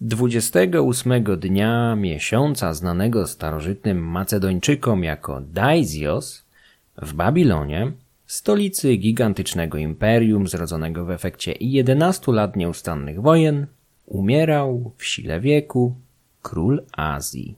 28 0.00 1.24
dnia 1.36 1.96
miesiąca 1.96 2.74
znanego 2.74 3.26
starożytnym 3.26 3.98
Macedończykom 3.98 5.04
jako 5.04 5.40
Daisios 5.40 6.44
w 7.02 7.14
Babilonie, 7.14 7.92
stolicy 8.26 8.96
gigantycznego 8.96 9.78
imperium 9.78 10.48
zrodzonego 10.48 11.04
w 11.04 11.10
efekcie 11.10 11.54
11 11.60 12.32
lat 12.32 12.56
nieustannych 12.56 13.22
wojen, 13.22 13.66
umierał 14.06 14.92
w 14.96 15.04
sile 15.04 15.40
wieku 15.40 15.94
król 16.42 16.82
Azji. 16.92 17.54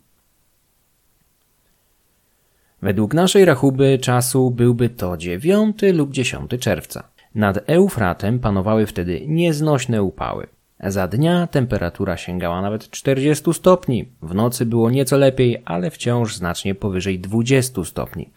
Według 2.83 3.15
naszej 3.15 3.45
rachuby 3.45 3.99
czasu 3.99 4.51
byłby 4.51 4.89
to 4.89 5.17
9 5.17 5.83
lub 5.93 6.13
10 6.13 6.51
czerwca. 6.61 7.09
Nad 7.35 7.71
Eufratem 7.71 8.39
panowały 8.39 8.87
wtedy 8.87 9.21
nieznośne 9.27 10.03
upały. 10.03 10.58
Za 10.81 11.09
dnia 11.09 11.47
temperatura 11.47 12.17
sięgała 12.17 12.63
nawet 12.63 12.91
40 12.91 13.55
stopni, 13.55 14.09
w 14.23 14.35
nocy 14.35 14.67
było 14.67 14.91
nieco 14.91 15.17
lepiej, 15.17 15.63
ale 15.65 15.91
wciąż 15.91 16.37
znacznie 16.37 16.75
powyżej 16.75 17.19
20 17.19 17.85
stopni. 17.85 18.31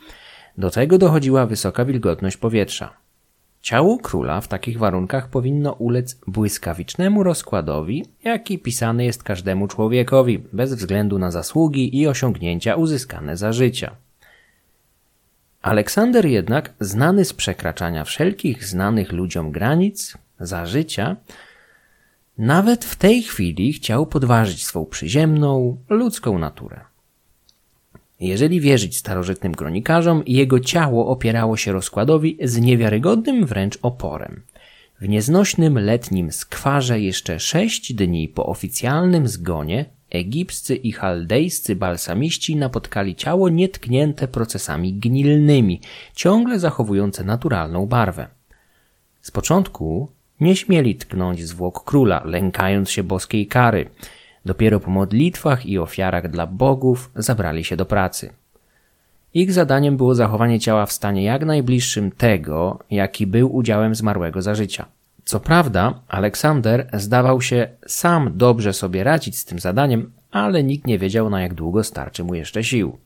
Do 0.58 0.72
tego 0.72 0.98
dochodziła 0.98 1.46
wysoka 1.46 1.86
wilgotność 1.86 2.38
powietrza. 2.38 2.94
Ciało 3.62 3.98
króla 3.98 4.42
w 4.42 4.48
takich 4.48 4.78
warunkach 4.78 5.30
powinno 5.30 5.74
ulec 5.74 6.18
błyskawicznemu 6.28 7.24
rozkładowi, 7.24 8.06
jaki 8.24 8.60
pisany 8.60 9.06
jest 9.06 9.24
każdemu 9.24 9.68
człowiekowi, 9.68 10.44
bez 10.54 10.74
względu 10.74 11.20
na 11.20 11.32
zasługi 11.32 11.98
i 11.98 12.08
osiągnięcia 12.08 12.76
uzyskane 12.76 13.38
za 13.38 13.54
życia. 13.54 13.96
Aleksander 15.62 16.26
jednak, 16.26 16.74
znany 16.80 17.26
z 17.26 17.34
przekraczania 17.34 18.04
wszelkich 18.04 18.66
znanych 18.66 19.12
ludziom 19.12 19.52
granic, 19.52 20.18
za 20.40 20.66
życia, 20.66 21.16
nawet 22.38 22.86
w 22.86 22.96
tej 22.96 23.24
chwili 23.24 23.74
chciał 23.74 24.06
podważyć 24.06 24.66
swą 24.66 24.86
przyziemną, 24.86 25.78
ludzką 25.90 26.40
naturę. 26.40 26.80
Jeżeli 28.20 28.62
wierzyć 28.62 28.98
starożytnym 28.98 29.56
kronikarzom, 29.56 30.24
jego 30.28 30.60
ciało 30.60 31.08
opierało 31.08 31.58
się 31.58 31.72
rozkładowi 31.72 32.38
z 32.44 32.58
niewiarygodnym 32.58 33.46
wręcz 33.46 33.78
oporem. 33.82 34.42
W 35.02 35.10
nieznośnym 35.10 35.80
letnim 35.80 36.32
skwarze 36.32 37.00
jeszcze 37.00 37.40
sześć 37.40 37.94
dni 37.94 38.28
po 38.28 38.46
oficjalnym 38.46 39.28
zgonie 39.28 39.86
egipscy 40.10 40.76
i 40.76 40.92
chaldejscy 40.92 41.76
balsamiści 41.76 42.56
napotkali 42.56 43.16
ciało 43.16 43.50
nietknięte 43.50 44.28
procesami 44.28 44.94
gnilnymi, 44.94 45.82
ciągle 46.16 46.60
zachowujące 46.60 47.24
naturalną 47.24 47.86
barwę. 47.86 48.28
Z 49.22 49.32
początku 49.32 50.12
nie 50.42 50.56
śmieli 50.56 50.96
tknąć 50.96 51.44
zwłok 51.44 51.84
króla, 51.84 52.22
lękając 52.26 52.90
się 52.90 53.04
boskiej 53.04 53.48
kary. 53.48 53.90
Dopiero 54.46 54.80
po 54.80 54.92
modlitwach 54.92 55.66
i 55.66 55.80
ofiarach 55.80 56.30
dla 56.30 56.48
bogów 56.48 57.12
zabrali 57.16 57.64
się 57.64 57.78
do 57.78 57.86
pracy. 57.86 58.34
Ich 59.34 59.54
zadaniem 59.54 59.98
było 59.98 60.16
zachowanie 60.16 60.60
ciała 60.60 60.86
w 60.86 60.92
stanie 60.92 61.24
jak 61.24 61.46
najbliższym 61.46 62.12
tego, 62.12 62.80
jaki 62.92 63.28
był 63.28 63.56
udziałem 63.56 63.96
zmarłego 63.96 64.42
za 64.42 64.56
życia. 64.56 64.86
Co 65.26 65.40
prawda, 65.40 66.00
Aleksander 66.08 66.90
zdawał 66.94 67.42
się 67.42 67.68
sam 67.88 68.32
dobrze 68.36 68.74
sobie 68.74 69.04
radzić 69.04 69.38
z 69.38 69.46
tym 69.46 69.60
zadaniem, 69.60 70.12
ale 70.32 70.64
nikt 70.64 70.88
nie 70.88 71.00
wiedział, 71.00 71.30
na 71.30 71.42
jak 71.42 71.54
długo 71.54 71.84
starczy 71.84 72.24
mu 72.24 72.36
jeszcze 72.36 72.64
sił. 72.64 72.98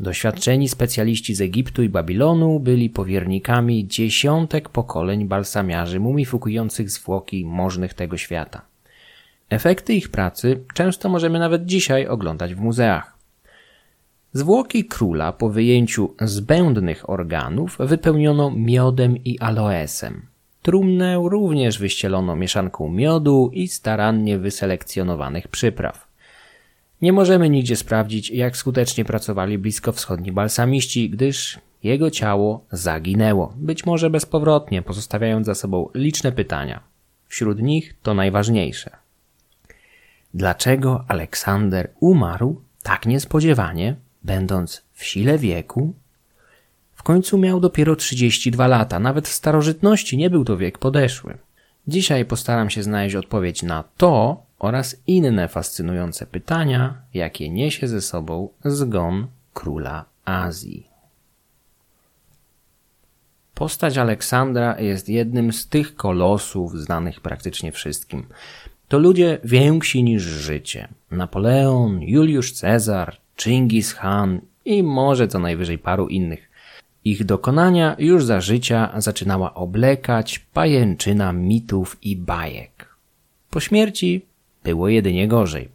Doświadczeni 0.00 0.68
specjaliści 0.68 1.34
z 1.34 1.40
Egiptu 1.40 1.82
i 1.82 1.88
Babilonu 1.88 2.60
byli 2.60 2.90
powiernikami 2.90 3.88
dziesiątek 3.88 4.68
pokoleń 4.68 5.28
balsamiarzy 5.28 6.00
mumifikujących 6.00 6.90
zwłoki 6.90 7.44
możnych 7.46 7.94
tego 7.94 8.16
świata. 8.16 8.62
Efekty 9.50 9.94
ich 9.94 10.10
pracy 10.10 10.64
często 10.74 11.08
możemy 11.08 11.38
nawet 11.38 11.64
dzisiaj 11.66 12.06
oglądać 12.06 12.54
w 12.54 12.60
muzeach. 12.60 13.18
Zwłoki 14.32 14.84
króla 14.84 15.32
po 15.32 15.50
wyjęciu 15.50 16.14
zbędnych 16.20 17.10
organów 17.10 17.76
wypełniono 17.80 18.50
miodem 18.50 19.16
i 19.24 19.38
aloesem. 19.38 20.26
Trumnę 20.62 21.16
również 21.24 21.78
wyścielono 21.78 22.36
mieszanką 22.36 22.88
miodu 22.88 23.50
i 23.52 23.68
starannie 23.68 24.38
wyselekcjonowanych 24.38 25.48
przypraw. 25.48 26.09
Nie 27.02 27.12
możemy 27.12 27.50
nigdzie 27.50 27.76
sprawdzić, 27.76 28.30
jak 28.30 28.56
skutecznie 28.56 29.04
pracowali 29.04 29.58
bliskowschodni 29.58 30.32
balsamiści, 30.32 31.10
gdyż 31.10 31.58
jego 31.82 32.10
ciało 32.10 32.64
zaginęło, 32.72 33.54
być 33.56 33.86
może 33.86 34.10
bezpowrotnie, 34.10 34.82
pozostawiając 34.82 35.46
za 35.46 35.54
sobą 35.54 35.88
liczne 35.94 36.32
pytania. 36.32 36.80
Wśród 37.28 37.62
nich 37.62 37.94
to 38.02 38.14
najważniejsze. 38.14 38.90
Dlaczego 40.34 41.04
Aleksander 41.08 41.90
umarł 42.00 42.60
tak 42.82 43.06
niespodziewanie, 43.06 43.96
będąc 44.22 44.82
w 44.92 45.04
sile 45.04 45.38
wieku? 45.38 45.94
W 46.94 47.02
końcu 47.02 47.38
miał 47.38 47.60
dopiero 47.60 47.96
32 47.96 48.66
lata, 48.66 48.98
nawet 48.98 49.28
w 49.28 49.32
starożytności 49.32 50.16
nie 50.16 50.30
był 50.30 50.44
to 50.44 50.56
wiek 50.56 50.78
podeszły. 50.78 51.38
Dzisiaj 51.88 52.24
postaram 52.24 52.70
się 52.70 52.82
znaleźć 52.82 53.14
odpowiedź 53.14 53.62
na 53.62 53.84
to, 53.96 54.42
oraz 54.60 54.96
inne 55.06 55.48
fascynujące 55.48 56.26
pytania, 56.26 56.94
jakie 57.14 57.50
niesie 57.50 57.88
ze 57.88 58.00
sobą 58.00 58.48
zgon 58.64 59.26
króla 59.54 60.04
Azji. 60.24 60.86
Postać 63.54 63.98
Aleksandra 63.98 64.80
jest 64.80 65.08
jednym 65.08 65.52
z 65.52 65.68
tych 65.68 65.96
kolosów 65.96 66.78
znanych 66.78 67.20
praktycznie 67.20 67.72
wszystkim. 67.72 68.26
To 68.88 68.98
ludzie 68.98 69.38
więksi 69.44 70.02
niż 70.02 70.22
życie. 70.22 70.88
Napoleon, 71.10 72.02
Juliusz 72.02 72.52
Cezar, 72.52 73.16
Chingis 73.36 73.94
Khan 73.94 74.40
i 74.64 74.82
może 74.82 75.28
co 75.28 75.38
najwyżej 75.38 75.78
paru 75.78 76.08
innych. 76.08 76.50
Ich 77.04 77.24
dokonania 77.24 77.96
już 77.98 78.24
za 78.24 78.40
życia 78.40 78.92
zaczynała 78.96 79.54
oblekać 79.54 80.38
pajęczyna 80.38 81.32
mitów 81.32 81.96
i 82.02 82.16
bajek. 82.16 82.88
Po 83.50 83.60
śmierci 83.60 84.29
było 84.64 84.88
jedynie 84.88 85.28
gorzej. 85.28 85.68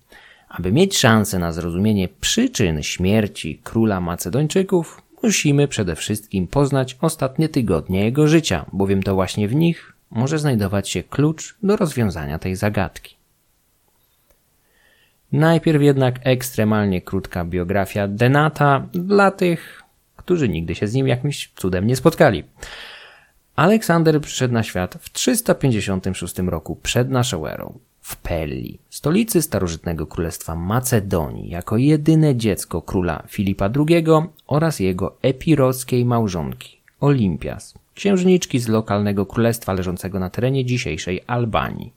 Aby 0.50 0.72
mieć 0.72 0.98
szansę 0.98 1.40
na 1.40 1.52
zrozumienie 1.52 2.10
przyczyn 2.22 2.84
śmierci 2.84 3.62
króla 3.64 4.02
Macedończyków, 4.02 5.02
musimy 5.24 5.68
przede 5.68 5.96
wszystkim 5.96 6.48
poznać 6.48 6.98
ostatnie 7.02 7.50
tygodnie 7.50 8.04
jego 8.04 8.28
życia, 8.28 8.66
bowiem 8.74 9.04
to 9.04 9.16
właśnie 9.16 9.48
w 9.48 9.56
nich 9.56 9.94
może 10.12 10.40
znajdować 10.40 10.90
się 10.90 11.04
klucz 11.04 11.56
do 11.64 11.76
rozwiązania 11.76 12.40
tej 12.40 12.56
zagadki. 12.56 13.16
Najpierw 15.32 15.82
jednak 15.82 16.20
ekstremalnie 16.24 17.02
krótka 17.02 17.46
biografia 17.46 18.08
Denata 18.08 18.88
dla 18.94 19.32
tych, 19.32 19.84
którzy 20.16 20.50
nigdy 20.50 20.76
się 20.76 20.88
z 20.88 20.94
nim 20.94 21.08
jakimś 21.08 21.52
cudem 21.56 21.88
nie 21.88 21.96
spotkali. 21.96 22.44
Aleksander 23.56 24.22
przyszedł 24.22 24.54
na 24.54 24.64
świat 24.64 24.98
w 25.02 25.10
356 25.12 26.40
roku 26.40 26.76
przed 26.76 27.10
naszą 27.10 27.48
erą 27.48 27.80
w 28.06 28.16
Pelli, 28.16 28.80
stolicy 28.90 29.42
starożytnego 29.42 30.08
królestwa 30.08 30.56
Macedonii, 30.56 31.50
jako 31.50 31.78
jedyne 31.78 32.36
dziecko 32.36 32.82
króla 32.82 33.24
Filipa 33.28 33.70
II 33.90 34.06
oraz 34.48 34.80
jego 34.80 35.16
epirockiej 35.22 36.06
małżonki, 36.06 36.78
Olimpias, 37.00 37.74
księżniczki 37.96 38.60
z 38.60 38.68
lokalnego 38.68 39.26
królestwa 39.26 39.74
leżącego 39.74 40.20
na 40.20 40.30
terenie 40.30 40.66
dzisiejszej 40.66 41.22
Albanii. 41.28 41.94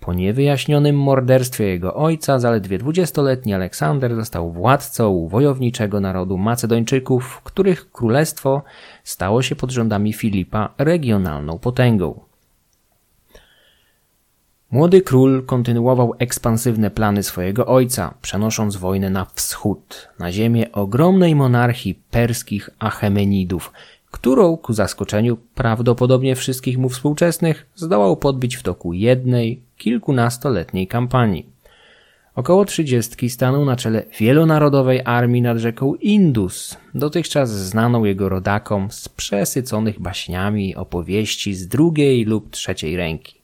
Po 0.00 0.12
niewyjaśnionym 0.12 0.96
morderstwie 0.96 1.64
jego 1.64 1.94
ojca, 1.94 2.38
zaledwie 2.38 2.78
dwudziestoletni 2.78 3.54
Aleksander 3.54 4.14
został 4.14 4.52
władcą 4.52 5.28
wojowniczego 5.28 6.00
narodu 6.00 6.38
Macedończyków, 6.38 7.40
których 7.44 7.92
królestwo 7.92 8.62
stało 9.04 9.42
się 9.42 9.56
pod 9.56 9.70
rządami 9.70 10.12
Filipa 10.12 10.74
regionalną 10.78 11.58
potęgą. 11.58 12.27
Młody 14.70 15.02
król 15.02 15.42
kontynuował 15.46 16.14
ekspansywne 16.18 16.90
plany 16.90 17.22
swojego 17.22 17.66
ojca, 17.66 18.14
przenosząc 18.22 18.76
wojnę 18.76 19.10
na 19.10 19.24
wschód, 19.24 20.08
na 20.18 20.32
ziemię 20.32 20.72
ogromnej 20.72 21.34
monarchii 21.34 21.94
perskich 22.10 22.70
Achemenidów, 22.78 23.72
którą 24.10 24.56
ku 24.56 24.72
zaskoczeniu 24.72 25.38
prawdopodobnie 25.54 26.36
wszystkich 26.36 26.78
mu 26.78 26.88
współczesnych 26.88 27.66
zdołał 27.74 28.16
podbić 28.16 28.56
w 28.56 28.62
toku 28.62 28.92
jednej, 28.92 29.60
kilkunastoletniej 29.76 30.86
kampanii. 30.86 31.46
Około 32.34 32.64
trzydziestki 32.64 33.30
stanął 33.30 33.64
na 33.64 33.76
czele 33.76 34.02
wielonarodowej 34.18 35.00
armii 35.04 35.42
nad 35.42 35.58
rzeką 35.58 35.94
Indus, 35.94 36.76
dotychczas 36.94 37.50
znaną 37.50 38.04
jego 38.04 38.28
rodakom 38.28 38.90
z 38.90 39.08
przesyconych 39.08 40.00
baśniami 40.00 40.76
opowieści 40.76 41.54
z 41.54 41.68
drugiej 41.68 42.24
lub 42.24 42.50
trzeciej 42.50 42.96
ręki. 42.96 43.37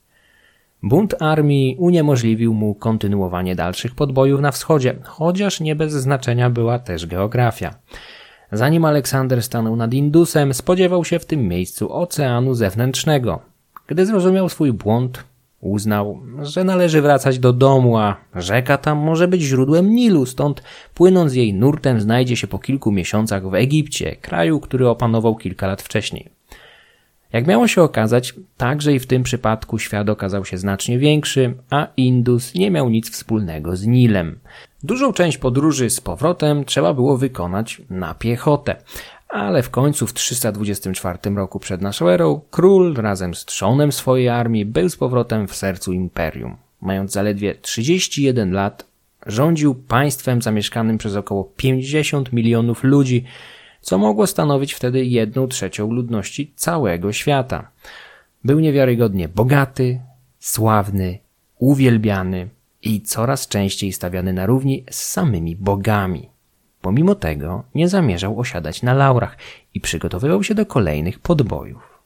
Bunt 0.83 1.15
armii 1.21 1.75
uniemożliwił 1.79 2.53
mu 2.53 2.75
kontynuowanie 2.75 3.55
dalszych 3.55 3.95
podbojów 3.95 4.41
na 4.41 4.51
wschodzie, 4.51 4.95
chociaż 5.03 5.59
nie 5.59 5.75
bez 5.75 5.93
znaczenia 5.93 6.49
była 6.49 6.79
też 6.79 7.05
geografia. 7.05 7.75
Zanim 8.51 8.85
Aleksander 8.85 9.43
stanął 9.43 9.75
nad 9.75 9.93
Indusem, 9.93 10.53
spodziewał 10.53 11.05
się 11.05 11.19
w 11.19 11.25
tym 11.25 11.47
miejscu 11.47 11.93
oceanu 11.93 12.53
zewnętrznego. 12.53 13.39
Gdy 13.87 14.05
zrozumiał 14.05 14.49
swój 14.49 14.73
błąd, 14.73 15.23
Uznał, 15.65 16.21
że 16.41 16.63
należy 16.63 17.01
wracać 17.01 17.39
do 17.39 17.53
domu, 17.53 17.97
a 17.97 18.17
rzeka 18.35 18.77
tam 18.77 18.97
może 18.97 19.27
być 19.27 19.41
źródłem 19.41 19.95
Nilu, 19.95 20.25
stąd 20.25 20.63
płynąc 20.93 21.35
jej 21.35 21.53
nurtem 21.53 22.01
znajdzie 22.01 22.35
się 22.35 22.47
po 22.47 22.59
kilku 22.59 22.91
miesiącach 22.91 23.49
w 23.49 23.53
Egipcie, 23.53 24.15
kraju, 24.15 24.59
który 24.59 24.89
opanował 24.89 25.35
kilka 25.35 25.67
lat 25.67 25.81
wcześniej. 25.81 26.34
Jak 27.33 27.47
miało 27.47 27.67
się 27.67 27.81
okazać, 27.81 28.33
także 28.57 28.93
i 28.93 28.99
w 28.99 29.07
tym 29.07 29.23
przypadku 29.23 29.79
świat 29.79 30.09
okazał 30.09 30.45
się 30.45 30.57
znacznie 30.57 30.99
większy, 30.99 31.53
a 31.69 31.87
Indus 31.97 32.53
nie 32.53 32.71
miał 32.71 32.89
nic 32.89 33.11
wspólnego 33.11 33.75
z 33.75 33.85
Nilem. 33.85 34.39
Dużą 34.83 35.13
część 35.13 35.37
podróży 35.37 35.89
z 35.89 36.01
powrotem 36.01 36.65
trzeba 36.65 36.93
było 36.93 37.17
wykonać 37.17 37.81
na 37.89 38.13
piechotę, 38.13 38.75
ale 39.29 39.63
w 39.63 39.69
końcu 39.69 40.07
w 40.07 40.13
324 40.13 41.35
roku 41.35 41.59
przed 41.59 41.81
naszą 41.81 42.09
erą 42.09 42.41
król 42.51 42.95
razem 42.95 43.35
z 43.35 43.45
trzonem 43.45 43.91
swojej 43.91 44.29
armii 44.29 44.65
był 44.65 44.89
z 44.89 44.95
powrotem 44.95 45.47
w 45.47 45.55
sercu 45.55 45.93
imperium. 45.93 46.57
Mając 46.81 47.11
zaledwie 47.11 47.55
31 47.55 48.51
lat, 48.51 48.85
rządził 49.25 49.75
państwem 49.75 50.41
zamieszkanym 50.41 50.97
przez 50.97 51.15
około 51.15 51.43
50 51.43 52.33
milionów 52.33 52.83
ludzi, 52.83 53.25
co 53.85 53.97
mogło 53.97 54.27
stanowić 54.27 54.73
wtedy 54.73 55.05
jedną 55.05 55.47
trzecią 55.47 55.91
ludności 55.91 56.53
całego 56.55 57.13
świata. 57.13 57.71
Był 58.43 58.59
niewiarygodnie 58.59 59.27
bogaty, 59.27 60.01
sławny, 60.39 61.19
uwielbiany 61.59 62.49
i 62.81 63.01
coraz 63.01 63.47
częściej 63.47 63.93
stawiany 63.93 64.33
na 64.33 64.45
równi 64.45 64.85
z 64.89 64.95
samymi 64.95 65.55
bogami. 65.55 66.29
Pomimo 66.81 67.15
tego 67.15 67.63
nie 67.75 67.89
zamierzał 67.89 68.39
osiadać 68.39 68.83
na 68.83 68.93
laurach 68.93 69.37
i 69.73 69.81
przygotowywał 69.81 70.43
się 70.43 70.55
do 70.55 70.65
kolejnych 70.65 71.19
podbojów. 71.19 71.99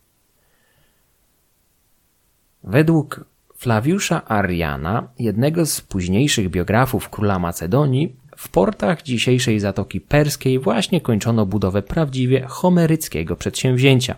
Według 2.63 3.25
Flawiusza 3.55 4.25
Ariana, 4.25 5.07
jednego 5.19 5.65
z 5.65 5.81
późniejszych 5.81 6.49
biografów 6.49 7.09
króla 7.09 7.39
Macedonii, 7.39 8.15
w 8.39 8.49
portach 8.49 9.03
dzisiejszej 9.03 9.59
Zatoki 9.59 10.01
Perskiej 10.01 10.59
właśnie 10.59 11.01
kończono 11.01 11.45
budowę 11.45 11.81
prawdziwie 11.81 12.45
homeryckiego 12.47 13.35
przedsięwzięcia, 13.35 14.15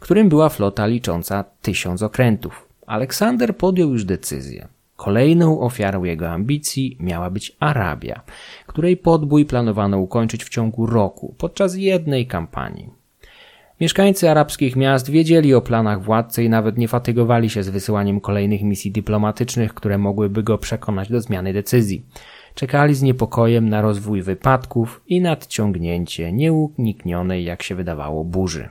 którym 0.00 0.28
była 0.28 0.48
flota 0.48 0.86
licząca 0.86 1.44
tysiąc 1.62 2.02
okrętów. 2.02 2.68
Aleksander 2.86 3.56
podjął 3.56 3.90
już 3.90 4.04
decyzję. 4.04 4.68
Kolejną 4.96 5.60
ofiarą 5.60 6.04
jego 6.04 6.30
ambicji 6.30 6.96
miała 7.00 7.30
być 7.30 7.56
Arabia, 7.60 8.20
której 8.66 8.96
podbój 8.96 9.44
planowano 9.44 9.98
ukończyć 9.98 10.44
w 10.44 10.48
ciągu 10.48 10.86
roku 10.86 11.34
podczas 11.38 11.74
jednej 11.74 12.26
kampanii. 12.26 12.90
Mieszkańcy 13.80 14.30
arabskich 14.30 14.76
miast 14.76 15.10
wiedzieli 15.10 15.54
o 15.54 15.60
planach 15.60 16.02
władcy 16.02 16.44
i 16.44 16.48
nawet 16.48 16.78
nie 16.78 16.88
fatygowali 16.88 17.50
się 17.50 17.62
z 17.62 17.68
wysyłaniem 17.68 18.20
kolejnych 18.20 18.62
misji 18.62 18.92
dyplomatycznych, 18.92 19.74
które 19.74 19.98
mogłyby 19.98 20.42
go 20.42 20.58
przekonać 20.58 21.08
do 21.08 21.20
zmiany 21.20 21.52
decyzji. 21.52 22.02
Czekali 22.58 22.94
z 22.94 23.02
niepokojem 23.02 23.68
na 23.68 23.80
rozwój 23.82 24.22
wypadków 24.22 25.00
i 25.06 25.20
nadciągnięcie 25.20 26.32
nieuniknionej, 26.32 27.44
jak 27.44 27.62
się 27.62 27.74
wydawało, 27.74 28.24
burzy. 28.24 28.68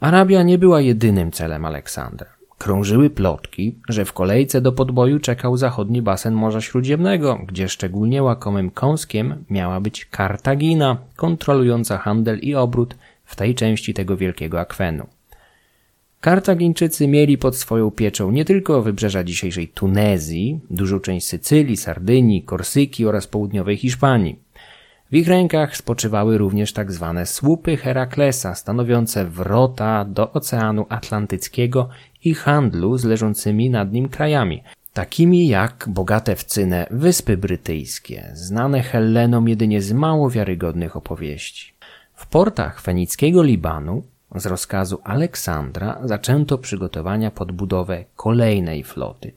Arabia 0.00 0.42
nie 0.42 0.58
była 0.58 0.80
jedynym 0.80 1.32
celem 1.32 1.64
Aleksandra. 1.64 2.26
Krążyły 2.58 3.10
plotki, 3.10 3.78
że 3.88 4.04
w 4.04 4.12
kolejce 4.12 4.60
do 4.60 4.72
podboju 4.72 5.20
czekał 5.20 5.56
zachodni 5.56 6.02
basen 6.02 6.34
Morza 6.34 6.60
Śródziemnego, 6.60 7.40
gdzie 7.46 7.68
szczególnie 7.68 8.22
łakomym 8.22 8.70
kąskiem 8.70 9.44
miała 9.50 9.80
być 9.80 10.04
Kartagina, 10.04 10.96
kontrolująca 11.16 11.98
handel 11.98 12.38
i 12.38 12.54
obrót 12.54 12.96
w 13.24 13.36
tej 13.36 13.54
części 13.54 13.94
tego 13.94 14.16
wielkiego 14.16 14.60
akwenu. 14.60 15.06
Kartagińczycy 16.20 17.08
mieli 17.08 17.38
pod 17.38 17.56
swoją 17.56 17.90
pieczą 17.90 18.30
nie 18.30 18.44
tylko 18.44 18.82
wybrzeża 18.82 19.24
dzisiejszej 19.24 19.68
Tunezji, 19.68 20.60
dużą 20.70 21.00
część 21.00 21.26
Sycylii, 21.26 21.76
Sardynii, 21.76 22.42
Korsyki 22.42 23.06
oraz 23.06 23.26
południowej 23.26 23.76
Hiszpanii. 23.76 24.38
W 25.10 25.16
ich 25.16 25.28
rękach 25.28 25.76
spoczywały 25.76 26.38
również 26.38 26.72
tak 26.72 26.92
zwane 26.92 27.26
słupy 27.26 27.76
Heraklesa, 27.76 28.54
stanowiące 28.54 29.24
wrota 29.24 30.04
do 30.04 30.32
Oceanu 30.32 30.86
Atlantyckiego 30.88 31.88
i 32.24 32.34
handlu 32.34 32.98
z 32.98 33.04
leżącymi 33.04 33.70
nad 33.70 33.92
nim 33.92 34.08
krajami, 34.08 34.62
takimi 34.92 35.48
jak 35.48 35.84
bogate 35.88 36.36
w 36.36 36.44
cynę 36.44 36.86
Wyspy 36.90 37.36
Brytyjskie, 37.36 38.30
znane 38.34 38.82
Hellenom 38.82 39.48
jedynie 39.48 39.82
z 39.82 39.92
mało 39.92 40.30
wiarygodnych 40.30 40.96
opowieści. 40.96 41.72
W 42.14 42.26
portach 42.26 42.80
fenickiego 42.80 43.42
Libanu 43.42 44.02
z 44.34 44.46
rozkazu 44.46 45.00
Aleksandra 45.04 46.00
zaczęto 46.04 46.58
przygotowania 46.58 47.30
pod 47.30 47.52
budowę 47.52 48.04
kolejnej 48.16 48.84
floty, 48.84 49.32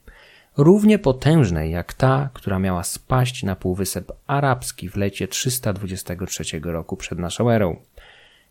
równie 0.56 0.98
potężnej 0.98 1.70
jak 1.70 1.94
ta, 1.94 2.28
która 2.32 2.58
miała 2.58 2.82
spaść 2.82 3.42
na 3.42 3.56
Półwysep 3.56 4.12
Arabski 4.26 4.88
w 4.88 4.96
lecie 4.96 5.28
323 5.28 6.60
roku 6.64 6.96
przed 6.96 7.18
naszą 7.18 7.50
erą. 7.50 7.76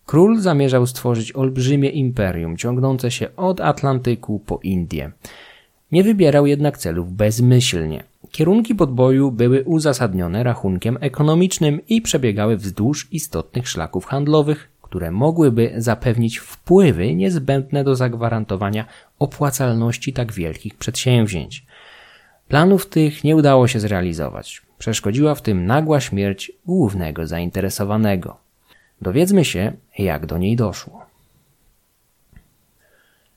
Król 0.05 0.39
zamierzał 0.39 0.87
stworzyć 0.87 1.35
olbrzymie 1.35 1.89
imperium 1.89 2.57
ciągnące 2.57 3.11
się 3.11 3.35
od 3.35 3.61
Atlantyku 3.61 4.39
po 4.39 4.59
Indię. 4.63 5.11
Nie 5.91 6.03
wybierał 6.03 6.45
jednak 6.45 6.77
celów 6.77 7.13
bezmyślnie. 7.13 8.03
Kierunki 8.31 8.75
podboju 8.75 9.31
były 9.31 9.63
uzasadnione 9.63 10.43
rachunkiem 10.43 10.97
ekonomicznym 11.01 11.81
i 11.87 12.01
przebiegały 12.01 12.57
wzdłuż 12.57 13.07
istotnych 13.11 13.69
szlaków 13.69 14.05
handlowych, 14.05 14.72
które 14.93 15.11
mogłyby 15.11 15.73
zapewnić 15.77 16.37
wpływy 16.39 17.15
niezbędne 17.15 17.83
do 17.83 17.95
zagwarantowania 17.95 18.85
opłacalności 19.19 20.13
tak 20.13 20.31
wielkich 20.31 20.75
przedsięwzięć. 20.75 21.65
Planów 22.47 22.89
tych 22.89 23.23
nie 23.23 23.35
udało 23.35 23.67
się 23.67 23.79
zrealizować. 23.79 24.61
Przeszkodziła 24.77 25.35
w 25.35 25.41
tym 25.41 25.65
nagła 25.65 25.99
śmierć 25.99 26.51
głównego 26.65 27.27
zainteresowanego. 27.27 28.37
Dowiedzmy 29.01 29.45
się, 29.45 29.73
jak 29.99 30.25
do 30.25 30.37
niej 30.37 30.55
doszło. 30.55 31.05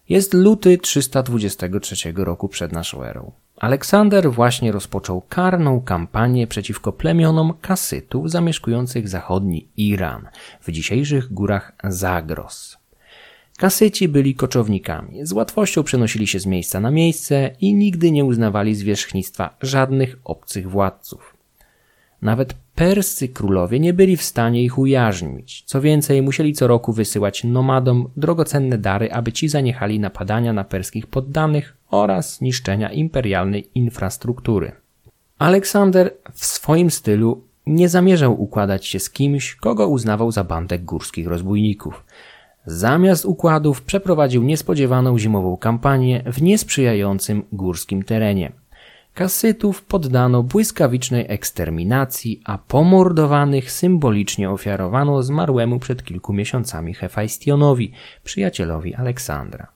Jest 0.08 0.34
luty 0.34 0.78
323 0.78 2.12
roku 2.16 2.48
przed 2.48 2.72
naszą 2.72 3.02
erą. 3.02 3.32
Aleksander 3.56 4.32
właśnie 4.32 4.72
rozpoczął 4.72 5.22
karną 5.28 5.80
kampanię 5.80 6.46
przeciwko 6.46 6.92
plemionom 6.92 7.54
kasytów 7.60 8.30
zamieszkujących 8.30 9.08
zachodni 9.08 9.68
Iran 9.76 10.28
w 10.60 10.70
dzisiejszych 10.70 11.32
górach 11.32 11.72
Zagros. 11.84 12.76
Kasyci 13.58 14.08
byli 14.08 14.34
koczownikami, 14.34 15.26
z 15.26 15.32
łatwością 15.32 15.82
przenosili 15.82 16.26
się 16.26 16.40
z 16.40 16.46
miejsca 16.46 16.80
na 16.80 16.90
miejsce 16.90 17.50
i 17.60 17.74
nigdy 17.74 18.10
nie 18.10 18.24
uznawali 18.24 18.74
zwierzchnictwa 18.74 19.56
żadnych 19.62 20.16
obcych 20.24 20.70
władców. 20.70 21.35
Nawet 22.22 22.54
perscy 22.74 23.28
królowie 23.28 23.80
nie 23.80 23.92
byli 23.92 24.16
w 24.16 24.22
stanie 24.22 24.62
ich 24.62 24.78
ujarzmić. 24.78 25.62
Co 25.66 25.80
więcej, 25.80 26.22
musieli 26.22 26.52
co 26.52 26.66
roku 26.66 26.92
wysyłać 26.92 27.44
nomadom 27.44 28.08
drogocenne 28.16 28.78
dary, 28.78 29.12
aby 29.12 29.32
ci 29.32 29.48
zaniechali 29.48 30.00
napadania 30.00 30.52
na 30.52 30.64
perskich 30.64 31.06
poddanych 31.06 31.76
oraz 31.90 32.40
niszczenia 32.40 32.92
imperialnej 32.92 33.68
infrastruktury. 33.74 34.72
Aleksander 35.38 36.14
w 36.32 36.44
swoim 36.44 36.90
stylu 36.90 37.44
nie 37.66 37.88
zamierzał 37.88 38.42
układać 38.42 38.86
się 38.86 38.98
z 38.98 39.10
kimś, 39.10 39.54
kogo 39.54 39.88
uznawał 39.88 40.30
za 40.30 40.44
bandę 40.44 40.78
górskich 40.78 41.26
rozbójników. 41.26 42.04
Zamiast 42.66 43.24
układów 43.24 43.82
przeprowadził 43.82 44.42
niespodziewaną 44.42 45.18
zimową 45.18 45.56
kampanię 45.56 46.22
w 46.26 46.42
niesprzyjającym 46.42 47.42
górskim 47.52 48.02
terenie. 48.02 48.52
Kasytów 49.16 49.82
poddano 49.82 50.42
błyskawicznej 50.42 51.24
eksterminacji, 51.28 52.40
a 52.44 52.58
pomordowanych 52.58 53.72
symbolicznie 53.72 54.50
ofiarowano 54.50 55.22
zmarłemu 55.22 55.78
przed 55.78 56.04
kilku 56.04 56.32
miesiącami 56.32 56.94
Hefajstionowi, 56.94 57.92
przyjacielowi 58.24 58.94
Aleksandra. 58.94 59.66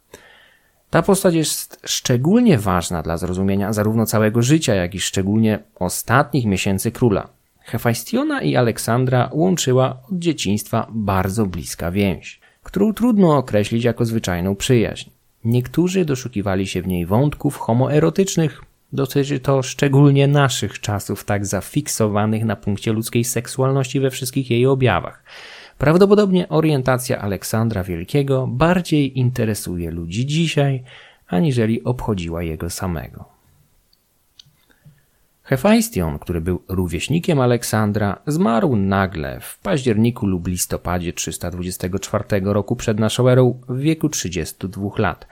Ta 0.91 1.03
postać 1.03 1.35
jest 1.35 1.81
szczególnie 1.85 2.59
ważna 2.59 3.03
dla 3.03 3.17
zrozumienia 3.17 3.73
zarówno 3.73 4.07
całego 4.07 4.43
życia, 4.43 4.75
jak 4.75 4.95
i 4.95 5.01
szczególnie 5.01 5.59
ostatnich 5.75 6.47
miesięcy 6.47 6.93
króla. 6.93 7.29
Hefajstiona 7.61 8.43
i 8.43 8.57
Aleksandra 8.57 9.31
łączyła 9.33 10.03
od 10.13 10.19
dzieciństwa 10.19 10.87
bardzo 10.91 11.47
bliska 11.47 11.91
więź, 11.91 12.41
którą 12.63 12.95
trudno 12.95 13.37
określić 13.37 13.85
jako 13.85 14.05
zwyczajną 14.05 14.57
przyjaźń. 14.57 15.11
Niektórzy 15.45 16.05
doszukiwali 16.05 16.67
się 16.67 16.83
w 16.83 16.87
niej 16.87 17.07
wątków 17.07 17.57
homoerotycznych, 17.57 18.70
Dotyczy 18.93 19.41
to 19.41 19.63
szczególnie 19.63 20.29
naszych 20.29 20.81
czasów, 20.81 21.25
tak 21.25 21.47
zafiksowanych 21.47 22.45
na 22.45 22.57
punkcie 22.57 22.93
ludzkiej 22.93 23.25
seksualności 23.25 24.01
we 24.01 24.11
wszystkich 24.11 24.51
jej 24.51 24.67
objawach. 24.67 25.25
Prawdopodobnie 25.79 26.49
orientacja 26.49 27.19
Aleksandra 27.19 27.85
Wielkiego 27.85 28.47
bardziej 28.47 29.19
interesuje 29.19 29.91
ludzi 29.91 30.27
dzisiaj, 30.27 30.83
aniżeli 31.27 31.85
obchodziła 31.85 32.43
jego 32.43 32.71
samego. 32.71 33.41
Hefajstion, 35.43 36.19
który 36.19 36.41
był 36.41 36.63
rówieśnikiem 36.69 37.41
Aleksandra, 37.41 38.19
zmarł 38.27 38.77
nagle 38.77 39.41
w 39.41 39.59
październiku 39.59 40.27
lub 40.27 40.49
listopadzie 40.49 41.13
324 41.13 42.25
roku 42.45 42.77
przed 42.77 42.99
naszą 42.99 43.29
erą 43.29 43.61
w 43.69 43.79
wieku 43.79 44.09
32 44.09 44.89
lat, 44.99 45.27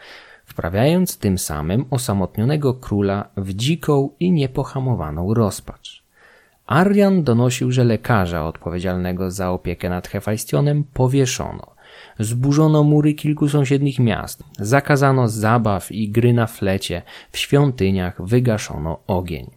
wprawiając 0.49 1.19
tym 1.19 1.39
samym 1.39 1.85
osamotnionego 1.91 2.75
króla 2.75 3.29
w 3.37 3.55
dziką 3.55 4.11
i 4.21 4.33
niepohamowaną 4.33 5.35
rozpacz. 5.35 6.03
Arian 6.67 7.23
donosił, 7.23 7.73
że 7.73 7.85
lekarza 7.85 8.47
odpowiedzialnego 8.47 9.31
za 9.31 9.51
opiekę 9.51 9.91
nad 9.91 10.09
Hefajstionem 10.09 10.85
powieszono. 10.85 11.67
Zburzono 12.19 12.85
mury 12.85 13.15
kilku 13.15 13.49
sąsiednich 13.49 13.99
miast, 13.99 14.45
zakazano 14.59 15.29
zabaw 15.29 15.93
i 15.93 16.11
gry 16.11 16.33
na 16.33 16.47
flecie, 16.47 17.03
w 17.33 17.39
świątyniach 17.39 18.23
wygaszono 18.23 18.99
ogień. 19.07 19.51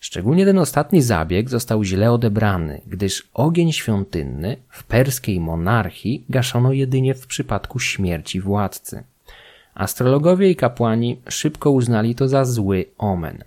Szczególnie 0.00 0.44
ten 0.44 0.58
ostatni 0.58 1.02
zabieg 1.02 1.50
został 1.50 1.84
źle 1.84 2.12
odebrany, 2.12 2.80
gdyż 2.86 3.28
ogień 3.34 3.72
świątynny 3.72 4.56
w 4.68 4.84
perskiej 4.84 5.40
monarchii 5.40 6.24
gaszono 6.28 6.72
jedynie 6.72 7.14
w 7.14 7.26
przypadku 7.26 7.78
śmierci 7.78 8.40
władcy. 8.40 9.04
Astrologowie 9.76 10.50
i 10.50 10.56
kapłani 10.56 11.20
szybko 11.28 11.70
uznali 11.70 12.14
to 12.14 12.28
za 12.28 12.44
zły 12.44 12.84
omen. 12.98 13.44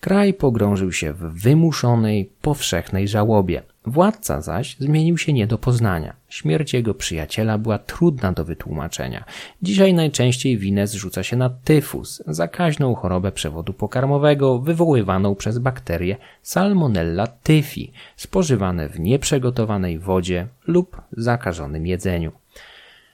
Kraj 0.00 0.34
pogrążył 0.34 0.92
się 0.92 1.12
w 1.12 1.18
wymuszonej, 1.18 2.30
powszechnej 2.42 3.08
żałobie. 3.08 3.62
Władca 3.86 4.40
zaś 4.40 4.76
zmienił 4.78 5.18
się 5.18 5.32
nie 5.32 5.46
do 5.46 5.58
poznania. 5.58 6.16
Śmierć 6.28 6.74
jego 6.74 6.94
przyjaciela 6.94 7.58
była 7.58 7.78
trudna 7.78 8.32
do 8.32 8.44
wytłumaczenia. 8.44 9.24
Dzisiaj 9.62 9.94
najczęściej 9.94 10.58
winę 10.58 10.86
zrzuca 10.86 11.22
się 11.22 11.36
na 11.36 11.50
tyfus, 11.50 12.22
zakaźną 12.26 12.94
chorobę 12.94 13.32
przewodu 13.32 13.72
pokarmowego 13.72 14.58
wywoływaną 14.58 15.34
przez 15.34 15.58
bakterię 15.58 16.16
Salmonella 16.42 17.26
tyfi, 17.26 17.92
spożywane 18.16 18.88
w 18.88 19.00
nieprzygotowanej 19.00 19.98
wodzie 19.98 20.46
lub 20.66 21.00
zakażonym 21.12 21.86
jedzeniu. 21.86 22.32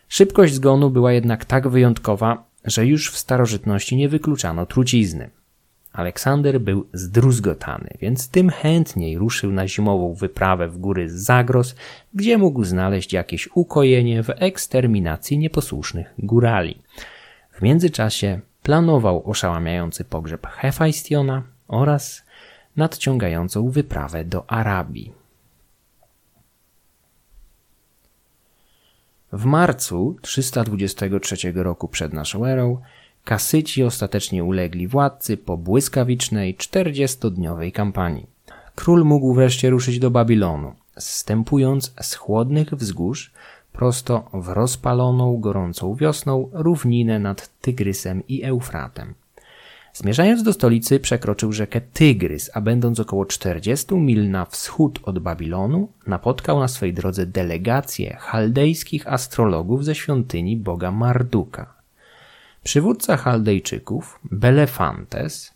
Szybkość 0.08 0.54
zgonu 0.54 0.90
była 0.90 1.12
jednak 1.12 1.44
tak 1.44 1.68
wyjątkowa, 1.68 2.44
że 2.64 2.86
już 2.86 3.10
w 3.10 3.18
starożytności 3.18 3.96
nie 3.96 4.08
wykluczano 4.08 4.66
trucizny. 4.66 5.30
Aleksander 5.92 6.60
był 6.60 6.86
zdruzgotany, 6.92 7.90
więc 8.00 8.28
tym 8.28 8.50
chętniej 8.50 9.18
ruszył 9.18 9.52
na 9.52 9.68
zimową 9.68 10.14
wyprawę 10.14 10.68
w 10.68 10.78
góry 10.78 11.10
Zagros, 11.10 11.74
gdzie 12.14 12.38
mógł 12.38 12.64
znaleźć 12.64 13.12
jakieś 13.12 13.48
ukojenie 13.54 14.22
w 14.22 14.30
eksterminacji 14.30 15.38
nieposłusznych 15.38 16.14
górali. 16.18 16.82
W 17.52 17.62
międzyczasie 17.62 18.40
planował 18.62 19.30
oszałamiający 19.30 20.04
pogrzeb 20.04 20.46
Hefajstiona 20.46 21.42
oraz 21.68 22.22
nadciągającą 22.76 23.70
wyprawę 23.70 24.24
do 24.24 24.50
Arabii. 24.50 25.12
W 29.32 29.44
marcu 29.44 30.16
323 30.22 31.52
roku 31.54 31.88
przed 31.88 32.12
naszą 32.12 32.44
erą 32.44 32.80
Kasyci 33.24 33.84
ostatecznie 33.84 34.44
ulegli 34.44 34.88
władcy 34.88 35.36
po 35.36 35.56
błyskawicznej, 35.56 36.54
czterdziestodniowej 36.54 37.72
kampanii. 37.72 38.26
Król 38.74 39.04
mógł 39.04 39.34
wreszcie 39.34 39.70
ruszyć 39.70 39.98
do 39.98 40.10
Babilonu, 40.10 40.74
zstępując 40.98 41.94
z 42.00 42.14
chłodnych 42.14 42.74
wzgórz 42.74 43.32
prosto 43.72 44.28
w 44.32 44.48
rozpaloną, 44.48 45.40
gorącą 45.40 45.94
wiosną 45.94 46.50
równinę 46.52 47.18
nad 47.18 47.60
Tygrysem 47.60 48.22
i 48.28 48.44
Eufratem. 48.44 49.14
Zmierzając 49.96 50.42
do 50.42 50.52
stolicy, 50.52 51.00
przekroczył 51.00 51.52
rzekę 51.52 51.80
Tygrys, 51.80 52.50
a 52.54 52.60
będąc 52.60 53.00
około 53.00 53.26
40 53.26 53.94
mil 53.94 54.30
na 54.30 54.44
wschód 54.44 54.98
od 55.02 55.18
Babilonu, 55.18 55.88
napotkał 56.06 56.60
na 56.60 56.68
swej 56.68 56.94
drodze 56.94 57.26
delegację 57.26 58.16
chaldejskich 58.20 59.12
astrologów 59.12 59.84
ze 59.84 59.94
świątyni 59.94 60.56
boga 60.56 60.90
Marduka. 60.90 61.74
Przywódca 62.64 63.16
Chaldejczyków, 63.16 64.20
Belefantes, 64.24 65.54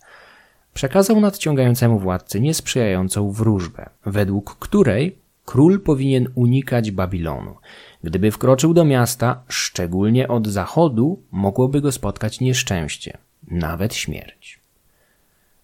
przekazał 0.75 1.21
nadciągającemu 1.21 1.99
władcy 1.99 2.41
niesprzyjającą 2.41 3.31
wróżbę, 3.31 3.91
według 4.07 4.59
której 4.59 5.19
król 5.45 5.81
powinien 5.81 6.29
unikać 6.35 6.91
Babilonu. 6.91 7.57
Gdyby 8.05 8.31
wkroczył 8.31 8.75
do 8.75 8.85
miasta, 8.85 9.43
szczególnie 9.49 10.29
od 10.29 10.47
zachodu, 10.47 11.23
mogłoby 11.31 11.81
go 11.81 11.93
spotkać 11.93 12.41
nieszczęście, 12.41 13.19
nawet 13.49 13.95
śmierć. 13.95 14.61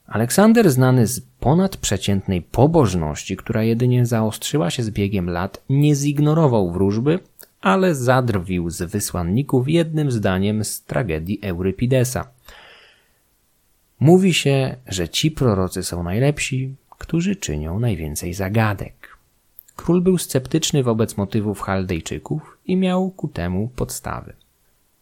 Aleksander, 0.06 0.70
znany 0.70 1.06
z 1.06 1.20
ponadprzeciętnej 1.20 2.42
pobożności, 2.42 3.36
która 3.36 3.62
jedynie 3.62 4.06
zaostrzyła 4.06 4.70
się 4.70 4.82
z 4.82 4.90
biegiem 4.90 5.30
lat, 5.30 5.62
nie 5.68 5.94
zignorował 5.94 6.70
wróżby 6.70 7.18
ale 7.66 7.94
zadrwił 7.94 8.70
z 8.70 8.82
wysłanników 8.82 9.68
jednym 9.68 10.10
zdaniem 10.10 10.64
z 10.64 10.82
tragedii 10.82 11.38
Eurypidesa. 11.42 12.28
Mówi 14.00 14.34
się, 14.34 14.76
że 14.86 15.08
ci 15.08 15.30
prorocy 15.30 15.82
są 15.82 16.02
najlepsi, 16.02 16.74
którzy 16.98 17.36
czynią 17.36 17.80
najwięcej 17.80 18.34
zagadek. 18.34 19.16
Król 19.76 20.02
był 20.02 20.18
sceptyczny 20.18 20.82
wobec 20.82 21.16
motywów 21.16 21.60
Chaldejczyków 21.60 22.58
i 22.66 22.76
miał 22.76 23.10
ku 23.10 23.28
temu 23.28 23.68
podstawy. 23.76 24.32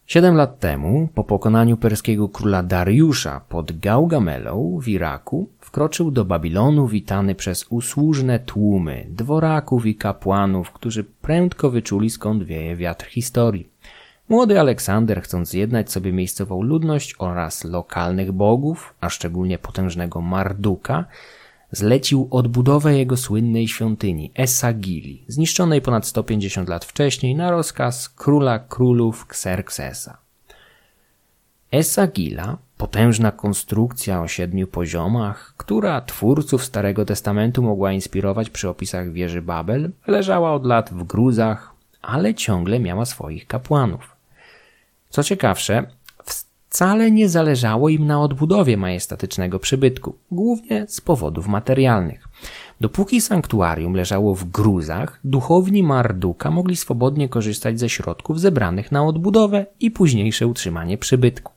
Siedem 0.07 0.37
lat 0.37 0.59
temu, 0.59 1.09
po 1.15 1.25
pokonaniu 1.25 1.77
perskiego 1.77 2.29
króla 2.29 2.63
Dariusza 2.63 3.41
pod 3.49 3.79
Gaugamelą 3.79 4.79
w 4.83 4.89
Iraku, 4.89 5.49
wkroczył 5.61 6.11
do 6.11 6.25
Babilonu 6.25 6.87
witany 6.87 7.35
przez 7.35 7.67
usłużne 7.71 8.39
tłumy 8.39 9.07
dworaków 9.09 9.87
i 9.87 9.95
kapłanów, 9.95 10.71
którzy 10.73 11.05
prędko 11.05 11.71
wyczuli 11.71 12.11
skąd 12.11 12.43
wieje 12.43 12.77
wiatr 12.77 13.07
historii. 13.07 13.69
Młody 14.29 14.61
Aleksander, 14.61 15.23
chcąc 15.23 15.49
zjednać 15.49 15.93
sobie 15.93 16.13
miejscową 16.13 16.63
ludność 16.63 17.15
oraz 17.19 17.65
lokalnych 17.65 18.33
bogów, 18.33 18.95
a 19.01 19.09
szczególnie 19.09 19.59
potężnego 19.59 20.21
Marduka, 20.21 21.05
zlecił 21.75 22.29
odbudowę 22.31 22.99
jego 22.99 23.17
słynnej 23.17 23.69
świątyni 23.69 24.31
Esagili, 24.35 25.25
zniszczonej 25.29 25.81
ponad 25.81 26.07
150 26.07 26.69
lat 26.69 26.85
wcześniej 26.85 27.35
na 27.35 27.51
rozkaz 27.51 28.09
króla 28.09 28.59
królów 28.59 29.27
Xerxesa. 29.31 30.19
Esagila, 31.73 32.59
potężna 32.77 33.33
konstrukcja 33.33 34.21
o 34.21 34.29
siedmiu 34.29 34.67
poziomach, 34.67 35.55
która 35.57 36.01
twórców 36.01 36.65
Starego 36.65 37.05
Testamentu 37.05 37.63
mogła 37.63 37.93
inspirować 37.93 38.51
przy 38.51 38.69
opisach 38.69 39.13
wieży 39.13 39.43
Babel, 39.43 39.91
leżała 40.07 40.53
od 40.53 40.67
lat 40.67 40.91
w 40.91 41.05
gruzach, 41.05 41.75
ale 42.03 42.35
ciągle 42.35 42.81
miała 42.81 43.05
swoich 43.05 43.47
kapłanów. 43.47 44.17
Co 45.09 45.23
ciekawsze, 45.23 45.87
wcale 46.75 47.11
nie 47.11 47.29
zależało 47.29 47.89
im 47.89 48.07
na 48.07 48.21
odbudowie 48.21 48.77
majestatycznego 48.77 49.59
przybytku, 49.59 50.15
głównie 50.31 50.87
z 50.89 51.01
powodów 51.01 51.47
materialnych. 51.49 52.29
Dopóki 52.81 53.21
sanktuarium 53.21 53.95
leżało 53.95 54.35
w 54.35 54.45
gruzach, 54.45 55.21
duchowni 55.25 55.83
Marduka 55.83 56.51
mogli 56.51 56.77
swobodnie 56.77 57.29
korzystać 57.29 57.81
ze 57.81 57.89
środków 57.89 58.41
zebranych 58.41 58.93
na 58.93 59.07
odbudowę 59.07 59.67
i 59.81 59.91
późniejsze 59.91 60.47
utrzymanie 60.47 60.99
przybytku. 60.99 61.53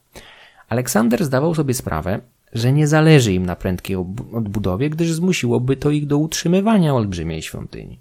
Aleksander 0.69 1.25
zdawał 1.25 1.55
sobie 1.55 1.74
sprawę, 1.74 2.19
że 2.53 2.74
nie 2.74 2.88
zależy 2.88 3.33
im 3.33 3.45
na 3.45 3.55
prędkiej 3.55 3.95
odbudowie, 4.33 4.89
gdyż 4.89 5.13
zmusiłoby 5.13 5.77
to 5.77 5.89
ich 5.89 6.07
do 6.07 6.17
utrzymywania 6.17 6.95
olbrzymiej 6.95 7.41
świątyni. 7.41 8.00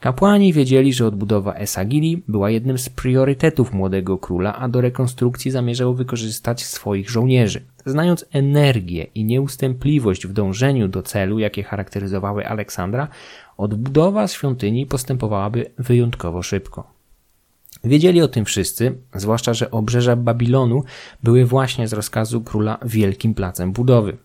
Kapłani 0.00 0.52
wiedzieli, 0.52 0.92
że 0.92 1.06
odbudowa 1.06 1.54
Esagili 1.54 2.22
była 2.28 2.50
jednym 2.50 2.78
z 2.78 2.88
priorytetów 2.88 3.72
młodego 3.72 4.18
króla, 4.18 4.56
a 4.56 4.68
do 4.68 4.80
rekonstrukcji 4.80 5.50
zamierzał 5.50 5.94
wykorzystać 5.94 6.64
swoich 6.64 7.10
żołnierzy. 7.10 7.60
Znając 7.86 8.24
energię 8.32 9.06
i 9.14 9.24
nieustępliwość 9.24 10.26
w 10.26 10.32
dążeniu 10.32 10.88
do 10.88 11.02
celu, 11.02 11.38
jakie 11.38 11.62
charakteryzowały 11.62 12.48
Aleksandra, 12.48 13.08
odbudowa 13.56 14.28
świątyni 14.28 14.86
postępowałaby 14.86 15.70
wyjątkowo 15.78 16.42
szybko. 16.42 16.96
Wiedzieli 17.84 18.22
o 18.22 18.28
tym 18.28 18.44
wszyscy, 18.44 18.98
zwłaszcza, 19.14 19.54
że 19.54 19.70
obrzeża 19.70 20.16
Babilonu 20.16 20.84
były 21.22 21.44
właśnie 21.44 21.88
z 21.88 21.92
rozkazu 21.92 22.40
króla 22.40 22.78
wielkim 22.84 23.34
placem 23.34 23.72
budowy. 23.72 24.16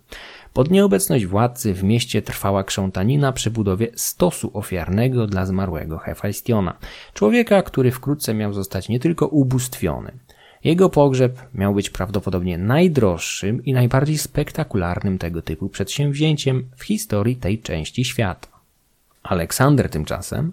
Pod 0.53 0.72
nieobecność 0.72 1.25
władcy 1.25 1.74
w 1.74 1.84
mieście 1.84 2.22
trwała 2.22 2.63
krzątanina 2.63 3.31
przy 3.31 3.51
budowie 3.51 3.88
stosu 3.96 4.51
ofiarnego 4.53 5.27
dla 5.27 5.46
zmarłego 5.46 5.98
Hefajstiona, 5.98 6.77
człowieka, 7.13 7.63
który 7.63 7.91
wkrótce 7.91 8.34
miał 8.34 8.53
zostać 8.53 8.89
nie 8.89 9.00
tylko 9.00 9.27
ubóstwiony. 9.27 10.12
Jego 10.63 10.89
pogrzeb 10.89 11.39
miał 11.53 11.74
być 11.74 11.89
prawdopodobnie 11.89 12.58
najdroższym 12.58 13.65
i 13.65 13.74
najbardziej 13.74 14.17
spektakularnym 14.17 15.17
tego 15.17 15.41
typu 15.41 15.70
przedsięwzięciem 15.70 16.70
w 16.75 16.84
historii 16.84 17.36
tej 17.36 17.60
części 17.60 18.05
świata. 18.05 18.48
Aleksander 19.24 19.89
tymczasem 19.89 20.51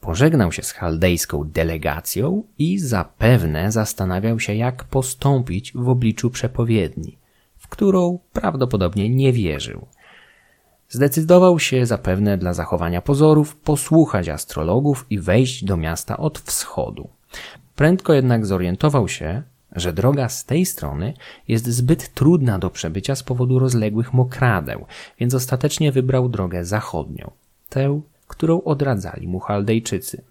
pożegnał 0.00 0.52
się 0.52 0.62
z 0.62 0.72
chaldejską 0.72 1.44
delegacją 1.44 2.42
i 2.58 2.78
zapewne 2.78 3.72
zastanawiał 3.72 4.40
się, 4.40 4.54
jak 4.54 4.84
postąpić 4.84 5.72
w 5.72 5.88
obliczu 5.88 6.30
przepowiedni– 6.30 7.16
w 7.66 7.68
którą 7.68 8.18
prawdopodobnie 8.32 9.10
nie 9.10 9.32
wierzył. 9.32 9.86
Zdecydował 10.88 11.58
się 11.58 11.86
zapewne 11.86 12.38
dla 12.38 12.54
zachowania 12.54 13.02
pozorów 13.02 13.56
posłuchać 13.56 14.28
astrologów 14.28 15.06
i 15.10 15.18
wejść 15.18 15.64
do 15.64 15.76
miasta 15.76 16.16
od 16.16 16.38
wschodu. 16.38 17.08
Prędko 17.76 18.12
jednak 18.12 18.46
zorientował 18.46 19.08
się, 19.08 19.42
że 19.72 19.92
droga 19.92 20.28
z 20.28 20.44
tej 20.44 20.66
strony 20.66 21.14
jest 21.48 21.66
zbyt 21.66 22.14
trudna 22.14 22.58
do 22.58 22.70
przebycia 22.70 23.14
z 23.14 23.22
powodu 23.22 23.58
rozległych 23.58 24.12
mokradeł, 24.12 24.86
więc 25.20 25.34
ostatecznie 25.34 25.92
wybrał 25.92 26.28
drogę 26.28 26.64
zachodnią, 26.64 27.30
tę, 27.68 28.00
którą 28.28 28.62
odradzali 28.62 29.28
mu 29.28 29.40
Chaldejczycy. 29.40 30.22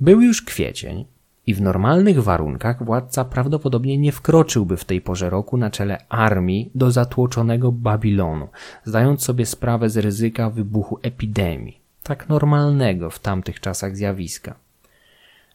Był 0.00 0.20
już 0.20 0.42
kwiecień 0.42 1.04
i 1.46 1.54
w 1.54 1.62
normalnych 1.62 2.22
warunkach 2.22 2.84
władca 2.84 3.24
prawdopodobnie 3.24 3.98
nie 3.98 4.12
wkroczyłby 4.12 4.76
w 4.76 4.84
tej 4.84 5.00
porze 5.00 5.30
roku 5.30 5.56
na 5.56 5.70
czele 5.70 6.08
armii 6.08 6.70
do 6.74 6.90
zatłoczonego 6.90 7.72
Babilonu, 7.72 8.48
zdając 8.84 9.22
sobie 9.22 9.46
sprawę 9.46 9.90
z 9.90 9.96
ryzyka 9.96 10.50
wybuchu 10.50 10.98
epidemii, 11.02 11.80
tak 12.02 12.28
normalnego 12.28 13.10
w 13.10 13.18
tamtych 13.18 13.60
czasach 13.60 13.96
zjawiska. 13.96 14.54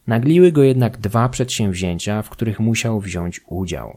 Nagliły 0.06 0.52
go 0.52 0.62
jednak 0.62 0.98
dwa 0.98 1.28
przedsięwzięcia, 1.28 2.22
w 2.22 2.30
których 2.30 2.60
musiał 2.60 3.00
wziąć 3.00 3.40
udział. 3.46 3.96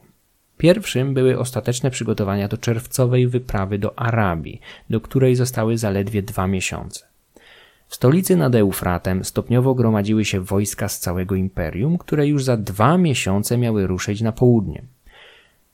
Pierwszym 0.57 1.13
były 1.13 1.39
ostateczne 1.39 1.91
przygotowania 1.91 2.47
do 2.47 2.57
czerwcowej 2.57 3.27
wyprawy 3.27 3.79
do 3.79 3.99
Arabii, 3.99 4.61
do 4.89 5.01
której 5.01 5.35
zostały 5.35 5.77
zaledwie 5.77 6.21
dwa 6.21 6.47
miesiące. 6.47 7.05
W 7.87 7.95
stolicy 7.95 8.35
nad 8.35 8.55
Eufratem 8.55 9.23
stopniowo 9.23 9.75
gromadziły 9.75 10.25
się 10.25 10.41
wojska 10.41 10.89
z 10.89 10.99
całego 10.99 11.35
imperium, 11.35 11.97
które 11.97 12.27
już 12.27 12.43
za 12.43 12.57
dwa 12.57 12.97
miesiące 12.97 13.57
miały 13.57 13.87
ruszyć 13.87 14.21
na 14.21 14.31
południe. 14.31 14.83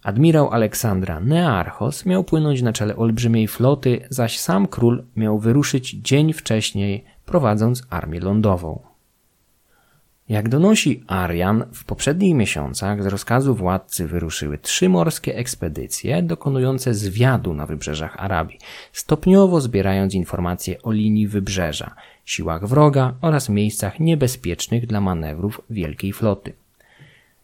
Admirał 0.03 0.51
Aleksandra 0.51 1.19
Nearchos 1.19 2.05
miał 2.05 2.23
płynąć 2.23 2.61
na 2.61 2.73
czele 2.73 2.95
olbrzymiej 2.95 3.47
floty, 3.47 4.01
zaś 4.09 4.39
sam 4.39 4.67
król 4.67 5.03
miał 5.15 5.39
wyruszyć 5.39 5.89
dzień 5.89 6.33
wcześniej, 6.33 7.05
prowadząc 7.25 7.83
armię 7.89 8.19
lądową. 8.19 8.90
Jak 10.31 10.49
donosi 10.49 11.03
Arian, 11.07 11.63
w 11.73 11.85
poprzednich 11.85 12.35
miesiącach 12.35 13.03
z 13.03 13.05
rozkazu 13.05 13.55
władcy 13.55 14.07
wyruszyły 14.07 14.57
trzy 14.57 14.89
morskie 14.89 15.35
ekspedycje 15.35 16.23
dokonujące 16.23 16.93
zwiadu 16.93 17.53
na 17.53 17.65
wybrzeżach 17.65 18.15
Arabii, 18.17 18.59
stopniowo 18.93 19.61
zbierając 19.61 20.13
informacje 20.13 20.81
o 20.81 20.91
linii 20.91 21.27
wybrzeża, 21.27 21.95
siłach 22.25 22.67
wroga 22.67 23.13
oraz 23.21 23.49
miejscach 23.49 23.99
niebezpiecznych 23.99 24.87
dla 24.87 25.01
manewrów 25.01 25.61
wielkiej 25.69 26.13
floty. 26.13 26.53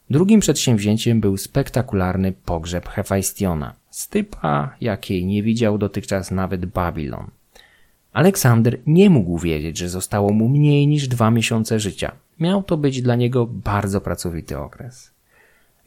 Drugim 0.10 0.40
przedsięwzięciem 0.40 1.22
był 1.22 1.38
spektakularny 1.38 2.34
pogrzeb 2.46 2.90
Hefajstiona, 2.90 3.74
stypa 3.90 4.76
jakiej 4.82 5.26
nie 5.26 5.44
widział 5.44 5.78
dotychczas 5.78 6.32
nawet 6.32 6.66
Babilon. 6.66 7.28
Aleksander 8.14 8.80
nie 8.86 9.10
mógł 9.10 9.38
wiedzieć, 9.38 9.78
że 9.78 9.90
zostało 9.90 10.34
mu 10.34 10.50
mniej 10.50 10.88
niż 10.88 11.08
dwa 11.08 11.32
miesiące 11.32 11.80
życia. 11.80 12.27
Miał 12.40 12.64
to 12.64 12.78
być 12.78 13.02
dla 13.02 13.16
niego 13.16 13.46
bardzo 13.46 14.02
pracowity 14.02 14.58
okres. 14.60 15.12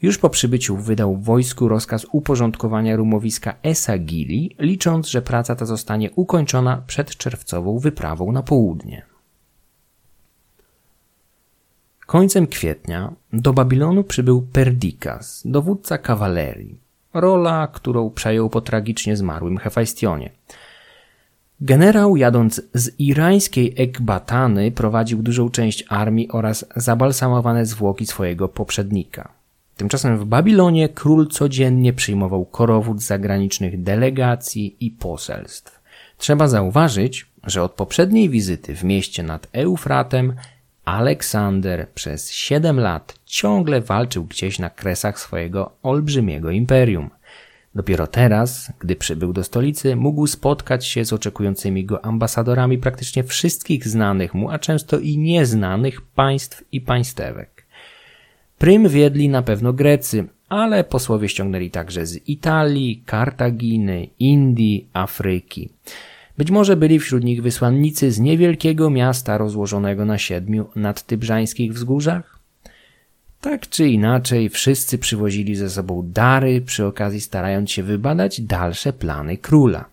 Już 0.01 0.17
po 0.17 0.29
przybyciu 0.29 0.77
wydał 0.77 1.17
wojsku 1.17 1.67
rozkaz 1.67 2.05
uporządkowania 2.11 2.95
rumowiska 2.95 3.55
Esagili, 3.63 4.55
licząc, 4.59 5.07
że 5.07 5.21
praca 5.21 5.55
ta 5.55 5.65
zostanie 5.65 6.11
ukończona 6.11 6.83
przed 6.87 7.17
czerwcową 7.17 7.79
wyprawą 7.79 8.31
na 8.31 8.43
południe. 8.43 9.05
Końcem 12.05 12.47
kwietnia 12.47 13.13
do 13.33 13.53
Babilonu 13.53 14.03
przybył 14.03 14.41
Perdikas, 14.41 15.41
dowódca 15.45 15.97
kawalerii, 15.97 16.79
rola, 17.13 17.67
którą 17.67 18.09
przejął 18.09 18.49
po 18.49 18.61
tragicznie 18.61 19.17
zmarłym 19.17 19.57
Hefajstionie– 19.57 20.29
Generał 21.63 22.17
jadąc 22.17 22.61
z 22.73 22.99
irańskiej 22.99 23.73
Ekbatany 23.77 24.71
prowadził 24.71 25.23
dużą 25.23 25.49
część 25.49 25.85
armii 25.89 26.29
oraz 26.31 26.65
zabalsamowane 26.75 27.65
zwłoki 27.65 28.05
swojego 28.05 28.47
poprzednika. 28.47 29.31
Tymczasem 29.77 30.17
w 30.17 30.25
Babilonie 30.25 30.89
król 30.89 31.27
codziennie 31.27 31.93
przyjmował 31.93 32.45
korowód 32.45 33.01
zagranicznych 33.01 33.83
delegacji 33.83 34.75
i 34.79 34.91
poselstw. 34.91 35.81
Trzeba 36.17 36.47
zauważyć, 36.47 37.25
że 37.43 37.63
od 37.63 37.71
poprzedniej 37.71 38.29
wizyty 38.29 38.75
w 38.75 38.83
mieście 38.83 39.23
nad 39.23 39.47
Eufratem 39.53 40.33
Aleksander 40.85 41.89
przez 41.89 42.31
siedem 42.31 42.79
lat 42.79 43.15
ciągle 43.25 43.81
walczył 43.81 44.23
gdzieś 44.23 44.59
na 44.59 44.69
kresach 44.69 45.19
swojego 45.19 45.71
olbrzymiego 45.83 46.51
imperium– 46.51 47.09
Dopiero 47.75 48.07
teraz, 48.07 48.73
gdy 48.79 48.95
przybył 48.95 49.33
do 49.33 49.43
stolicy, 49.43 49.95
mógł 49.95 50.27
spotkać 50.27 50.85
się 50.85 51.05
z 51.05 51.13
oczekującymi 51.13 51.85
go 51.85 52.05
ambasadorami 52.05 52.77
praktycznie 52.77 53.23
wszystkich 53.23 53.87
znanych 53.87 54.33
mu, 54.33 54.49
a 54.49 54.59
często 54.59 54.99
i 54.99 55.17
nieznanych 55.17 56.01
państw 56.01 56.63
i 56.71 56.81
państewek. 56.81 57.65
Prym 58.57 58.89
wiedli 58.89 59.29
na 59.29 59.41
pewno 59.41 59.73
Grecy, 59.73 60.27
ale 60.49 60.83
posłowie 60.83 61.29
ściągnęli 61.29 61.69
także 61.69 62.05
z 62.05 62.29
Italii, 62.29 63.03
Kartaginy, 63.05 64.07
Indii, 64.19 64.87
Afryki. 64.93 65.69
Być 66.37 66.51
może 66.51 66.77
byli 66.77 66.99
wśród 66.99 67.23
nich 67.23 67.41
wysłannicy 67.41 68.11
z 68.11 68.19
niewielkiego 68.19 68.89
miasta 68.89 69.37
rozłożonego 69.37 70.05
na 70.05 70.17
siedmiu 70.17 70.65
nadtybrzańskich 70.75 71.73
wzgórzach? 71.73 72.40
Tak 73.41 73.69
czy 73.69 73.87
inaczej, 73.87 74.49
wszyscy 74.49 74.97
przywozili 74.97 75.55
ze 75.55 75.69
sobą 75.69 76.03
dary, 76.05 76.61
przy 76.61 76.85
okazji 76.85 77.21
starając 77.21 77.71
się 77.71 77.83
wybadać 77.83 78.41
dalsze 78.41 78.93
plany 78.93 79.37
króla. 79.37 79.85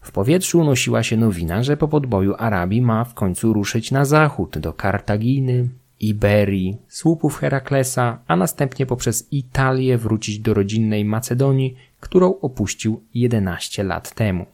W 0.00 0.12
powietrzu 0.12 0.60
unosiła 0.60 1.02
się 1.02 1.16
nowina, 1.16 1.62
że 1.62 1.76
po 1.76 1.88
podboju 1.88 2.34
Arabii 2.38 2.82
ma 2.82 3.04
w 3.04 3.14
końcu 3.14 3.52
ruszyć 3.52 3.90
na 3.90 4.04
zachód 4.04 4.58
do 4.58 4.72
Kartaginy, 4.72 5.68
Iberii, 6.00 6.76
słupów 6.88 7.36
Heraklesa, 7.36 8.18
a 8.26 8.36
następnie 8.36 8.86
poprzez 8.86 9.32
Italię 9.32 9.98
wrócić 9.98 10.38
do 10.38 10.54
rodzinnej 10.54 11.04
Macedonii, 11.04 11.76
którą 12.00 12.40
opuścił 12.40 13.02
11 13.14 13.84
lat 13.84 14.14
temu. 14.14 14.46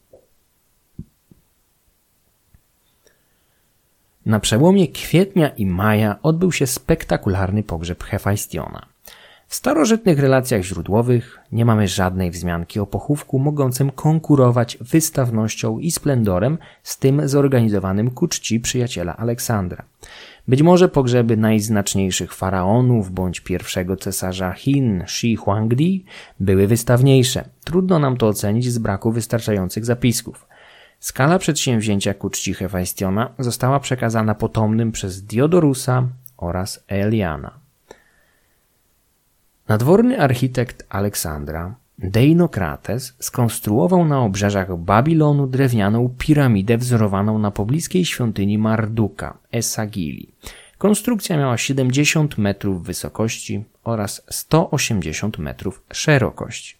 Na 4.29 4.41
przełomie 4.41 4.89
kwietnia 4.89 5.49
i 5.49 5.67
maja 5.67 6.17
odbył 6.23 6.53
się 6.53 6.67
spektakularny 6.67 7.63
pogrzeb 7.63 8.05
Hefajstiona. 8.05 8.87
W 9.47 9.55
starożytnych 9.55 10.19
relacjach 10.19 10.63
źródłowych 10.63 11.39
nie 11.53 11.65
mamy 11.65 11.89
żadnej 11.89 12.31
wzmianki 12.31 12.81
o 12.81 12.87
pochówku 12.87 13.39
mogącym 13.39 13.91
konkurować 13.91 14.79
wystawnością 14.81 15.79
i 15.79 15.91
splendorem 15.91 16.59
z 16.83 16.99
tym 16.99 17.29
zorganizowanym 17.29 18.11
ku 18.11 18.29
czci 18.29 18.61
przyjaciela 18.61 19.17
Aleksandra. 19.17 19.85
Być 20.49 20.63
może 20.63 20.89
pogrzeby 20.89 21.37
najznaczniejszych 21.37 22.35
faraonów 22.35 23.11
bądź 23.11 23.41
pierwszego 23.41 23.97
cesarza 23.97 24.53
Chin, 24.53 25.05
Shi 25.07 25.37
Huangdi, 25.37 26.05
były 26.41 26.67
wystawniejsze. 26.67 27.45
Trudno 27.65 27.99
nam 27.99 28.17
to 28.17 28.29
ocenić 28.29 28.73
z 28.73 28.79
braku 28.79 29.13
wystarczających 29.13 29.85
zapisków. 29.85 30.49
Skala 31.01 31.39
przedsięwzięcia 31.39 32.15
ku 32.15 32.31
czci 32.31 32.55
Hefajstiona 32.55 33.31
została 33.39 33.81
przekazana 33.81 34.35
potomnym 34.35 34.93
przez 34.93 35.23
Diodorusa 35.23 36.09
oraz 36.37 36.85
Eliana. 36.89 37.51
Nadworny 39.69 40.21
architekt 40.21 40.87
Aleksandra, 40.89 41.75
Deinokrates, 41.99 43.15
skonstruował 43.19 44.05
na 44.05 44.21
obrzeżach 44.21 44.77
Babilonu 44.77 45.47
drewnianą 45.47 46.15
piramidę 46.19 46.79
wzorowaną 46.79 47.39
na 47.39 47.51
pobliskiej 47.51 48.05
świątyni 48.05 48.59
Marduka, 48.59 49.39
Esagili. 49.53 50.33
Konstrukcja 50.79 51.37
miała 51.37 51.59
70 51.59 52.39
metrów 52.39 52.83
wysokości 52.85 53.65
oraz 53.85 54.23
180 54.31 55.39
metrów 55.39 55.83
szerokości. 55.93 56.77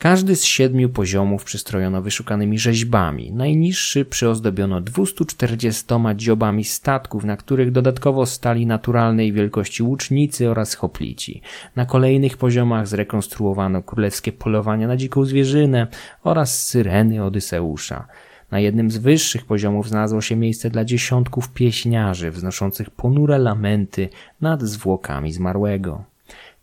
Każdy 0.00 0.36
z 0.36 0.44
siedmiu 0.44 0.88
poziomów 0.88 1.44
przystrojono 1.44 2.02
wyszukanymi 2.02 2.58
rzeźbami. 2.58 3.32
Najniższy 3.32 4.04
przyozdobiono 4.04 4.80
240 4.80 5.84
dziobami 6.16 6.64
statków, 6.64 7.24
na 7.24 7.36
których 7.36 7.72
dodatkowo 7.72 8.26
stali 8.26 8.66
naturalnej 8.66 9.32
wielkości 9.32 9.82
łucznicy 9.82 10.50
oraz 10.50 10.74
hoplici. 10.74 11.42
Na 11.76 11.86
kolejnych 11.86 12.36
poziomach 12.36 12.88
zrekonstruowano 12.88 13.82
królewskie 13.82 14.32
polowania 14.32 14.88
na 14.88 14.96
dziką 14.96 15.24
zwierzynę 15.24 15.86
oraz 16.24 16.62
syreny 16.62 17.24
Odyseusza. 17.24 18.06
Na 18.50 18.60
jednym 18.60 18.90
z 18.90 18.98
wyższych 18.98 19.44
poziomów 19.44 19.88
znalazło 19.88 20.20
się 20.20 20.36
miejsce 20.36 20.70
dla 20.70 20.84
dziesiątków 20.84 21.52
pieśniarzy 21.52 22.30
wznoszących 22.30 22.90
ponure 22.90 23.38
lamenty 23.38 24.08
nad 24.40 24.62
zwłokami 24.62 25.32
zmarłego. 25.32 26.09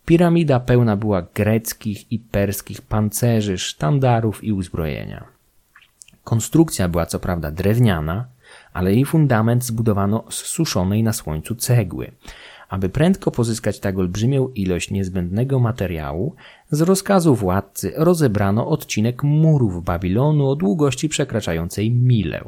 Piramida 0.08 0.60
pełna 0.60 0.96
była 0.96 1.22
greckich 1.34 2.12
i 2.12 2.18
perskich 2.18 2.82
pancerzy, 2.82 3.58
sztandarów 3.58 4.44
i 4.44 4.52
uzbrojenia. 4.52 5.24
Konstrukcja 6.24 6.88
była 6.88 7.06
co 7.06 7.18
prawda 7.18 7.50
drewniana, 7.50 8.24
ale 8.72 8.94
jej 8.94 9.04
fundament 9.04 9.64
zbudowano 9.64 10.24
z 10.30 10.34
suszonej 10.34 11.02
na 11.02 11.12
słońcu 11.12 11.54
cegły, 11.54 12.10
Aby 12.68 12.88
prędko 12.88 13.30
pozyskać 13.30 13.80
tak 13.80 13.98
olbrzymią 13.98 14.48
ilość 14.48 14.90
niezbędnego 14.90 15.58
materiału, 15.58 16.34
z 16.70 16.80
rozkazu 16.80 17.34
władcy 17.34 17.92
rozebrano 17.96 18.68
odcinek 18.68 19.22
murów 19.22 19.84
Babilonu 19.84 20.48
o 20.50 20.56
długości 20.56 21.08
przekraczającej 21.08 21.90
milę. 21.90 22.44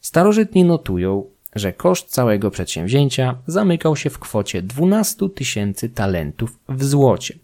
Starożytni 0.00 0.64
notują, 0.64 1.24
że 1.54 1.72
koszt 1.72 2.08
całego 2.08 2.50
przedsięwzięcia 2.50 3.38
zamykał 3.46 3.96
się 3.96 4.10
w 4.10 4.18
kwocie 4.18 4.62
12 4.62 5.28
tysięcy 5.34 5.88
talentów 5.88 6.58
w 6.68 6.84
złocie, 6.84 7.34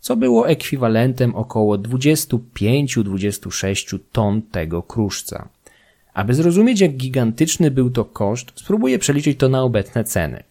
co 0.00 0.16
było 0.16 0.48
ekwiwalentem 0.48 1.34
około 1.34 1.78
25-26 1.78 3.98
ton 4.12 4.42
tego 4.42 4.82
kruszca. 4.82 5.48
Aby 6.14 6.34
zrozumieć, 6.34 6.80
jak 6.80 6.96
gigantyczny 6.96 7.70
był 7.70 7.90
to 7.90 8.04
koszt, 8.04 8.52
spróbuję 8.54 8.98
przeliczyć 8.98 9.38
to 9.38 9.48
na 9.48 9.62
obecne 9.62 10.04
ceny. 10.04 10.42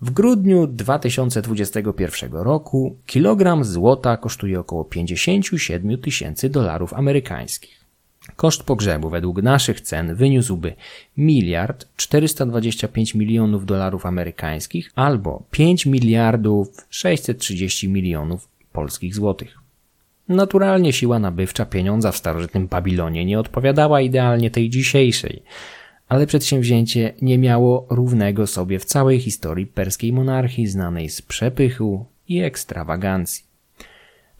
W 0.00 0.10
grudniu 0.10 0.66
2021 0.66 2.32
roku 2.32 2.96
kilogram 3.06 3.64
złota 3.64 4.16
kosztuje 4.16 4.60
około 4.60 4.84
57 4.84 5.98
tysięcy 5.98 6.50
dolarów 6.50 6.94
amerykańskich. 6.94 7.79
Koszt 8.36 8.62
pogrzebu 8.62 9.10
według 9.10 9.42
naszych 9.42 9.80
cen 9.80 10.14
wyniósłby 10.14 10.74
miliard 11.16 11.86
425 11.96 13.14
milionów 13.14 13.66
dolarów 13.66 14.06
amerykańskich 14.06 14.92
albo 14.94 15.42
5 15.50 15.86
miliardów 15.86 16.68
630 16.90 17.88
milionów 17.88 18.48
polskich 18.72 19.14
złotych. 19.14 19.58
Naturalnie 20.28 20.92
siła 20.92 21.18
nabywcza 21.18 21.66
pieniądza 21.66 22.12
w 22.12 22.16
starożytnym 22.16 22.66
Babilonie 22.66 23.24
nie 23.24 23.38
odpowiadała 23.38 24.00
idealnie 24.00 24.50
tej 24.50 24.70
dzisiejszej, 24.70 25.42
ale 26.08 26.26
przedsięwzięcie 26.26 27.14
nie 27.22 27.38
miało 27.38 27.86
równego 27.90 28.46
sobie 28.46 28.78
w 28.78 28.84
całej 28.84 29.20
historii 29.20 29.66
perskiej 29.66 30.12
monarchii 30.12 30.66
znanej 30.66 31.08
z 31.08 31.22
przepychu 31.22 32.06
i 32.28 32.40
ekstrawagancji. 32.40 33.49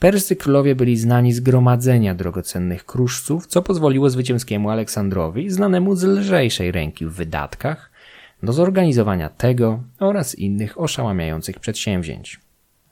Perscy 0.00 0.36
królowie 0.36 0.74
byli 0.74 0.96
znani 0.96 1.32
z 1.32 1.40
gromadzenia 1.40 2.14
drogocennych 2.14 2.86
kruszców, 2.86 3.46
co 3.46 3.62
pozwoliło 3.62 4.10
zwycięskiemu 4.10 4.70
Aleksandrowi, 4.70 5.50
znanemu 5.50 5.96
z 5.96 6.04
lżejszej 6.04 6.72
ręki 6.72 7.06
w 7.06 7.12
wydatkach, 7.12 7.90
do 8.42 8.52
zorganizowania 8.52 9.28
tego 9.28 9.82
oraz 9.98 10.34
innych 10.34 10.80
oszałamiających 10.80 11.60
przedsięwzięć. 11.60 12.40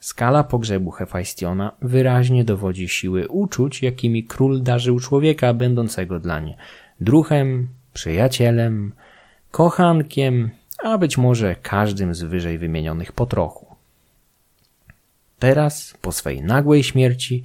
Skala 0.00 0.44
pogrzebu 0.44 0.90
Hefajstiona 0.90 1.72
wyraźnie 1.82 2.44
dowodzi 2.44 2.88
siły 2.88 3.28
uczuć, 3.28 3.82
jakimi 3.82 4.24
król 4.24 4.62
darzył 4.62 5.00
człowieka 5.00 5.54
będącego 5.54 6.20
dla 6.20 6.40
nie 6.40 6.56
druhem, 7.00 7.68
przyjacielem, 7.92 8.92
kochankiem, 9.50 10.50
a 10.84 10.98
być 10.98 11.18
może 11.18 11.56
każdym 11.62 12.14
z 12.14 12.22
wyżej 12.22 12.58
wymienionych 12.58 13.12
po 13.12 13.26
trochu. 13.26 13.67
Teraz, 15.38 15.94
po 16.01 16.12
swej 16.12 16.42
nagłej 16.42 16.85
śmierci, 16.85 17.42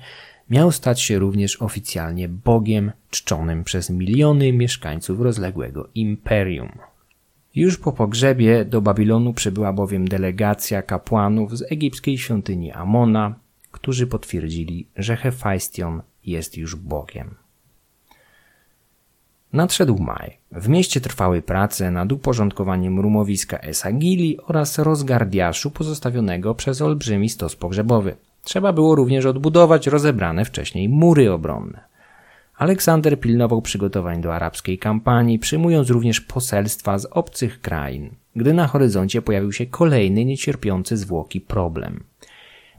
miał 0.49 0.71
stać 0.71 1.01
się 1.01 1.19
również 1.19 1.61
oficjalnie 1.61 2.29
Bogiem 2.29 2.91
czczonym 3.09 3.63
przez 3.63 3.89
miliony 3.89 4.53
mieszkańców 4.53 5.21
rozległego 5.21 5.89
imperium. 5.95 6.69
Już 7.55 7.77
po 7.77 7.91
pogrzebie 7.91 8.65
do 8.65 8.81
Babilonu 8.81 9.33
przybyła 9.33 9.73
bowiem 9.73 10.07
delegacja 10.07 10.81
kapłanów 10.81 11.57
z 11.57 11.71
egipskiej 11.71 12.17
świątyni 12.17 12.71
Amona, 12.71 13.35
którzy 13.71 14.07
potwierdzili, 14.07 14.87
że 14.95 15.15
Hefajstion 15.15 16.01
jest 16.25 16.57
już 16.57 16.75
Bogiem. 16.75 17.42
Nadszedł 19.53 19.97
maj. 19.99 20.37
W 20.51 20.69
mieście 20.69 21.01
trwały 21.01 21.41
prace 21.41 21.91
nad 21.91 22.11
uporządkowaniem 22.11 22.99
rumowiska 22.99 23.57
Esagili 23.57 24.37
oraz 24.47 24.77
rozgardiaszu 24.77 25.71
pozostawionego 25.71 26.55
przez 26.55 26.81
olbrzymi 26.81 27.29
stos 27.29 27.55
pogrzebowy. 27.55 28.15
Trzeba 28.43 28.73
było 28.73 28.95
również 28.95 29.25
odbudować 29.25 29.87
rozebrane 29.87 30.45
wcześniej 30.45 30.89
mury 30.89 31.31
obronne. 31.31 31.79
Aleksander 32.57 33.19
pilnował 33.19 33.61
przygotowań 33.61 34.21
do 34.21 34.35
arabskiej 34.35 34.77
kampanii, 34.77 35.39
przyjmując 35.39 35.89
również 35.89 36.21
poselstwa 36.21 36.97
z 36.97 37.05
obcych 37.05 37.61
krain, 37.61 38.09
gdy 38.35 38.53
na 38.53 38.67
horyzoncie 38.67 39.21
pojawił 39.21 39.51
się 39.51 39.65
kolejny 39.65 40.25
niecierpiący 40.25 40.97
zwłoki 40.97 41.41
problem– 41.41 42.03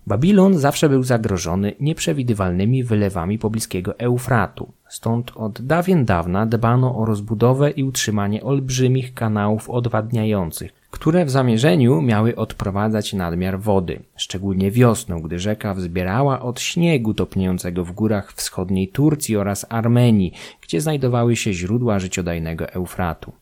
Babilon 0.07 0.59
zawsze 0.59 0.89
był 0.89 1.03
zagrożony 1.03 1.73
nieprzewidywalnymi 1.81 2.85
wylewami 2.85 3.39
pobliskiego 3.39 3.99
Eufratu, 3.99 4.73
stąd 4.89 5.33
od 5.37 5.63
dawien 5.63 6.05
dawna 6.05 6.47
dbano 6.47 6.97
o 6.97 7.05
rozbudowę 7.05 7.71
i 7.71 7.85
utrzymanie 7.85 8.43
olbrzymich 8.43 9.15
kanałów 9.15 9.71
odwadniających, 9.71 10.73
które 10.91 11.25
w 11.25 11.31
zamierzeniu 11.31 12.03
miały 12.03 12.37
odprowadzać 12.37 13.13
nadmiar 13.13 13.61
wody, 13.61 14.01
szczególnie 14.17 14.71
wiosną, 14.71 15.23
gdy 15.23 15.39
rzeka 15.39 15.75
wzbierała 15.75 16.43
od 16.43 16.61
śniegu 16.61 17.15
topniejącego 17.15 17.85
w 17.85 17.93
górach 17.93 18.33
wschodniej 18.33 18.89
Turcji 18.89 19.37
oraz 19.37 19.67
Armenii, 19.69 20.33
gdzie 20.61 20.81
znajdowały 20.81 21.37
się 21.37 21.53
źródła 21.53 21.99
życiodajnego 21.99 22.69
Eufratu. 22.69 23.33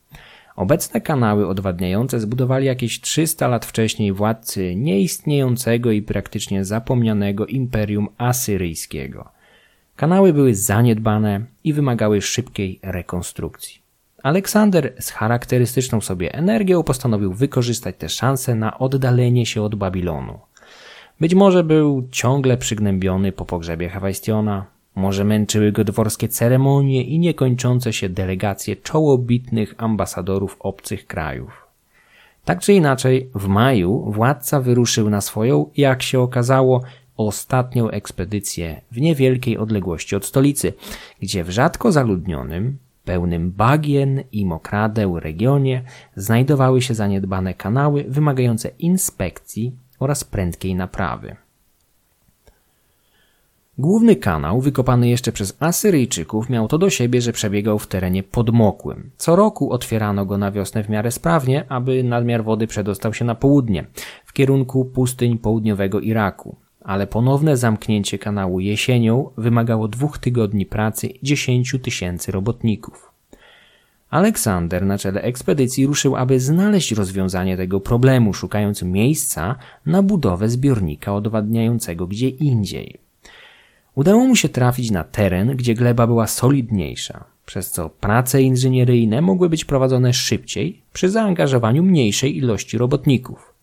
Obecne 0.57 1.01
kanały 1.01 1.49
odwadniające 1.49 2.21
zbudowali 2.21 2.67
jakieś 2.67 3.01
300 3.01 3.49
lat 3.49 3.67
wcześniej 3.67 4.13
władcy 4.13 4.77
nieistniejącego 4.77 5.91
i 5.91 6.03
praktycznie 6.03 6.65
zapomnianego 6.65 7.47
imperium 7.47 8.09
asyryjskiego. 8.19 9.29
Kanały 9.97 10.33
były 10.33 10.55
zaniedbane 10.55 11.41
i 11.65 11.73
wymagały 11.73 12.23
szybkiej 12.23 12.79
rekonstrukcji. 12.83 13.83
Aleksander 14.23 14.93
z 15.01 15.11
charakterystyczną 15.11 16.01
sobie 16.01 16.35
energią 16.35 16.83
postanowił 16.83 17.33
wykorzystać 17.33 17.97
tę 17.99 18.09
szansę 18.09 18.55
na 18.55 18.79
oddalenie 18.79 19.47
się 19.47 19.63
od 19.63 19.75
Babilonu. 19.75 20.39
Być 21.21 21.35
może 21.35 21.65
był 21.65 22.09
ciągle 22.11 22.57
przygnębiony 22.57 23.33
po 23.33 23.45
pogrzebie 23.45 23.89
Hefajstiona, 23.89 24.67
może 24.95 25.25
męczyły 25.25 25.73
go 25.73 25.85
dworskie 25.85 26.29
ceremonie 26.29 27.05
i 27.05 27.19
niekończące 27.19 27.93
się 27.93 28.09
delegacje 28.09 28.77
czołobitnych 28.77 29.75
ambasadorów 29.79 30.57
obcych 30.61 31.07
krajów. 31.07 31.67
Tak 32.45 32.61
czy 32.61 32.73
inaczej, 32.73 33.31
w 33.35 33.49
maju 33.49 34.11
władca 34.11 34.61
wyruszył 34.61 35.11
na 35.11 35.21
swoją, 35.21 35.67
jak 35.77 36.03
się 36.03 36.21
okazało, 36.21 36.83
ostatnią 37.17 37.91
ekspedycję 37.91 38.81
w 38.93 39.01
niewielkiej 39.01 39.59
odległości 39.59 40.17
od 40.17 40.25
stolicy, 40.25 40.73
gdzie 41.21 41.45
w 41.45 41.51
rzadko 41.51 41.93
zaludnionym, 41.93 42.79
pełnym 43.05 43.51
bagien 43.51 44.23
i 44.33 44.47
mokradeł 44.47 45.21
regionie 45.21 45.83
znajdowały 46.17 46.83
się 46.83 46.95
zaniedbane 46.95 47.55
kanały 47.55 48.05
wymagające 48.09 48.71
inspekcji 48.79 49.73
oraz 49.99 50.25
prędkiej 50.25 50.75
naprawy. 50.75 51.37
Główny 53.83 54.17
kanał, 54.17 54.61
wykopany 54.61 55.09
jeszcze 55.09 55.33
przez 55.33 55.57
Asyryjczyków, 55.61 56.51
miał 56.51 56.69
to 56.69 56.79
do 56.79 56.91
siebie, 56.91 57.21
że 57.21 57.33
przebiegał 57.33 57.79
w 57.79 57.87
terenie 57.87 58.23
podmokłym. 58.23 59.11
Co 59.17 59.37
roku 59.37 59.73
otwierano 59.73 60.27
go 60.27 60.39
na 60.39 60.51
wiosnę 60.51 60.85
w 60.85 60.89
miarę 60.89 61.11
sprawnie, 61.11 61.65
aby 61.69 62.05
nadmiar 62.05 62.45
wody 62.45 62.67
przedostał 62.67 63.15
się 63.15 63.25
na 63.25 63.35
południe, 63.35 63.85
w 64.25 64.33
kierunku 64.33 64.85
pustyń 64.85 65.39
południowego 65.39 66.01
Iraku. 66.01 66.57
Ale 66.81 67.07
ponowne 67.07 67.57
zamknięcie 67.57 68.19
kanału 68.19 68.61
jesienią 68.61 69.31
wymagało 69.37 69.89
dwóch 69.89 70.19
tygodni 70.19 70.67
pracy 70.67 71.09
dziesięciu 71.23 71.79
tysięcy 71.79 72.33
robotników. 72.33 73.13
Aleksander 74.11 74.87
na 74.87 74.99
czele 74.99 75.23
ekspedycji 75.23 75.87
ruszył, 75.87 76.17
aby 76.17 76.41
znaleźć 76.41 76.93
rozwiązanie 76.93 77.57
tego 77.57 77.81
problemu, 77.81 78.35
szukając 78.35 78.83
miejsca 78.83 79.57
na 79.87 80.03
budowę 80.03 80.49
zbiornika 80.49 81.15
odwadniającego 81.15 82.07
gdzie 82.07 82.29
indziej. 82.29 83.12
Udało 83.95 84.27
mu 84.27 84.37
się 84.37 84.49
trafić 84.49 84.91
na 84.91 85.05
teren, 85.05 85.57
gdzie 85.57 85.75
gleba 85.75 86.07
była 86.07 86.27
solidniejsza, 86.27 87.25
przez 87.47 87.71
co 87.71 87.89
prace 87.89 88.43
inżynieryjne 88.43 89.21
mogły 89.21 89.49
być 89.49 89.65
prowadzone 89.65 90.13
szybciej 90.13 90.81
przy 90.93 91.11
zaangażowaniu 91.11 91.83
mniejszej 91.83 92.37
ilości 92.37 92.79
robotników. 92.79 93.55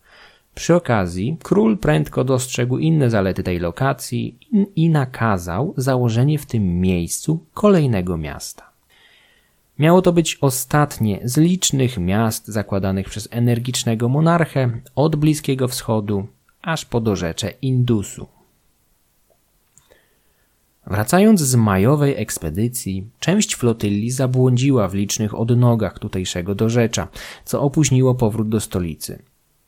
Przy 0.55 0.75
okazji 0.75 1.37
król 1.43 1.77
prędko 1.77 2.23
dostrzegł 2.23 2.77
inne 2.77 3.09
zalety 3.09 3.43
tej 3.43 3.59
lokacji 3.59 4.37
i 4.75 4.89
nakazał 4.89 5.73
założenie 5.77 6.39
w 6.39 6.45
tym 6.45 6.81
miejscu 6.81 7.39
kolejnego 7.53 8.17
miasta. 8.17 8.69
Miało 9.79 10.01
to 10.01 10.13
być 10.13 10.37
ostatnie 10.41 11.19
z 11.23 11.37
licznych 11.37 11.97
miast 11.97 12.47
zakładanych 12.47 13.09
przez 13.09 13.27
energicznego 13.31 14.09
monarchę 14.09 14.69
od 14.95 15.15
Bliskiego 15.15 15.67
Wschodu 15.67 16.27
aż 16.61 16.85
po 16.85 17.01
dorzecze 17.01 17.53
Indusu. 17.61 18.38
Wracając 20.89 21.41
z 21.41 21.55
majowej 21.55 22.15
ekspedycji, 22.17 23.09
część 23.19 23.55
flotyli 23.55 24.11
zabłądziła 24.11 24.87
w 24.87 24.93
licznych 24.93 25.39
odnogach 25.39 25.99
tutejszego 25.99 26.55
dorzecza, 26.55 27.07
co 27.45 27.61
opóźniło 27.61 28.15
powrót 28.15 28.49
do 28.49 28.59
stolicy. 28.59 29.19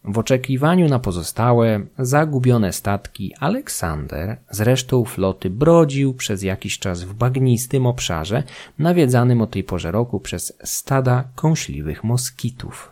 W 0.04 0.18
oczekiwaniu 0.18 0.90
na 0.90 1.00
pozostałe, 1.00 1.82
zagubione 2.00 2.74
statki 2.74 3.36
Aleksander 3.40 4.38
z 4.52 4.62
resztą 4.62 5.06
floty 5.06 5.50
brodził 5.50 6.14
przez 6.14 6.44
jakiś 6.44 6.80
czas 6.80 7.04
w 7.04 7.14
bagnistym 7.14 7.86
obszarze, 7.86 8.44
nawiedzanym 8.80 9.42
o 9.42 9.48
tej 9.48 9.64
porze 9.64 9.92
roku 9.92 10.20
przez 10.20 10.54
stada 10.64 11.24
kąśliwych 11.36 12.04
moskitów. 12.04 12.91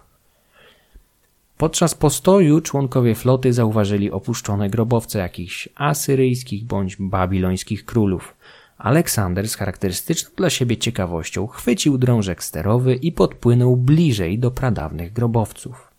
Podczas 1.59 1.95
postoju 1.95 2.61
członkowie 2.61 3.15
floty 3.15 3.53
zauważyli 3.53 4.11
opuszczone 4.11 4.69
grobowce 4.69 5.19
jakichś 5.19 5.69
asyryjskich 5.75 6.65
bądź 6.65 6.95
babilońskich 6.95 7.85
królów. 7.85 8.35
Aleksander 8.77 9.49
z 9.49 9.55
charakterystyczną 9.55 10.29
dla 10.35 10.49
siebie 10.49 10.77
ciekawością 10.77 11.47
chwycił 11.47 11.97
drążek 11.97 12.43
sterowy 12.43 12.95
i 12.95 13.11
podpłynął 13.11 13.75
bliżej 13.77 14.39
do 14.39 14.51
pradawnych 14.51 15.13
grobowców. 15.13 15.91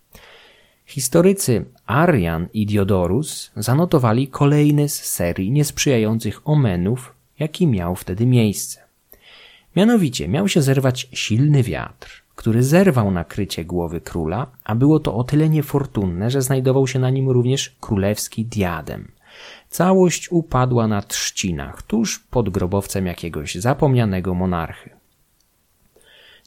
Historycy 0.86 1.64
Arian 1.86 2.48
i 2.54 2.66
Diodorus 2.66 3.50
zanotowali 3.56 4.28
kolejny 4.28 4.88
z 4.88 5.04
serii 5.04 5.50
niesprzyjających 5.50 6.40
omenów, 6.44 7.14
jaki 7.38 7.66
miał 7.66 7.96
wtedy 7.96 8.26
miejsce. 8.26 8.80
Mianowicie 9.76 10.28
miał 10.28 10.48
się 10.48 10.62
zerwać 10.62 11.08
silny 11.12 11.62
wiatr, 11.62 12.19
który 12.40 12.62
zerwał 12.62 13.10
nakrycie 13.10 13.64
głowy 13.64 14.00
króla, 14.00 14.46
a 14.64 14.74
było 14.74 15.00
to 15.00 15.14
o 15.14 15.24
tyle 15.24 15.48
niefortunne, 15.48 16.30
że 16.30 16.42
znajdował 16.42 16.86
się 16.86 16.98
na 16.98 17.10
nim 17.10 17.30
również 17.30 17.76
królewski 17.80 18.44
diadem. 18.44 19.12
Całość 19.68 20.32
upadła 20.32 20.88
na 20.88 21.02
trzcinach, 21.02 21.82
tuż 21.82 22.18
pod 22.18 22.48
grobowcem 22.50 23.06
jakiegoś 23.06 23.54
zapomnianego 23.54 24.34
monarchy. 24.34 24.90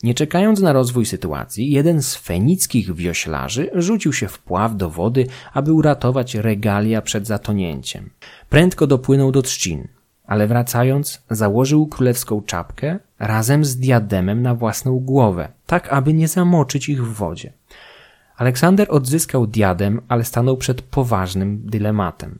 Nie 0.03 0.13
czekając 0.13 0.59
na 0.59 0.73
rozwój 0.73 1.05
sytuacji, 1.05 1.71
jeden 1.71 2.01
z 2.01 2.15
fenickich 2.15 2.95
wioślarzy 2.95 3.69
rzucił 3.73 4.13
się 4.13 4.27
w 4.27 4.39
pław 4.39 4.77
do 4.77 4.89
wody, 4.89 5.27
aby 5.53 5.73
uratować 5.73 6.35
regalia 6.35 7.01
przed 7.01 7.27
zatonięciem. 7.27 8.09
Prędko 8.49 8.87
dopłynął 8.87 9.31
do 9.31 9.41
trzcin, 9.41 9.87
ale 10.25 10.47
wracając, 10.47 11.23
założył 11.29 11.87
królewską 11.87 12.41
czapkę 12.41 12.99
razem 13.27 13.65
z 13.65 13.77
diademem 13.77 14.41
na 14.41 14.55
własną 14.55 14.99
głowę, 14.99 15.47
tak 15.65 15.93
aby 15.93 16.13
nie 16.13 16.27
zamoczyć 16.27 16.89
ich 16.89 17.03
w 17.05 17.13
wodzie. 17.13 17.53
Aleksander 18.37 18.87
odzyskał 18.89 19.47
diadem, 19.47 20.01
ale 20.07 20.23
stanął 20.23 20.57
przed 20.57 20.81
poważnym 20.81 21.61
dylematem. 21.65 22.39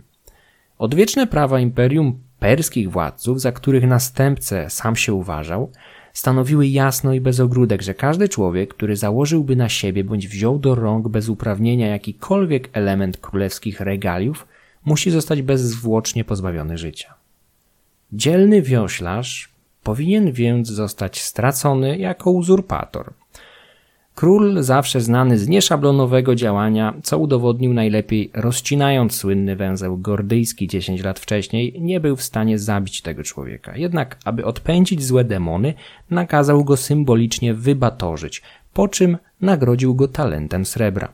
Odwieczne 0.78 1.28
prawa 1.28 1.60
imperium 1.60 2.20
perskich 2.40 2.92
władców, 2.92 3.42
za 3.42 3.52
których 3.52 3.88
następcę 3.88 4.70
sam 4.70 4.96
się 4.96 5.14
uważał, 5.14 5.72
stanowiły 6.14 6.68
jasno 6.68 7.14
i 7.14 7.22
bez 7.22 7.40
ogródek, 7.40 7.82
że 7.82 7.94
każdy 7.94 8.30
człowiek, 8.30 8.74
który 8.74 8.96
założyłby 8.96 9.56
na 9.56 9.70
siebie 9.70 10.04
bądź 10.04 10.28
wziął 10.28 10.60
do 10.60 10.76
rąk 10.76 11.08
bez 11.08 11.30
uprawnienia 11.30 11.88
jakikolwiek 11.88 12.70
element 12.74 13.18
królewskich 13.18 13.80
regaliów, 13.80 14.48
musi 14.86 15.12
zostać 15.12 15.42
bezzwłocznie 15.42 16.24
pozbawiony 16.24 16.78
życia. 16.78 17.14
Dzielny 18.14 18.62
wioślarz 18.62 19.53
powinien 19.84 20.32
więc 20.32 20.68
zostać 20.68 21.22
stracony 21.22 21.98
jako 21.98 22.32
uzurpator. 22.32 23.14
Król, 24.16 24.64
zawsze 24.64 25.02
znany 25.02 25.38
z 25.38 25.48
nieszablonowego 25.48 26.36
działania, 26.36 26.94
co 27.04 27.18
udowodnił 27.18 27.74
najlepiej 27.74 28.32
rozcinając 28.34 29.16
słynny 29.16 29.56
węzeł 29.56 29.98
gordyjski 29.98 30.68
10 30.68 31.04
lat 31.04 31.20
wcześniej, 31.20 31.76
nie 31.82 32.00
był 32.00 32.16
w 32.16 32.24
stanie 32.24 32.60
zabić 32.60 33.02
tego 33.02 33.24
człowieka. 33.24 33.78
Jednak, 33.78 34.18
aby 34.26 34.46
odpędzić 34.46 35.04
złe 35.04 35.24
demony, 35.24 35.74
nakazał 36.10 36.64
go 36.64 36.78
symbolicznie 36.78 37.54
wybatorzyć, 37.54 38.42
po 38.74 38.88
czym 38.88 39.18
nagrodził 39.42 39.96
go 39.96 40.08
talentem 40.08 40.66
srebra. 40.66 41.14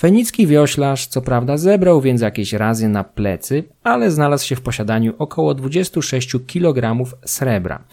Fenicki 0.00 0.46
wioślarz, 0.46 1.06
co 1.06 1.22
prawda, 1.22 1.56
zebrał 1.56 2.00
więc 2.00 2.20
jakieś 2.20 2.52
razy 2.52 2.88
na 2.88 3.04
plecy, 3.04 3.64
ale 3.82 4.10
znalazł 4.10 4.46
się 4.46 4.56
w 4.56 4.60
posiadaniu 4.60 5.14
około 5.18 5.54
26 5.54 6.36
kg 6.46 7.04
srebra. 7.24 7.84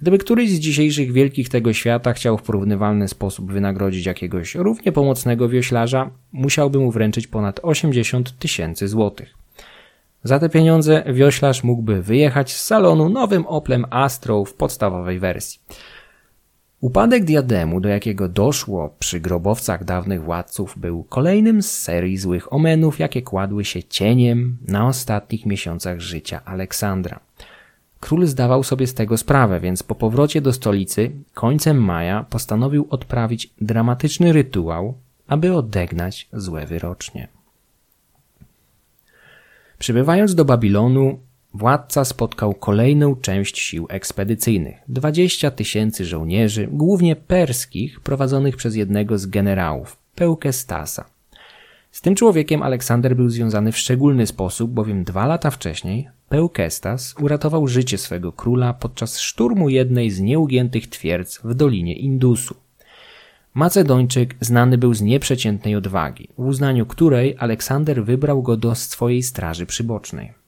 Gdyby 0.00 0.18
któryś 0.18 0.50
z 0.50 0.58
dzisiejszych 0.58 1.12
wielkich 1.12 1.48
tego 1.48 1.72
świata 1.72 2.12
chciał 2.12 2.38
w 2.38 2.42
porównywalny 2.42 3.08
sposób 3.08 3.52
wynagrodzić 3.52 4.06
jakiegoś 4.06 4.54
równie 4.54 4.92
pomocnego 4.92 5.48
wioślarza, 5.48 6.10
musiałby 6.32 6.78
mu 6.78 6.90
wręczyć 6.90 7.26
ponad 7.26 7.60
80 7.62 8.38
tysięcy 8.38 8.88
złotych. 8.88 9.34
Za 10.24 10.38
te 10.38 10.48
pieniądze 10.48 11.04
wioślarz 11.06 11.64
mógłby 11.64 12.02
wyjechać 12.02 12.52
z 12.52 12.64
salonu 12.64 13.08
nowym 13.08 13.46
Oplem 13.46 13.84
Astro 13.90 14.44
w 14.44 14.54
podstawowej 14.54 15.18
wersji. 15.18 15.60
Upadek 16.82 17.24
diademu, 17.24 17.80
do 17.80 17.88
jakiego 17.88 18.28
doszło 18.28 18.94
przy 18.98 19.20
grobowcach 19.20 19.84
dawnych 19.84 20.22
władców, 20.22 20.78
był 20.78 21.04
kolejnym 21.04 21.62
z 21.62 21.70
serii 21.70 22.18
złych 22.18 22.52
omenów, 22.52 22.98
jakie 22.98 23.22
kładły 23.22 23.64
się 23.64 23.82
cieniem 23.82 24.56
na 24.68 24.86
ostatnich 24.86 25.46
miesiącach 25.46 26.00
życia 26.00 26.44
Aleksandra. 26.44 27.20
Król 28.00 28.26
zdawał 28.26 28.62
sobie 28.62 28.86
z 28.86 28.94
tego 28.94 29.16
sprawę, 29.16 29.60
więc 29.60 29.82
po 29.82 29.94
powrocie 29.94 30.40
do 30.40 30.52
stolicy 30.52 31.10
końcem 31.34 31.84
maja 31.84 32.24
postanowił 32.30 32.86
odprawić 32.90 33.50
dramatyczny 33.60 34.32
rytuał, 34.32 34.94
aby 35.26 35.54
odegnać 35.54 36.28
złe 36.32 36.66
wyrocznie. 36.66 37.28
Przybywając 39.78 40.34
do 40.34 40.44
Babilonu, 40.44 41.18
władca 41.54 42.04
spotkał 42.04 42.54
kolejną 42.54 43.16
część 43.16 43.58
sił 43.58 43.86
ekspedycyjnych 43.90 44.76
20 44.88 45.50
tysięcy 45.50 46.04
żołnierzy, 46.04 46.68
głównie 46.72 47.16
perskich, 47.16 48.00
prowadzonych 48.00 48.56
przez 48.56 48.76
jednego 48.76 49.18
z 49.18 49.26
generałów, 49.26 49.96
Pełkestasa. 50.14 51.04
Z 51.90 52.00
tym 52.00 52.14
człowiekiem 52.14 52.62
Aleksander 52.62 53.16
był 53.16 53.28
związany 53.28 53.72
w 53.72 53.78
szczególny 53.78 54.26
sposób, 54.26 54.70
bowiem 54.70 55.04
dwa 55.04 55.26
lata 55.26 55.50
wcześniej 55.50 56.08
Pełkestas 56.28 57.14
uratował 57.20 57.68
życie 57.68 57.98
swego 57.98 58.32
króla 58.32 58.74
podczas 58.74 59.20
szturmu 59.20 59.68
jednej 59.68 60.10
z 60.10 60.20
nieugiętych 60.20 60.88
twierdz 60.88 61.40
w 61.44 61.54
Dolinie 61.54 61.94
Indusu. 61.94 62.54
Macedończyk 63.54 64.34
znany 64.40 64.78
był 64.78 64.94
z 64.94 65.02
nieprzeciętnej 65.02 65.76
odwagi, 65.76 66.28
w 66.38 66.46
uznaniu 66.46 66.86
której 66.86 67.36
Aleksander 67.38 68.04
wybrał 68.04 68.42
go 68.42 68.56
do 68.56 68.74
swojej 68.74 69.22
straży 69.22 69.66
przybocznej. 69.66 70.41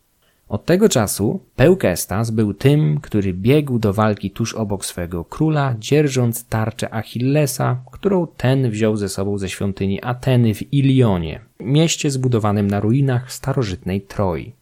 Od 0.55 0.65
tego 0.65 0.89
czasu 0.89 1.41
Pełkestas 1.57 2.31
był 2.31 2.55
tym, 2.55 3.01
który 3.01 3.33
biegł 3.33 3.79
do 3.79 3.93
walki 3.93 4.31
tuż 4.31 4.55
obok 4.55 4.85
swego 4.85 5.25
króla, 5.25 5.75
dzierżąc 5.79 6.49
tarczę 6.49 6.95
Achillesa, 6.95 7.83
którą 7.93 8.27
ten 8.27 8.71
wziął 8.71 8.97
ze 8.97 9.09
sobą 9.09 9.39
ze 9.39 9.49
świątyni 9.49 10.03
Ateny 10.03 10.55
w 10.55 10.73
Ilionie, 10.73 11.41
mieście 11.61 12.11
zbudowanym 12.11 12.67
na 12.67 12.81
ruinach 12.81 13.33
starożytnej 13.33 14.01
Troi. 14.01 14.53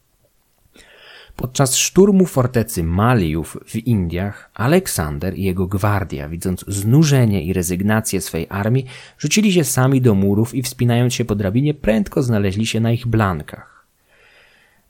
Podczas 1.36 1.76
szturmu 1.76 2.26
fortecy 2.26 2.84
Maliów 2.84 3.58
w 3.66 3.76
Indiach, 3.76 4.50
Aleksander 4.54 5.38
i 5.38 5.42
jego 5.42 5.66
gwardia, 5.66 6.28
widząc 6.28 6.64
znużenie 6.68 7.42
i 7.42 7.52
rezygnację 7.52 8.20
swej 8.20 8.46
armii, 8.50 8.86
rzucili 9.18 9.52
się 9.52 9.64
sami 9.64 10.00
do 10.00 10.14
murów 10.14 10.54
i 10.54 10.62
wspinając 10.62 11.14
się 11.14 11.24
po 11.24 11.34
drabinie, 11.34 11.74
prędko 11.74 12.22
znaleźli 12.22 12.66
się 12.66 12.80
na 12.80 12.92
ich 12.92 13.06
blankach. 13.06 13.71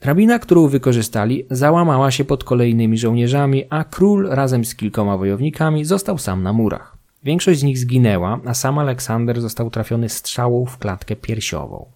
Drabina, 0.03 0.39
którą 0.39 0.69
wykorzystali, 0.69 1.47
załamała 1.51 2.11
się 2.11 2.25
pod 2.25 2.45
kolejnymi 2.45 2.99
żołnierzami, 2.99 3.65
a 3.71 3.85
król 3.85 4.29
razem 4.29 4.65
z 4.65 4.75
kilkoma 4.75 5.17
wojownikami 5.17 5.85
został 5.85 6.19
sam 6.19 6.43
na 6.43 6.53
murach. 6.53 6.97
Większość 7.25 7.61
z 7.61 7.63
nich 7.63 7.79
zginęła, 7.79 8.41
a 8.47 8.55
sam 8.55 8.79
Aleksander 8.79 9.41
został 9.41 9.71
trafiony 9.71 10.09
strzałą 10.09 10.65
w 10.65 10.79
klatkę 10.79 11.17
piersiową. 11.17 11.87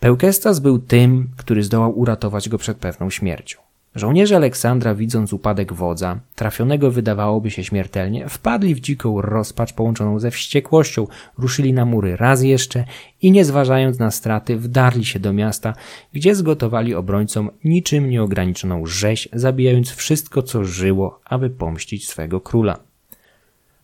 Pełkestas 0.00 0.60
był 0.60 0.78
tym, 0.78 1.28
który 1.36 1.62
zdołał 1.62 1.98
uratować 1.98 2.48
go 2.48 2.58
przed 2.58 2.76
pewną 2.76 3.10
śmiercią. 3.10 3.58
Żołnierze 3.94 4.36
Aleksandra, 4.36 4.94
widząc 4.94 5.32
upadek 5.32 5.72
wodza, 5.72 6.20
trafionego 6.34 6.90
wydawałoby 6.90 7.50
się 7.50 7.64
śmiertelnie, 7.64 8.28
wpadli 8.28 8.74
w 8.74 8.80
dziką 8.80 9.20
rozpacz 9.20 9.72
połączoną 9.72 10.18
ze 10.18 10.30
wściekłością, 10.30 11.06
ruszyli 11.38 11.72
na 11.72 11.84
mury 11.84 12.16
raz 12.16 12.42
jeszcze 12.42 12.84
i 13.22 13.32
nie 13.32 13.44
zważając 13.44 13.98
na 13.98 14.10
straty, 14.10 14.56
wdarli 14.56 15.04
się 15.04 15.20
do 15.20 15.32
miasta, 15.32 15.74
gdzie 16.12 16.34
zgotowali 16.34 16.94
obrońcom 16.94 17.50
niczym 17.64 18.10
nieograniczoną 18.10 18.86
rzeź, 18.86 19.28
zabijając 19.32 19.90
wszystko, 19.90 20.42
co 20.42 20.64
żyło, 20.64 21.20
aby 21.24 21.50
pomścić 21.50 22.08
swego 22.08 22.40
króla. 22.40 22.78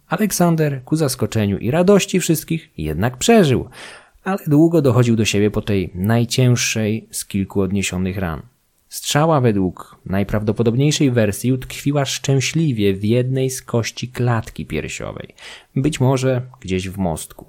Aleksander, 0.09 0.85
ku 0.85 0.97
zaskoczeniu 0.97 1.59
i 1.59 1.71
radości 1.71 2.21
wszystkich, 2.21 2.71
jednak 2.79 3.16
przeżył, 3.16 3.68
ale 4.25 4.38
długo 4.47 4.83
dochodził 4.83 5.16
do 5.16 5.25
siebie 5.25 5.51
po 5.51 5.62
tej 5.62 5.90
najcięższej 5.94 7.09
z 7.11 7.25
kilku 7.25 7.61
odniesionych 7.61 8.18
ran. 8.18 8.42
Strzała 8.88 9.40
według 9.40 9.96
najprawdopodobniejszej 10.07 11.11
wersji 11.11 11.53
utkwiła 11.53 12.05
szczęśliwie 12.05 12.94
w 12.94 13.05
jednej 13.05 13.51
z 13.51 13.62
kości 13.62 14.09
klatki 14.09 14.66
piersiowej, 14.66 15.35
być 15.77 16.01
może 16.01 16.42
gdzieś 16.61 16.88
w 16.88 16.98
mostku. 16.98 17.46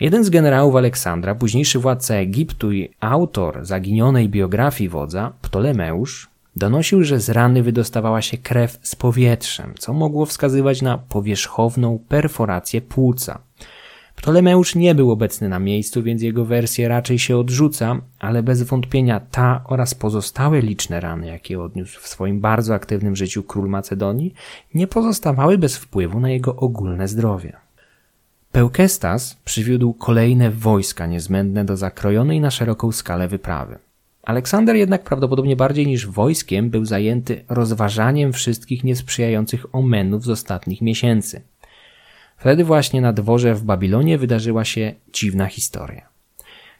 Jeden 0.00 0.24
z 0.24 0.30
generałów 0.30 0.76
Aleksandra, 0.76 1.34
późniejszy 1.34 1.78
władca 1.78 2.14
Egiptu 2.14 2.72
i 2.72 2.88
autor 3.00 3.66
zaginionej 3.66 4.28
biografii 4.28 4.90
wodza, 4.90 5.32
Ptolemeusz, 5.42 6.28
donosił, 6.56 7.04
że 7.04 7.20
z 7.20 7.30
rany 7.30 7.62
wydostawała 7.62 8.22
się 8.22 8.38
krew 8.38 8.78
z 8.82 8.96
powietrzem, 8.96 9.74
co 9.78 9.92
mogło 9.92 10.26
wskazywać 10.26 10.82
na 10.82 10.98
powierzchowną 10.98 11.98
perforację 12.08 12.80
płuca. 12.80 13.38
Ptolemeusz 14.20 14.74
nie 14.74 14.94
był 14.94 15.10
obecny 15.10 15.48
na 15.48 15.58
miejscu, 15.58 16.02
więc 16.02 16.22
jego 16.22 16.44
wersję 16.44 16.88
raczej 16.88 17.18
się 17.18 17.36
odrzuca, 17.36 18.00
ale 18.18 18.42
bez 18.42 18.62
wątpienia 18.62 19.20
ta 19.20 19.64
oraz 19.68 19.94
pozostałe 19.94 20.60
liczne 20.60 21.00
rany, 21.00 21.26
jakie 21.26 21.62
odniósł 21.62 22.00
w 22.00 22.08
swoim 22.08 22.40
bardzo 22.40 22.74
aktywnym 22.74 23.16
życiu 23.16 23.42
król 23.42 23.68
Macedonii, 23.68 24.34
nie 24.74 24.86
pozostawały 24.86 25.58
bez 25.58 25.76
wpływu 25.76 26.20
na 26.20 26.30
jego 26.30 26.56
ogólne 26.56 27.08
zdrowie. 27.08 27.52
Pełkestas 28.52 29.36
przywiódł 29.44 29.92
kolejne 29.92 30.50
wojska 30.50 31.06
niezbędne 31.06 31.64
do 31.64 31.76
zakrojonej 31.76 32.40
na 32.40 32.50
szeroką 32.50 32.92
skalę 32.92 33.28
wyprawy. 33.28 33.78
Aleksander 34.22 34.76
jednak 34.76 35.04
prawdopodobnie 35.04 35.56
bardziej 35.56 35.86
niż 35.86 36.06
wojskiem 36.06 36.70
był 36.70 36.84
zajęty 36.84 37.44
rozważaniem 37.48 38.32
wszystkich 38.32 38.84
niesprzyjających 38.84 39.74
omenów 39.74 40.24
z 40.24 40.30
ostatnich 40.30 40.80
miesięcy. 40.80 41.42
Wtedy 42.40 42.64
właśnie 42.64 43.00
na 43.00 43.12
dworze 43.12 43.54
w 43.54 43.62
Babilonie 43.62 44.18
wydarzyła 44.18 44.64
się 44.64 44.94
dziwna 45.12 45.46
historia. 45.46 46.08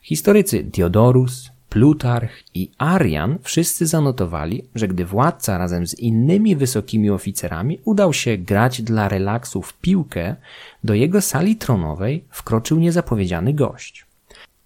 Historycy 0.03 0.65
Diodorus, 0.65 1.51
Plutarch 1.69 2.45
i 2.55 2.71
Arian 2.79 3.39
wszyscy 3.43 3.87
zanotowali, 3.87 4.65
że 4.75 4.89
gdy 4.89 5.05
władca 5.05 5.59
razem 5.59 5.87
z 5.87 5.99
innymi 5.99 6.57
wysokimi 6.57 7.11
oficerami 7.11 7.79
udał 7.85 8.13
się 8.13 8.39
grać 8.39 8.83
dla 8.83 9.09
relaksu 9.09 9.63
w 9.63 9.75
piłkę, 9.75 10.37
do 10.85 10.95
jego 10.95 11.21
sali 11.21 11.57
tronowej 11.57 12.25
wkroczył 12.31 12.79
niezapowiedziany 12.79 13.55
gość. 13.55 14.07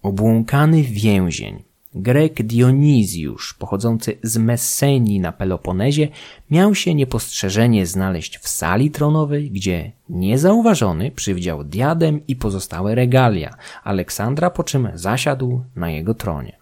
Obłąkany 0.01 0.83
więzień, 0.83 1.63
Grek 1.97 2.43
Dionizjusz, 2.43 3.53
pochodzący 3.53 4.17
z 4.23 4.37
Messenii 4.37 5.19
na 5.19 5.31
Peloponezie, 5.31 6.07
miał 6.51 6.75
się 6.75 6.95
niepostrzeżenie 6.95 7.85
znaleźć 7.85 8.37
w 8.37 8.47
sali 8.47 8.91
tronowej, 8.91 9.51
gdzie 9.51 9.91
niezauważony 10.09 11.11
przywdział 11.11 11.63
diadem 11.63 12.27
i 12.27 12.35
pozostałe 12.35 12.95
regalia 12.95 13.55
Aleksandra, 13.83 14.49
po 14.49 14.63
czym 14.63 14.89
zasiadł 14.93 15.61
na 15.75 15.89
jego 15.89 16.13
tronie. 16.13 16.57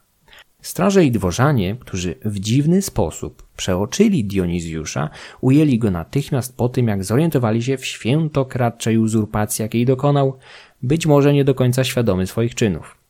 Straże 0.62 1.06
i 1.06 1.12
dworzanie, 1.12 1.76
którzy 1.80 2.16
w 2.26 2.40
dziwny 2.40 2.82
sposób 2.82 3.48
przeoczyli 3.58 4.26
Dionizjusza, 4.26 5.10
ujęli 5.42 5.80
go 5.80 5.92
natychmiast 5.92 6.58
po 6.58 6.70
tym, 6.70 6.88
jak 6.88 7.04
zorientowali 7.04 7.64
się 7.64 7.78
w 7.78 7.86
świętokradczej 7.86 8.98
uzurpacji, 8.98 9.64
jakiej 9.64 9.86
dokonał, 9.86 10.38
być 10.82 11.06
może 11.06 11.34
nie 11.34 11.44
do 11.44 11.56
końca 11.56 11.84
świadomy 11.84 12.28
swoich 12.28 12.56
czynów. 12.56 13.03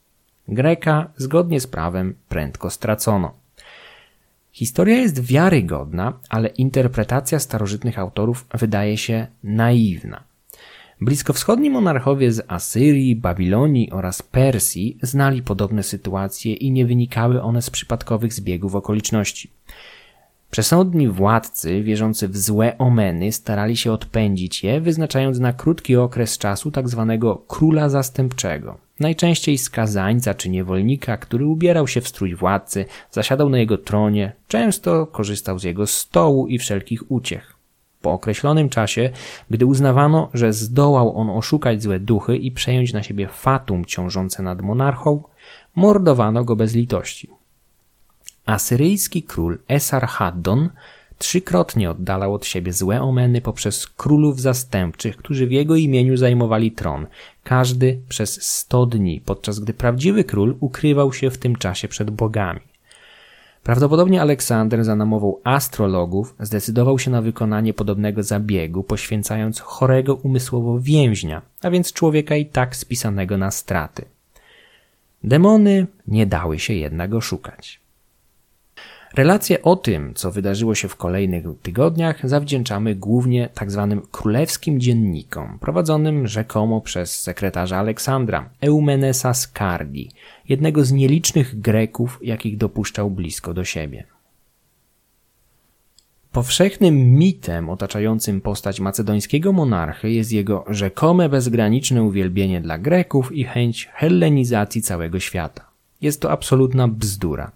Greka 0.47 1.09
zgodnie 1.17 1.59
z 1.59 1.67
prawem 1.67 2.15
prędko 2.29 2.69
stracono. 2.69 3.31
Historia 4.51 4.97
jest 4.97 5.19
wiarygodna, 5.19 6.13
ale 6.29 6.47
interpretacja 6.47 7.39
starożytnych 7.39 7.99
autorów 7.99 8.45
wydaje 8.53 8.97
się 8.97 9.27
naiwna. 9.43 10.23
Bliskowschodni 11.01 11.69
monarchowie 11.69 12.31
z 12.31 12.45
Asyrii, 12.47 13.15
Babilonii 13.15 13.91
oraz 13.91 14.21
Persji 14.21 14.97
znali 15.01 15.41
podobne 15.41 15.83
sytuacje 15.83 16.53
i 16.53 16.71
nie 16.71 16.85
wynikały 16.85 17.41
one 17.41 17.61
z 17.61 17.69
przypadkowych 17.69 18.33
zbiegów 18.33 18.75
okoliczności. 18.75 19.49
Przesądni 20.51 21.07
władcy, 21.07 21.83
wierzący 21.83 22.27
w 22.27 22.37
złe 22.37 22.77
omeny, 22.77 23.31
starali 23.31 23.77
się 23.77 23.91
odpędzić 23.91 24.63
je, 24.63 24.81
wyznaczając 24.81 25.39
na 25.39 25.53
krótki 25.53 25.95
okres 25.95 26.37
czasu 26.37 26.71
tzw. 26.71 27.17
Tak 27.21 27.47
króla 27.47 27.89
zastępczego. 27.89 28.77
Najczęściej 29.03 29.57
skazańca 29.57 30.33
czy 30.33 30.49
niewolnika, 30.49 31.17
który 31.17 31.45
ubierał 31.45 31.87
się 31.87 32.01
w 32.01 32.07
strój 32.07 32.35
władcy, 32.35 32.85
zasiadał 33.11 33.49
na 33.49 33.57
jego 33.57 33.77
tronie, 33.77 34.33
często 34.47 35.07
korzystał 35.07 35.59
z 35.59 35.63
jego 35.63 35.87
stołu 35.87 36.47
i 36.47 36.59
wszelkich 36.59 37.11
uciech. 37.11 37.55
Po 38.01 38.11
określonym 38.11 38.69
czasie, 38.69 39.09
gdy 39.49 39.65
uznawano, 39.65 40.29
że 40.33 40.53
zdołał 40.53 41.17
on 41.17 41.29
oszukać 41.29 41.83
złe 41.83 41.99
duchy 41.99 42.37
i 42.37 42.51
przejąć 42.51 42.93
na 42.93 43.03
siebie 43.03 43.27
fatum 43.27 43.85
ciążące 43.85 44.43
nad 44.43 44.61
monarchą, 44.61 45.23
mordowano 45.75 46.43
go 46.43 46.55
bez 46.55 46.75
litości. 46.75 47.29
Asyryjski 48.45 49.23
król 49.23 49.59
Esarhaddon 49.67 50.69
trzykrotnie 51.23 51.91
oddalał 51.91 52.33
od 52.33 52.45
siebie 52.45 52.73
złe 52.73 53.01
omeny 53.01 53.41
poprzez 53.41 53.87
królów 53.87 54.41
zastępczych, 54.41 55.17
którzy 55.17 55.47
w 55.47 55.51
jego 55.51 55.75
imieniu 55.75 56.17
zajmowali 56.17 56.71
tron, 56.71 57.07
każdy 57.43 57.99
przez 58.09 58.41
sto 58.41 58.85
dni, 58.85 59.21
podczas 59.25 59.59
gdy 59.59 59.73
prawdziwy 59.73 60.23
król 60.23 60.55
ukrywał 60.59 61.13
się 61.13 61.29
w 61.29 61.37
tym 61.37 61.55
czasie 61.55 61.87
przed 61.87 62.09
bogami. 62.09 62.59
Prawdopodobnie 63.63 64.21
Aleksander 64.21 64.83
za 64.83 64.95
namową 64.95 65.35
astrologów 65.43 66.35
zdecydował 66.39 66.99
się 66.99 67.11
na 67.11 67.21
wykonanie 67.21 67.73
podobnego 67.73 68.23
zabiegu, 68.23 68.83
poświęcając 68.83 69.59
chorego 69.59 70.15
umysłowo 70.15 70.79
więźnia, 70.79 71.41
a 71.61 71.69
więc 71.69 71.93
człowieka 71.93 72.35
i 72.35 72.45
tak 72.45 72.75
spisanego 72.75 73.37
na 73.37 73.51
straty. 73.51 74.05
Demony 75.23 75.87
nie 76.07 76.25
dały 76.25 76.59
się 76.59 76.73
jednak 76.73 77.13
oszukać. 77.13 77.82
Relacje 79.15 79.61
o 79.61 79.75
tym, 79.75 80.13
co 80.13 80.31
wydarzyło 80.31 80.75
się 80.75 80.87
w 80.87 80.95
kolejnych 80.95 81.43
tygodniach, 81.61 82.29
zawdzięczamy 82.29 82.95
głównie 82.95 83.49
tzw. 83.59 83.87
Tak 83.89 84.11
królewskim 84.11 84.79
dziennikom, 84.79 85.59
prowadzonym 85.59 86.27
rzekomo 86.27 86.81
przez 86.81 87.19
sekretarza 87.19 87.77
Aleksandra, 87.77 88.49
Eumenesa 88.61 89.33
Skardi, 89.33 90.11
jednego 90.49 90.85
z 90.85 90.91
nielicznych 90.91 91.59
Greków, 91.59 92.19
jakich 92.21 92.57
dopuszczał 92.57 93.11
blisko 93.11 93.53
do 93.53 93.63
siebie. 93.63 94.03
Powszechnym 96.31 96.95
mitem 97.17 97.69
otaczającym 97.69 98.41
postać 98.41 98.79
macedońskiego 98.79 99.51
monarchy 99.51 100.11
jest 100.11 100.31
jego 100.31 100.65
rzekome 100.67 101.29
bezgraniczne 101.29 102.03
uwielbienie 102.03 102.61
dla 102.61 102.77
Greków 102.77 103.31
i 103.31 103.43
chęć 103.43 103.89
hellenizacji 103.93 104.81
całego 104.81 105.19
świata. 105.19 105.67
Jest 106.01 106.21
to 106.21 106.31
absolutna 106.31 106.87
bzdura. 106.87 107.51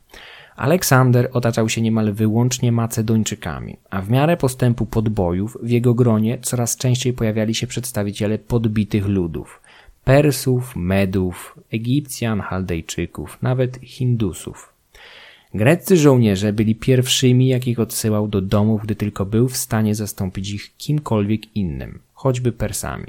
Aleksander 0.58 1.30
otaczał 1.34 1.70
się 1.70 1.82
niemal 1.82 2.14
wyłącznie 2.14 2.72
Macedończykami, 2.72 3.78
a 3.90 4.02
w 4.02 4.10
miarę 4.10 4.38
postępu 4.38 4.86
podbojów 4.86 5.58
w 5.64 5.70
jego 5.70 5.94
gronie 5.94 6.38
coraz 6.42 6.78
częściej 6.78 7.14
pojawiali 7.14 7.56
się 7.56 7.68
przedstawiciele 7.68 8.38
podbitych 8.38 9.06
ludów 9.06 9.62
Persów, 10.04 10.76
Medów, 10.76 11.60
Egipcjan, 11.72 12.42
Chaldejczyków, 12.42 13.38
nawet 13.42 13.80
Hindusów. 13.84 14.74
Greccy 15.54 15.98
żołnierze 15.98 16.54
byli 16.54 16.76
pierwszymi, 16.76 17.48
jakich 17.48 17.80
odsyłał 17.80 18.28
do 18.28 18.42
domów, 18.42 18.82
gdy 18.84 18.96
tylko 18.96 19.26
był 19.26 19.50
w 19.50 19.58
stanie 19.58 19.96
zastąpić 19.96 20.50
ich 20.50 20.78
kimkolwiek 20.78 21.56
innym, 21.56 22.00
choćby 22.14 22.52
Persami. 22.52 23.08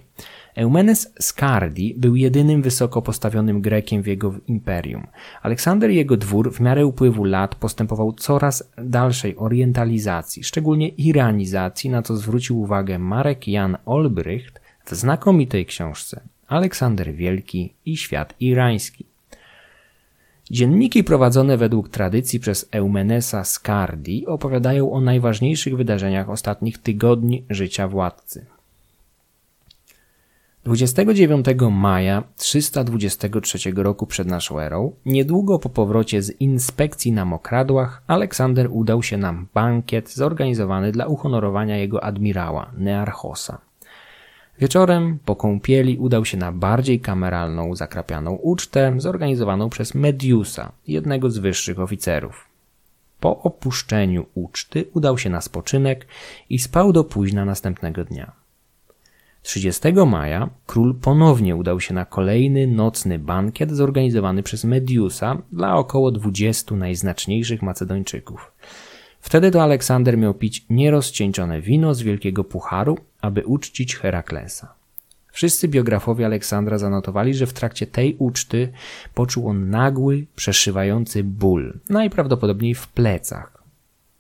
Eumenes 0.59 1.13
Skardi 1.21 1.95
był 1.97 2.17
jedynym 2.17 2.63
wysoko 2.63 3.03
postawionym 3.03 3.61
Grekiem 3.61 4.03
w 4.03 4.07
jego 4.07 4.35
imperium. 4.47 5.07
Aleksander 5.43 5.91
i 5.91 5.97
jego 5.97 6.17
dwór 6.17 6.53
w 6.53 6.61
miarę 6.61 6.87
upływu 6.87 7.25
lat 7.25 7.55
postępował 7.55 8.13
coraz 8.13 8.71
dalszej 8.79 9.37
orientalizacji, 9.37 10.45
szczególnie 10.45 10.89
iranizacji, 10.89 11.91
na 11.91 12.03
co 12.03 12.17
zwrócił 12.17 12.61
uwagę 12.61 12.99
Marek 12.99 13.49
Jan 13.49 13.77
Olbrycht 13.87 14.61
w 14.85 14.95
znakomitej 14.95 15.67
książce 15.67 16.21
Aleksander 16.49 17.15
Wielki 17.15 17.75
i 17.87 17.97
świat 17.97 18.35
irański. 18.41 19.05
Dzienniki 20.51 21.05
prowadzone 21.05 21.57
według 21.57 21.89
tradycji 21.89 22.41
przez 22.41 22.69
Eumenesa 22.73 23.45
Skardi 23.45 24.27
opowiadają 24.27 24.93
o 24.93 25.01
najważniejszych 25.01 25.77
wydarzeniach 25.77 26.31
ostatnich 26.31 26.79
tygodni 26.79 27.45
życia 27.51 27.89
władcy. 27.89 28.58
29 30.65 31.47
maja 31.71 32.23
323 32.37 33.59
roku 33.77 34.07
przed 34.07 34.29
naszą 34.29 34.61
erą, 34.61 34.93
niedługo 35.07 35.59
po 35.59 35.69
powrocie 35.69 36.23
z 36.23 36.41
inspekcji 36.41 37.13
na 37.13 37.25
mokradłach, 37.25 38.03
Aleksander 38.07 38.69
udał 38.71 39.03
się 39.03 39.17
na 39.17 39.35
bankiet 39.55 40.11
zorganizowany 40.11 40.93
dla 40.93 41.07
uhonorowania 41.07 41.77
jego 41.77 42.05
admirała, 42.05 42.71
Nearchosa. 42.77 43.59
Wieczorem 44.59 45.19
po 45.25 45.37
kąpieli 45.37 45.99
udał 45.99 46.25
się 46.25 46.37
na 46.37 46.53
bardziej 46.53 47.01
kameralną, 47.01 47.75
zakrapianą 47.75 48.35
ucztę 48.35 48.95
zorganizowaną 48.97 49.71
przez 49.71 49.95
Mediusa, 49.95 50.73
jednego 50.87 51.31
z 51.31 51.39
wyższych 51.39 51.81
oficerów. 51.81 52.49
Po 53.21 53.43
opuszczeniu 53.43 54.27
uczty 54.35 54.85
udał 54.95 55.19
się 55.19 55.31
na 55.31 55.41
spoczynek 55.41 56.07
i 56.51 56.59
spał 56.59 56.93
do 56.93 57.05
późna 57.05 57.45
następnego 57.45 58.05
dnia. 58.05 58.48
30 59.43 59.93
maja 60.07 60.51
król 60.67 60.95
ponownie 60.95 61.57
udał 61.57 61.81
się 61.81 61.95
na 61.95 62.05
kolejny 62.05 62.67
nocny 62.67 63.19
bankiet 63.19 63.71
zorganizowany 63.71 64.43
przez 64.43 64.65
Mediusa 64.65 65.43
dla 65.53 65.77
około 65.77 66.11
20 66.11 66.75
najznaczniejszych 66.75 67.63
Macedończyków. 67.63 68.53
Wtedy 69.21 69.51
to 69.51 69.63
Aleksander 69.63 70.19
miał 70.19 70.35
pić 70.35 70.67
nierozcieńczone 70.71 71.61
wino 71.61 71.95
z 71.95 72.03
wielkiego 72.03 72.45
pucharu, 72.45 72.99
aby 73.21 73.47
uczcić 73.47 73.97
Heraklesa. 73.97 74.75
Wszyscy 75.33 75.69
biografowie 75.69 76.27
Aleksandra 76.27 76.79
zanotowali, 76.79 77.35
że 77.35 77.47
w 77.47 77.53
trakcie 77.53 77.87
tej 77.87 78.17
uczty 78.19 78.73
poczuł 79.15 79.49
on 79.49 79.71
nagły, 79.71 80.27
przeszywający 80.37 81.25
ból, 81.25 81.79
najprawdopodobniej 81.89 82.75
w 82.75 82.89
plecach. 82.89 83.63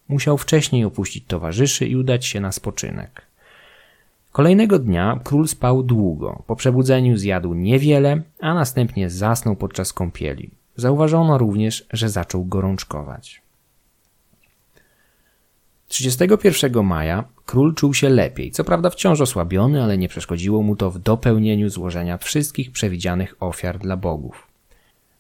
Musiał 0.08 0.38
wcześniej 0.38 0.84
opuścić 0.84 1.24
towarzyszy 1.26 1.86
i 1.86 1.96
udać 1.96 2.26
się 2.26 2.40
na 2.40 2.52
spoczynek. 2.52 3.27
Kolejnego 4.38 4.78
dnia 4.78 5.20
król 5.24 5.48
spał 5.48 5.82
długo. 5.82 6.42
Po 6.46 6.56
przebudzeniu 6.56 7.16
zjadł 7.16 7.54
niewiele, 7.54 8.22
a 8.40 8.54
następnie 8.54 9.10
zasnął 9.10 9.56
podczas 9.56 9.92
kąpieli. 9.92 10.50
Zauważono 10.76 11.38
również, 11.38 11.86
że 11.92 12.08
zaczął 12.08 12.44
gorączkować. 12.44 13.42
31 15.88 16.84
maja 16.84 17.24
Król 17.46 17.74
czuł 17.74 17.94
się 17.94 18.08
lepiej, 18.08 18.50
co 18.50 18.64
prawda 18.64 18.90
wciąż 18.90 19.20
osłabiony, 19.20 19.82
ale 19.82 19.98
nie 19.98 20.08
przeszkodziło 20.08 20.62
mu 20.62 20.76
to 20.76 20.90
w 20.90 20.98
dopełnieniu 20.98 21.68
złożenia 21.68 22.18
wszystkich 22.18 22.72
przewidzianych 22.72 23.34
ofiar 23.40 23.78
dla 23.78 23.96
bogów. 23.96 24.46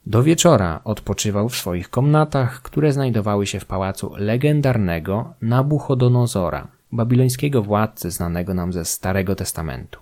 Do 0.06 0.22
wieczora 0.22 0.80
odpoczywał 0.84 1.48
w 1.48 1.56
swoich 1.56 1.90
komnatach, 1.90 2.62
które 2.62 2.92
znajdowały 2.92 3.46
się 3.46 3.60
w 3.60 3.64
pałacu 3.64 4.12
legendarnego 4.16 5.34
Nabuchodonozora, 5.42 6.77
babilońskiego 6.92 7.62
władcy 7.62 8.10
znanego 8.10 8.54
nam 8.54 8.72
ze 8.72 8.84
Starego 8.84 9.34
Testamentu. 9.34 10.00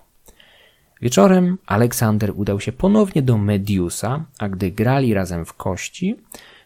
Wieczorem 1.01 1.57
Aleksander 1.65 2.33
udał 2.35 2.59
się 2.59 2.71
ponownie 2.71 3.21
do 3.21 3.37
Mediusa, 3.37 4.25
a 4.39 4.49
gdy 4.49 4.71
grali 4.71 5.13
razem 5.13 5.45
w 5.45 5.53
kości, 5.53 6.15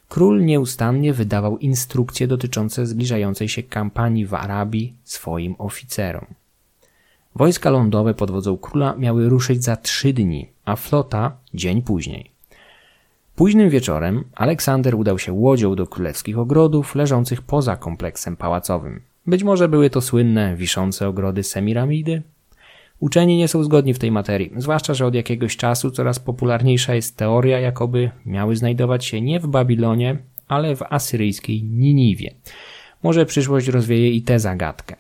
król 0.10 0.46
nieustannie 0.46 1.14
wydawał 1.14 1.58
instrukcje 1.58 2.28
dotyczące 2.28 2.88
zbliżającej 2.88 3.50
się 3.50 3.64
kampanii 3.64 4.26
w 4.26 4.34
Arabii 4.34 4.94
swoim 5.04 5.56
oficerom. 5.58 6.26
Wojska 7.36 7.70
lądowe 7.70 8.14
pod 8.14 8.32
wodzą 8.32 8.58
króla 8.58 8.96
miały 8.96 9.30
ruszyć 9.30 9.64
za 9.64 9.76
trzy 9.76 10.14
dni, 10.14 10.50
a 10.66 10.76
flota 10.76 11.32
dzień 11.54 11.82
później. 11.82 12.32
Późnym 13.36 13.70
wieczorem 13.70 14.24
Aleksander 14.36 14.96
udał 14.96 15.20
się 15.20 15.34
łodzią 15.34 15.76
do 15.76 15.88
królewskich 15.88 16.38
ogrodów 16.38 16.96
leżących 16.96 17.42
poza 17.42 17.76
kompleksem 17.76 18.36
pałacowym. 18.36 19.02
Być 19.28 19.44
może 19.44 19.70
były 19.70 19.90
to 19.90 20.02
słynne, 20.02 20.56
wiszące 20.56 21.08
ogrody 21.08 21.44
Semiramidy? 21.44 22.22
Uczeni 23.00 23.38
nie 23.38 23.48
są 23.48 23.64
zgodni 23.64 23.94
w 23.94 24.00
tej 24.00 24.12
materii, 24.12 24.52
zwłaszcza, 24.58 24.94
że 24.94 25.06
od 25.06 25.16
jakiegoś 25.16 25.58
czasu 25.58 25.92
coraz 25.92 26.20
popularniejsza 26.20 26.96
jest 26.96 27.18
teoria, 27.18 27.60
jakoby 27.60 28.12
miały 28.26 28.56
znajdować 28.56 29.06
się 29.06 29.22
nie 29.22 29.40
w 29.40 29.48
Babilonie, 29.48 30.18
ale 30.48 30.76
w 30.76 30.84
asyryjskiej 30.90 31.64
Niniwie. 31.64 32.34
Może 33.04 33.26
przyszłość 33.26 33.68
rozwieje 33.68 34.12
i 34.12 34.22
tę 34.22 34.40
zagadkę. 34.40 34.96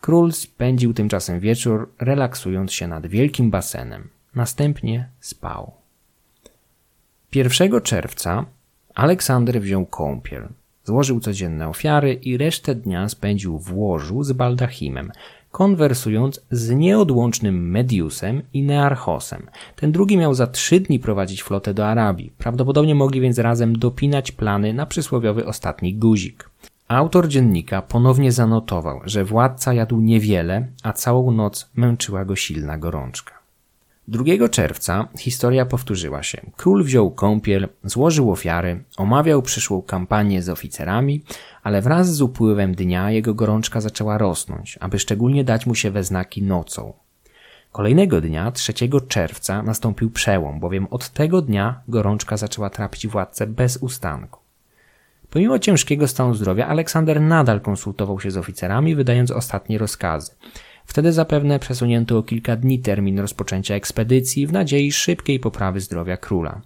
Król 0.00 0.32
spędził 0.32 0.94
tymczasem 0.94 1.40
wieczór, 1.40 1.90
relaksując 2.00 2.72
się 2.72 2.88
nad 2.88 3.06
wielkim 3.06 3.50
basenem. 3.50 4.08
Następnie 4.34 5.08
spał. 5.20 5.72
1 7.34 7.80
czerwca 7.80 8.44
Aleksander 8.94 9.60
wziął 9.60 9.86
kąpiel, 9.86 10.48
złożył 10.86 11.20
codzienne 11.20 11.68
ofiary 11.68 12.14
i 12.14 12.36
resztę 12.36 12.74
dnia 12.74 13.08
spędził 13.08 13.58
w 13.58 13.78
łożu 13.78 14.22
z 14.22 14.32
baldachimem, 14.32 15.12
konwersując 15.50 16.40
z 16.50 16.70
nieodłącznym 16.70 17.70
Mediusem 17.70 18.42
i 18.52 18.62
Nearchosem. 18.62 19.46
Ten 19.76 19.92
drugi 19.92 20.16
miał 20.16 20.34
za 20.34 20.46
trzy 20.46 20.80
dni 20.80 20.98
prowadzić 20.98 21.42
flotę 21.42 21.74
do 21.74 21.86
Arabii. 21.86 22.32
Prawdopodobnie 22.38 22.94
mogli 22.94 23.20
więc 23.20 23.38
razem 23.38 23.78
dopinać 23.78 24.32
plany 24.32 24.74
na 24.74 24.86
przysłowiowy 24.86 25.46
ostatni 25.46 25.94
guzik. 25.94 26.50
Autor 26.88 27.28
dziennika 27.28 27.82
ponownie 27.82 28.32
zanotował, 28.32 29.00
że 29.04 29.24
władca 29.24 29.74
jadł 29.74 30.00
niewiele, 30.00 30.68
a 30.82 30.92
całą 30.92 31.30
noc 31.30 31.70
męczyła 31.74 32.24
go 32.24 32.36
silna 32.36 32.78
gorączka. 32.78 33.35
2 34.08 34.48
czerwca 34.48 35.08
historia 35.18 35.66
powtórzyła 35.66 36.22
się. 36.22 36.40
Król 36.56 36.84
wziął 36.84 37.10
kąpiel, 37.10 37.68
złożył 37.84 38.30
ofiary, 38.30 38.84
omawiał 38.96 39.42
przyszłą 39.42 39.82
kampanię 39.82 40.42
z 40.42 40.48
oficerami, 40.48 41.24
ale 41.62 41.82
wraz 41.82 42.14
z 42.14 42.22
upływem 42.22 42.74
dnia 42.74 43.10
jego 43.10 43.34
gorączka 43.34 43.80
zaczęła 43.80 44.18
rosnąć, 44.18 44.78
aby 44.80 44.98
szczególnie 44.98 45.44
dać 45.44 45.66
mu 45.66 45.74
się 45.74 45.90
we 45.90 46.04
znaki 46.04 46.42
nocą. 46.42 46.92
Kolejnego 47.72 48.20
dnia, 48.20 48.52
3 48.52 48.72
czerwca, 49.08 49.62
nastąpił 49.62 50.10
przełom, 50.10 50.60
bowiem 50.60 50.86
od 50.90 51.08
tego 51.08 51.42
dnia 51.42 51.80
gorączka 51.88 52.36
zaczęła 52.36 52.70
trapić 52.70 53.06
władcę 53.06 53.46
bez 53.46 53.76
ustanku. 53.76 54.40
Pomimo 55.30 55.58
ciężkiego 55.58 56.08
stanu 56.08 56.34
zdrowia, 56.34 56.66
Aleksander 56.66 57.20
nadal 57.20 57.60
konsultował 57.60 58.20
się 58.20 58.30
z 58.30 58.36
oficerami, 58.36 58.94
wydając 58.94 59.30
ostatnie 59.30 59.78
rozkazy. 59.78 60.32
Wtedy 60.86 61.12
zapewne 61.12 61.58
przesunięto 61.58 62.18
o 62.18 62.22
kilka 62.22 62.56
dni 62.56 62.78
termin 62.78 63.18
rozpoczęcia 63.18 63.74
ekspedycji 63.74 64.46
w 64.46 64.52
nadziei 64.52 64.92
szybkiej 64.92 65.40
poprawy 65.40 65.80
zdrowia 65.80 66.16
króla. 66.16 66.60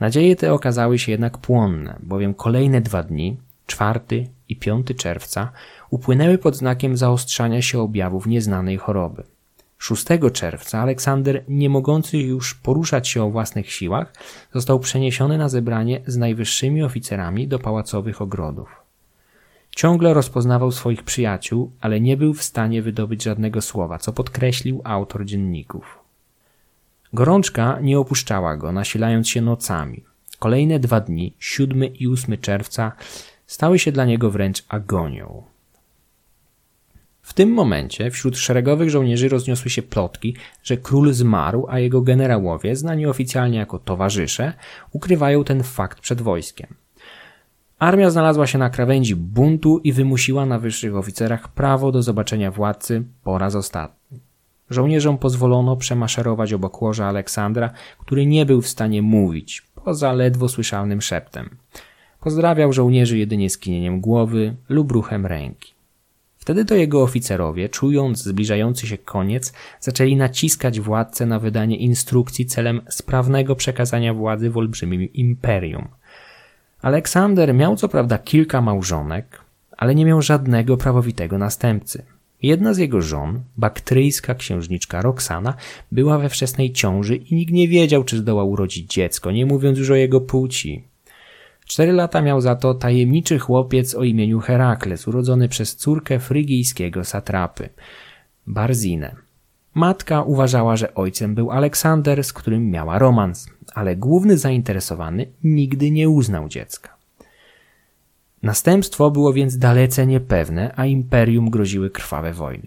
Nadzieje 0.00 0.36
te 0.36 0.52
okazały 0.52 0.98
się 0.98 1.12
jednak 1.12 1.38
płonne, 1.38 1.98
bowiem 2.02 2.34
kolejne 2.34 2.80
dwa 2.80 3.02
dni, 3.02 3.36
4 3.66 4.00
i 4.48 4.56
5 4.56 4.86
czerwca, 4.96 5.52
upłynęły 5.90 6.38
pod 6.38 6.56
znakiem 6.56 6.96
zaostrzania 6.96 7.62
się 7.62 7.80
objawów 7.80 8.26
nieznanej 8.26 8.76
choroby. 8.76 9.22
6 9.78 10.04
czerwca 10.32 10.78
Aleksander, 10.80 11.44
nie 11.48 11.70
mogący 11.70 12.18
już 12.18 12.54
poruszać 12.54 13.08
się 13.08 13.22
o 13.22 13.30
własnych 13.30 13.72
siłach, 13.72 14.12
został 14.52 14.80
przeniesiony 14.80 15.38
na 15.38 15.48
zebranie 15.48 16.00
z 16.06 16.16
najwyższymi 16.16 16.82
oficerami 16.82 17.48
do 17.48 17.58
pałacowych 17.58 18.22
ogrodów. 18.22 18.83
Ciągle 19.76 20.14
rozpoznawał 20.14 20.72
swoich 20.72 21.02
przyjaciół, 21.02 21.70
ale 21.80 22.00
nie 22.00 22.16
był 22.16 22.34
w 22.34 22.42
stanie 22.42 22.82
wydobyć 22.82 23.22
żadnego 23.22 23.62
słowa, 23.62 23.98
co 23.98 24.12
podkreślił 24.12 24.80
autor 24.84 25.24
dzienników. 25.24 25.98
Gorączka 27.12 27.78
nie 27.82 27.98
opuszczała 27.98 28.56
go, 28.56 28.72
nasilając 28.72 29.28
się 29.28 29.40
nocami. 29.40 30.04
Kolejne 30.38 30.78
dwa 30.78 31.00
dni, 31.00 31.36
7 31.38 31.84
i 31.94 32.08
8 32.08 32.38
czerwca, 32.40 32.92
stały 33.46 33.78
się 33.78 33.92
dla 33.92 34.04
niego 34.04 34.30
wręcz 34.30 34.64
agonią. 34.68 35.42
W 37.22 37.32
tym 37.32 37.52
momencie 37.52 38.10
wśród 38.10 38.38
szeregowych 38.38 38.90
żołnierzy 38.90 39.28
rozniosły 39.28 39.70
się 39.70 39.82
plotki, 39.82 40.36
że 40.62 40.76
król 40.76 41.12
zmarł, 41.12 41.66
a 41.68 41.78
jego 41.78 42.02
generałowie, 42.02 42.76
znani 42.76 43.06
oficjalnie 43.06 43.58
jako 43.58 43.78
towarzysze, 43.78 44.52
ukrywają 44.92 45.44
ten 45.44 45.62
fakt 45.62 46.00
przed 46.00 46.22
wojskiem. 46.22 46.83
Armia 47.78 48.10
znalazła 48.10 48.46
się 48.46 48.58
na 48.58 48.70
krawędzi 48.70 49.16
buntu 49.16 49.78
i 49.78 49.92
wymusiła 49.92 50.46
na 50.46 50.58
wyższych 50.58 50.96
oficerach 50.96 51.48
prawo 51.48 51.92
do 51.92 52.02
zobaczenia 52.02 52.50
władcy 52.50 53.04
po 53.24 53.38
raz 53.38 53.54
ostatni. 53.54 54.20
Żołnierzom 54.70 55.18
pozwolono 55.18 55.76
przemaszerować 55.76 56.52
obok 56.52 56.82
łoża 56.82 57.06
Aleksandra, 57.06 57.70
który 57.98 58.26
nie 58.26 58.46
był 58.46 58.62
w 58.62 58.68
stanie 58.68 59.02
mówić, 59.02 59.62
poza 59.84 60.12
ledwo 60.12 60.48
słyszalnym 60.48 61.00
szeptem. 61.00 61.50
Pozdrawiał 62.20 62.72
żołnierzy 62.72 63.18
jedynie 63.18 63.50
skinieniem 63.50 64.00
głowy 64.00 64.54
lub 64.68 64.92
ruchem 64.92 65.26
ręki. 65.26 65.74
Wtedy 66.38 66.64
to 66.64 66.74
jego 66.74 67.02
oficerowie, 67.02 67.68
czując 67.68 68.22
zbliżający 68.22 68.86
się 68.86 68.98
koniec, 68.98 69.52
zaczęli 69.80 70.16
naciskać 70.16 70.80
władcę 70.80 71.26
na 71.26 71.38
wydanie 71.38 71.76
instrukcji 71.76 72.46
celem 72.46 72.80
sprawnego 72.88 73.56
przekazania 73.56 74.14
władzy 74.14 74.50
w 74.50 74.58
olbrzymim 74.58 75.12
imperium– 75.12 75.88
Aleksander 76.84 77.54
miał 77.54 77.76
co 77.76 77.88
prawda 77.88 78.18
kilka 78.18 78.60
małżonek, 78.60 79.40
ale 79.76 79.94
nie 79.94 80.04
miał 80.04 80.22
żadnego 80.22 80.76
prawowitego 80.76 81.38
następcy. 81.38 82.04
Jedna 82.42 82.74
z 82.74 82.78
jego 82.78 83.02
żon, 83.02 83.40
baktryjska 83.56 84.34
księżniczka 84.34 85.02
Roxana, 85.02 85.54
była 85.92 86.18
we 86.18 86.28
wczesnej 86.28 86.72
ciąży 86.72 87.16
i 87.16 87.34
nikt 87.34 87.52
nie 87.52 87.68
wiedział, 87.68 88.04
czy 88.04 88.18
zdoła 88.18 88.44
urodzić 88.44 88.94
dziecko, 88.94 89.30
nie 89.30 89.46
mówiąc 89.46 89.78
już 89.78 89.90
o 89.90 89.94
jego 89.94 90.20
płci. 90.20 90.84
Cztery 91.66 91.92
lata 91.92 92.22
miał 92.22 92.40
za 92.40 92.56
to 92.56 92.74
tajemniczy 92.74 93.38
chłopiec 93.38 93.94
o 93.94 94.02
imieniu 94.02 94.40
Herakles, 94.40 95.08
urodzony 95.08 95.48
przez 95.48 95.76
córkę 95.76 96.18
frygijskiego 96.18 97.04
satrapy, 97.04 97.68
Barzinę. 98.46 99.23
Matka 99.74 100.22
uważała, 100.22 100.76
że 100.76 100.94
ojcem 100.94 101.34
był 101.34 101.50
Aleksander, 101.50 102.24
z 102.24 102.32
którym 102.32 102.70
miała 102.70 102.98
romans, 102.98 103.46
ale 103.74 103.96
główny 103.96 104.38
zainteresowany 104.38 105.26
nigdy 105.44 105.90
nie 105.90 106.08
uznał 106.08 106.48
dziecka. 106.48 106.94
Następstwo 108.42 109.10
było 109.10 109.32
więc 109.32 109.58
dalece 109.58 110.06
niepewne, 110.06 110.72
a 110.76 110.86
imperium 110.86 111.50
groziły 111.50 111.90
krwawe 111.90 112.32
wojny. 112.32 112.66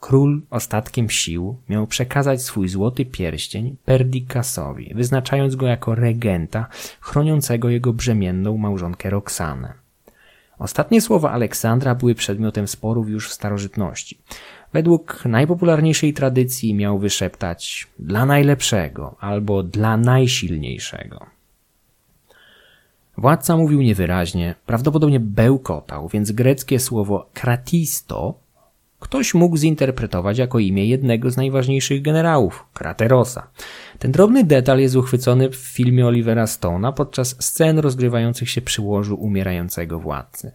Król 0.00 0.42
ostatkiem 0.50 1.10
sił 1.10 1.56
miał 1.68 1.86
przekazać 1.86 2.42
swój 2.42 2.68
złoty 2.68 3.04
pierścień 3.04 3.76
Perdikasowi, 3.84 4.92
wyznaczając 4.94 5.56
go 5.56 5.66
jako 5.66 5.94
regenta 5.94 6.66
chroniącego 7.00 7.70
jego 7.70 7.92
brzemienną 7.92 8.56
małżonkę 8.56 9.10
Roxanę. 9.10 9.72
Ostatnie 10.58 11.00
słowa 11.00 11.30
Aleksandra 11.30 11.94
były 11.94 12.14
przedmiotem 12.14 12.68
sporów 12.68 13.08
już 13.08 13.28
w 13.28 13.32
starożytności. 13.32 14.18
Według 14.72 15.24
najpopularniejszej 15.24 16.12
tradycji 16.12 16.74
miał 16.74 16.98
wyszeptać 16.98 17.86
dla 17.98 18.26
najlepszego 18.26 19.16
albo 19.20 19.62
dla 19.62 19.96
najsilniejszego. 19.96 21.26
Władca 23.18 23.56
mówił 23.56 23.82
niewyraźnie, 23.82 24.54
prawdopodobnie 24.66 25.20
bełkotał, 25.20 26.08
więc 26.08 26.32
greckie 26.32 26.78
słowo 26.78 27.30
kratisto 27.32 28.42
ktoś 29.02 29.34
mógł 29.34 29.56
zinterpretować 29.56 30.38
jako 30.38 30.58
imię 30.58 30.86
jednego 30.86 31.30
z 31.30 31.36
najważniejszych 31.36 32.02
generałów, 32.02 32.64
Kraterosa. 32.72 33.46
Ten 33.98 34.12
drobny 34.12 34.44
detal 34.44 34.80
jest 34.80 34.96
uchwycony 34.96 35.50
w 35.50 35.56
filmie 35.56 36.06
Olivera 36.06 36.44
Stone'a 36.44 36.92
podczas 36.92 37.36
scen 37.42 37.78
rozgrywających 37.78 38.50
się 38.50 38.60
przy 38.62 38.82
łożu 38.82 39.16
umierającego 39.16 40.00
władcy. 40.00 40.52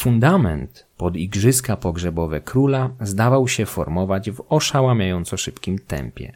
Fundament 0.00 0.86
pod 0.96 1.16
igrzyska 1.16 1.76
pogrzebowe 1.76 2.40
króla 2.40 2.90
zdawał 3.00 3.48
się 3.48 3.66
formować 3.66 4.30
w 4.30 4.42
oszałamiająco 4.48 5.36
szybkim 5.36 5.78
tempie. 5.78 6.32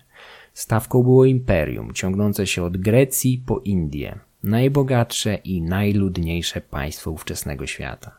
Stawką 0.54 1.02
było 1.02 1.24
imperium, 1.24 1.94
ciągnące 1.94 2.46
się 2.46 2.62
od 2.64 2.76
Grecji 2.76 3.42
po 3.46 3.58
Indię, 3.58 4.18
najbogatsze 4.42 5.34
i 5.34 5.62
najludniejsze 5.62 6.60
państwo 6.60 7.10
ówczesnego 7.10 7.66
świata. 7.66 8.10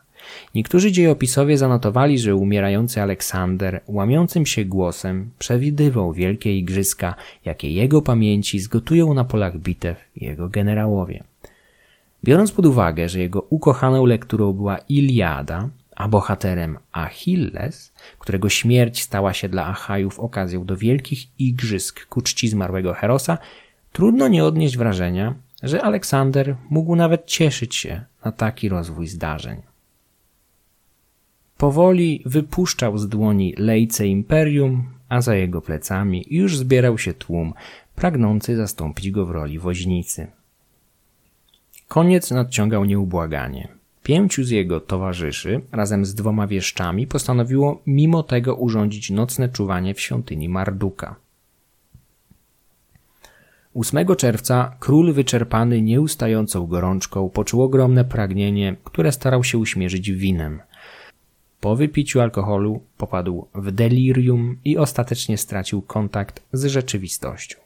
Niektórzy 0.54 0.92
dziejopisowie 0.92 1.58
zanotowali, 1.58 2.18
że 2.18 2.36
umierający 2.36 3.02
Aleksander 3.02 3.80
łamiącym 3.86 4.46
się 4.46 4.64
głosem 4.64 5.30
przewidywał 5.38 6.12
wielkie 6.12 6.58
igrzyska, 6.58 7.14
jakie 7.44 7.70
jego 7.70 8.02
pamięci 8.02 8.60
zgotują 8.60 9.14
na 9.14 9.24
polach 9.24 9.58
bitew 9.58 9.96
jego 10.16 10.48
generałowie. 10.48 11.24
Biorąc 12.26 12.52
pod 12.52 12.66
uwagę, 12.66 13.08
że 13.08 13.20
jego 13.20 13.40
ukochaną 13.50 14.06
lekturą 14.06 14.52
była 14.52 14.78
Iliada, 14.78 15.68
a 15.96 16.08
bohaterem 16.08 16.78
Achilles, 16.92 17.92
którego 18.18 18.48
śmierć 18.48 19.02
stała 19.02 19.32
się 19.32 19.48
dla 19.48 19.66
Achajów 19.66 20.20
okazją 20.20 20.64
do 20.64 20.76
wielkich 20.76 21.40
igrzysk 21.40 22.06
ku 22.06 22.22
czci 22.22 22.48
zmarłego 22.48 22.94
Herosa, 22.94 23.38
trudno 23.92 24.28
nie 24.28 24.44
odnieść 24.44 24.76
wrażenia, 24.76 25.34
że 25.62 25.82
Aleksander 25.82 26.56
mógł 26.70 26.96
nawet 26.96 27.26
cieszyć 27.26 27.76
się 27.76 28.04
na 28.24 28.32
taki 28.32 28.68
rozwój 28.68 29.06
zdarzeń. 29.06 29.62
Powoli 31.56 32.22
wypuszczał 32.26 32.98
z 32.98 33.08
dłoni 33.08 33.54
lejce 33.58 34.06
imperium, 34.06 34.84
a 35.08 35.20
za 35.20 35.34
jego 35.34 35.60
plecami 35.62 36.24
już 36.30 36.58
zbierał 36.58 36.98
się 36.98 37.14
tłum 37.14 37.54
pragnący 37.94 38.56
zastąpić 38.56 39.10
go 39.10 39.26
w 39.26 39.30
roli 39.30 39.58
woźnicy. 39.58 40.35
Koniec 41.88 42.30
nadciągał 42.30 42.84
nieubłaganie. 42.84 43.68
Pięciu 44.02 44.44
z 44.44 44.50
jego 44.50 44.80
towarzyszy 44.80 45.60
razem 45.72 46.04
z 46.04 46.14
dwoma 46.14 46.46
wieszczami 46.46 47.06
postanowiło 47.06 47.82
mimo 47.86 48.22
tego 48.22 48.54
urządzić 48.56 49.10
nocne 49.10 49.48
czuwanie 49.48 49.94
w 49.94 50.00
świątyni 50.00 50.48
Marduka. 50.48 51.16
8 53.74 54.16
czerwca 54.16 54.76
król 54.80 55.12
wyczerpany 55.12 55.82
nieustającą 55.82 56.66
gorączką 56.66 57.28
poczuł 57.28 57.62
ogromne 57.62 58.04
pragnienie, 58.04 58.76
które 58.84 59.12
starał 59.12 59.44
się 59.44 59.58
uśmierzyć 59.58 60.10
winem. 60.10 60.60
Po 61.60 61.76
wypiciu 61.76 62.20
alkoholu 62.20 62.82
popadł 62.98 63.46
w 63.54 63.72
delirium 63.72 64.56
i 64.64 64.78
ostatecznie 64.78 65.38
stracił 65.38 65.82
kontakt 65.82 66.42
z 66.52 66.64
rzeczywistością. 66.64 67.65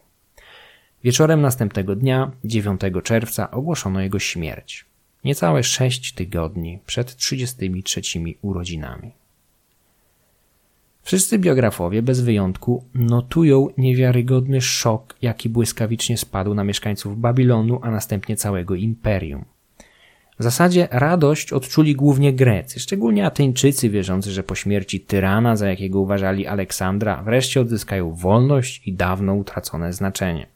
Wieczorem 1.04 1.40
następnego 1.40 1.96
dnia, 1.96 2.30
9 2.44 2.80
czerwca, 3.04 3.50
ogłoszono 3.50 4.00
jego 4.00 4.18
śmierć. 4.18 4.84
Niecałe 5.24 5.62
sześć 5.62 6.12
tygodni 6.12 6.78
przed 6.86 7.16
33 7.16 8.00
urodzinami. 8.42 9.12
Wszyscy 11.02 11.38
biografowie 11.38 12.02
bez 12.02 12.20
wyjątku 12.20 12.84
notują 12.94 13.68
niewiarygodny 13.78 14.60
szok, 14.60 15.16
jaki 15.22 15.48
błyskawicznie 15.48 16.18
spadł 16.18 16.54
na 16.54 16.64
mieszkańców 16.64 17.20
Babilonu, 17.20 17.80
a 17.82 17.90
następnie 17.90 18.36
całego 18.36 18.74
imperium. 18.74 19.44
W 20.38 20.42
zasadzie 20.42 20.88
radość 20.90 21.52
odczuli 21.52 21.94
głównie 21.94 22.32
Grecy, 22.32 22.80
szczególnie 22.80 23.26
Ateńczycy 23.26 23.90
wierzący, 23.90 24.30
że 24.30 24.42
po 24.42 24.54
śmierci 24.54 25.00
tyrana, 25.00 25.56
za 25.56 25.68
jakiego 25.68 26.00
uważali 26.00 26.46
Aleksandra, 26.46 27.22
wreszcie 27.22 27.60
odzyskają 27.60 28.14
wolność 28.14 28.82
i 28.86 28.92
dawno 28.92 29.34
utracone 29.34 29.92
znaczenie. 29.92 30.46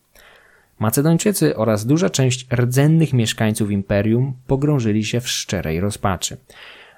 Macedończycy 0.78 1.56
oraz 1.56 1.86
duża 1.86 2.10
część 2.10 2.46
rdzennych 2.52 3.12
mieszkańców 3.12 3.70
imperium 3.70 4.34
pogrążyli 4.46 5.04
się 5.04 5.20
w 5.20 5.28
szczerej 5.28 5.80
rozpaczy. 5.80 6.36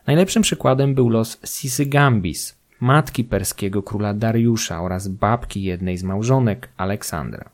Najlepszym 0.07 0.43
przykładem 0.43 0.95
był 0.95 1.09
los 1.09 1.39
Sisygambis, 1.45 2.57
matki 2.81 3.25
perskiego 3.25 3.83
króla 3.83 4.15
Dariusza 4.15 4.83
oraz 4.83 5.09
babki 5.09 5.63
jednej 5.63 5.97
z 5.97 6.03
małżonek 6.03 6.69
Aleksandra. 6.77 7.51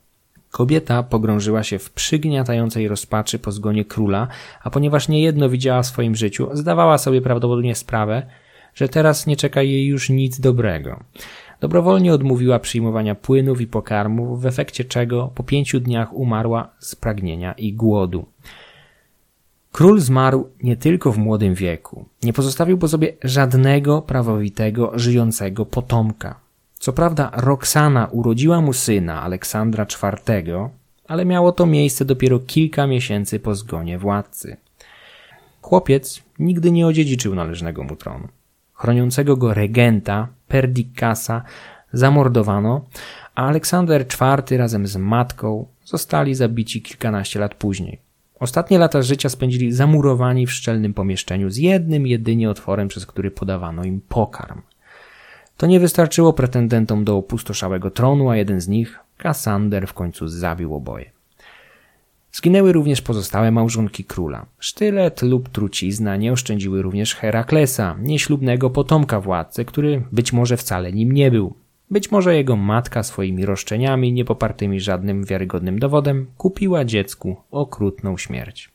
Kobieta 0.51 1.03
pogrążyła 1.03 1.62
się 1.62 1.79
w 1.79 1.91
przygniatającej 1.91 2.89
rozpaczy 2.89 3.39
po 3.39 3.53
zgonie 3.53 3.85
króla, 3.85 4.29
a 4.62 4.70
ponieważ 4.70 5.09
niejedno 5.09 5.49
widziała 5.49 5.83
w 5.83 5.87
swoim 5.87 6.14
życiu, 6.14 6.49
zdawała 6.53 6.99
sobie 6.99 7.20
prawdopodobnie 7.20 7.75
sprawę, 7.75 8.23
że 8.75 8.89
teraz 8.89 9.27
nie 9.27 9.37
czeka 9.37 9.62
jej 9.62 9.87
już 9.87 10.11
nic 10.11 10.41
dobrego. 10.41 11.05
Dobrowolnie 11.62 12.14
odmówiła 12.14 12.58
przyjmowania 12.58 13.14
płynów 13.14 13.60
i 13.60 13.66
pokarmów, 13.66 14.42
w 14.42 14.46
efekcie 14.46 14.84
czego 14.84 15.30
po 15.34 15.42
pięciu 15.42 15.80
dniach 15.80 16.12
umarła 16.12 16.68
z 16.78 16.94
pragnienia 16.94 17.52
i 17.52 17.72
głodu. 17.72 18.26
Król 19.72 20.00
zmarł 20.00 20.48
nie 20.62 20.76
tylko 20.76 21.12
w 21.12 21.18
młodym 21.18 21.54
wieku. 21.54 22.04
Nie 22.22 22.32
pozostawił 22.32 22.78
po 22.78 22.88
sobie 22.88 23.12
żadnego 23.24 24.02
prawowitego, 24.02 24.92
żyjącego 24.94 25.66
potomka. 25.66 26.40
Co 26.78 26.92
prawda 26.92 27.30
Roxana 27.34 28.06
urodziła 28.06 28.60
mu 28.60 28.72
syna 28.72 29.22
Aleksandra 29.22 29.86
IV, 30.28 30.68
ale 31.08 31.24
miało 31.24 31.52
to 31.52 31.66
miejsce 31.66 32.04
dopiero 32.04 32.38
kilka 32.38 32.86
miesięcy 32.86 33.40
po 33.40 33.54
zgonie 33.54 33.98
władcy. 33.98 34.56
Chłopiec 35.60 36.22
nigdy 36.38 36.72
nie 36.72 36.86
odziedziczył 36.86 37.34
należnego 37.34 37.82
mu 37.82 37.96
tronu. 37.96 38.28
Chroniącego 38.72 39.36
go 39.36 39.54
regenta 39.54 40.28
Perdikasa 40.53 41.42
zamordowano, 41.92 42.84
a 43.34 43.46
Aleksander 43.46 44.00
IV 44.00 44.59
razem 44.59 44.86
z 44.86 44.96
matką 44.96 45.66
zostali 45.84 46.34
zabici 46.34 46.82
kilkanaście 46.82 47.40
lat 47.40 47.55
później. 47.55 47.98
Ostatnie 48.40 48.78
lata 48.78 49.03
życia 49.03 49.28
spędzili 49.28 49.72
zamurowani 49.72 50.46
w 50.46 50.53
szczelnym 50.53 50.94
pomieszczeniu 50.94 51.50
z 51.50 51.57
jednym 51.57 52.07
jedynie 52.07 52.50
otworem, 52.50 52.88
przez 52.88 53.07
który 53.07 53.30
podawano 53.30 53.84
im 53.84 54.00
pokarm. 54.09 54.62
To 55.57 55.66
nie 55.66 55.80
wystarczyło 55.80 56.32
pretendentom 56.32 57.05
do 57.05 57.16
opustoszałego 57.16 57.90
tronu, 57.90 58.30
a 58.30 58.36
jeden 58.36 58.61
z 58.61 58.68
nich, 58.68 58.98
Kassander, 59.16 59.86
w 59.86 59.92
końcu 59.92 60.28
zabił 60.28 60.74
oboje. 60.74 61.11
Zginęły 62.33 62.72
również 62.72 63.03
pozostałe 63.03 63.51
małżonki 63.51 64.05
króla. 64.05 64.47
Sztylet 64.59 65.22
lub 65.22 65.49
trucizna 65.49 66.16
nie 66.16 66.33
oszczędziły 66.33 66.83
również 66.83 67.14
Heraklesa, 67.14 67.97
nieślubnego 68.01 68.70
potomka 68.70 69.20
władcy, 69.20 69.64
który 69.64 70.03
być 70.12 70.33
może 70.33 70.57
wcale 70.57 70.93
nim 70.93 71.12
nie 71.12 71.30
był. 71.30 71.55
Być 71.91 72.11
może 72.11 72.37
jego 72.37 72.57
matka 72.57 73.03
swoimi 73.03 73.47
roszczeniami, 73.47 74.12
niepopartymi 74.12 74.80
żadnym 74.80 75.24
wiarygodnym 75.24 75.78
dowodem, 75.78 76.26
kupiła 76.37 76.85
dziecku 76.85 77.37
okrutną 77.51 78.16
śmierć. 78.16 78.70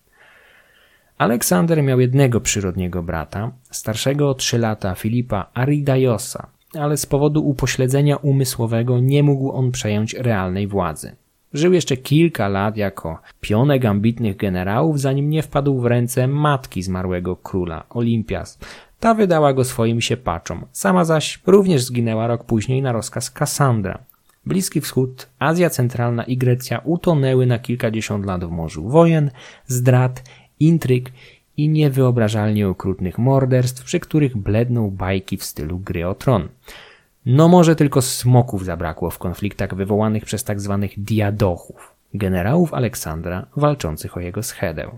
Aleksander 1.17 1.83
miał 1.83 1.99
jednego 1.99 2.41
przyrodniego 2.41 3.03
brata, 3.03 3.51
starszego 3.71 4.29
o 4.29 4.33
trzy 4.33 4.57
lata 4.57 4.95
Filipa 4.95 5.49
Aridajosa, 5.53 6.47
ale 6.79 6.97
z 6.97 7.05
powodu 7.05 7.47
upośledzenia 7.47 8.17
umysłowego 8.17 8.99
nie 8.99 9.23
mógł 9.23 9.51
on 9.51 9.71
przejąć 9.71 10.13
realnej 10.13 10.67
władzy. 10.67 11.15
Żył 11.53 11.73
jeszcze 11.73 11.97
kilka 11.97 12.47
lat 12.47 12.77
jako 12.77 13.19
pionek 13.41 13.85
ambitnych 13.85 14.37
generałów, 14.37 14.99
zanim 14.99 15.29
nie 15.29 15.43
wpadł 15.43 15.79
w 15.79 15.85
ręce 15.85 16.27
matki 16.27 16.83
zmarłego 16.83 17.35
króla, 17.35 17.83
Olimpias. 17.89 18.59
Ta 18.99 19.13
wydała 19.13 19.53
go 19.53 19.63
swoim 19.63 20.01
siepaczom, 20.01 20.65
sama 20.71 21.05
zaś 21.05 21.39
również 21.45 21.83
zginęła 21.83 22.27
rok 22.27 22.43
później 22.43 22.81
na 22.81 22.91
rozkaz 22.91 23.31
Kassandra. 23.31 23.99
Bliski 24.45 24.81
Wschód, 24.81 25.29
Azja 25.39 25.69
Centralna 25.69 26.23
i 26.23 26.37
Grecja 26.37 26.81
utonęły 26.83 27.45
na 27.45 27.59
kilkadziesiąt 27.59 28.25
lat 28.25 28.45
w 28.45 28.51
morzu 28.51 28.89
wojen, 28.89 29.31
zdrad, 29.65 30.23
intryg 30.59 31.11
i 31.57 31.69
niewyobrażalnie 31.69 32.67
okrutnych 32.67 33.17
morderstw, 33.17 33.83
przy 33.83 33.99
których 33.99 34.37
bledną 34.37 34.91
bajki 34.91 35.37
w 35.37 35.43
stylu 35.43 35.79
gry 35.79 36.07
o 36.07 36.15
tron. 36.15 36.47
No 37.29 37.47
może 37.47 37.75
tylko 37.75 38.01
smoków 38.01 38.65
zabrakło 38.65 39.09
w 39.09 39.17
konfliktach 39.17 39.75
wywołanych 39.75 40.25
przez 40.25 40.43
tak 40.43 40.61
zwanych 40.61 41.03
diadochów, 41.03 41.95
generałów 42.13 42.73
Aleksandra 42.73 43.45
walczących 43.55 44.17
o 44.17 44.19
jego 44.19 44.43
schedę. 44.43 44.91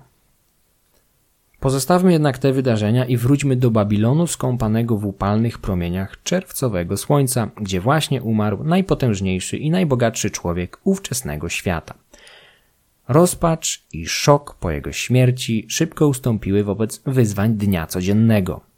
Pozostawmy 1.59 2.11
jednak 2.11 2.37
te 2.37 2.53
wydarzenia 2.53 3.05
i 3.05 3.17
wróćmy 3.17 3.55
do 3.55 3.71
Babilonu 3.71 4.27
skąpanego 4.27 4.97
w 4.97 5.05
upalnych 5.05 5.59
promieniach 5.59 6.23
czerwcowego 6.23 6.97
słońca, 6.97 7.49
gdzie 7.61 7.81
właśnie 7.81 8.21
umarł 8.21 8.63
najpotężniejszy 8.63 9.57
i 9.57 9.71
najbogatszy 9.71 10.31
człowiek 10.31 10.79
ówczesnego 10.83 11.49
świata. 11.49 11.93
Rozpacz 13.07 13.83
i 13.93 14.07
szok 14.07 14.55
po 14.59 14.71
jego 14.71 14.91
śmierci 14.91 15.65
szybko 15.69 16.07
ustąpiły 16.07 16.63
wobec 16.63 17.01
wyzwań 17.05 17.53
dnia 17.53 17.87
codziennego. 17.87 18.68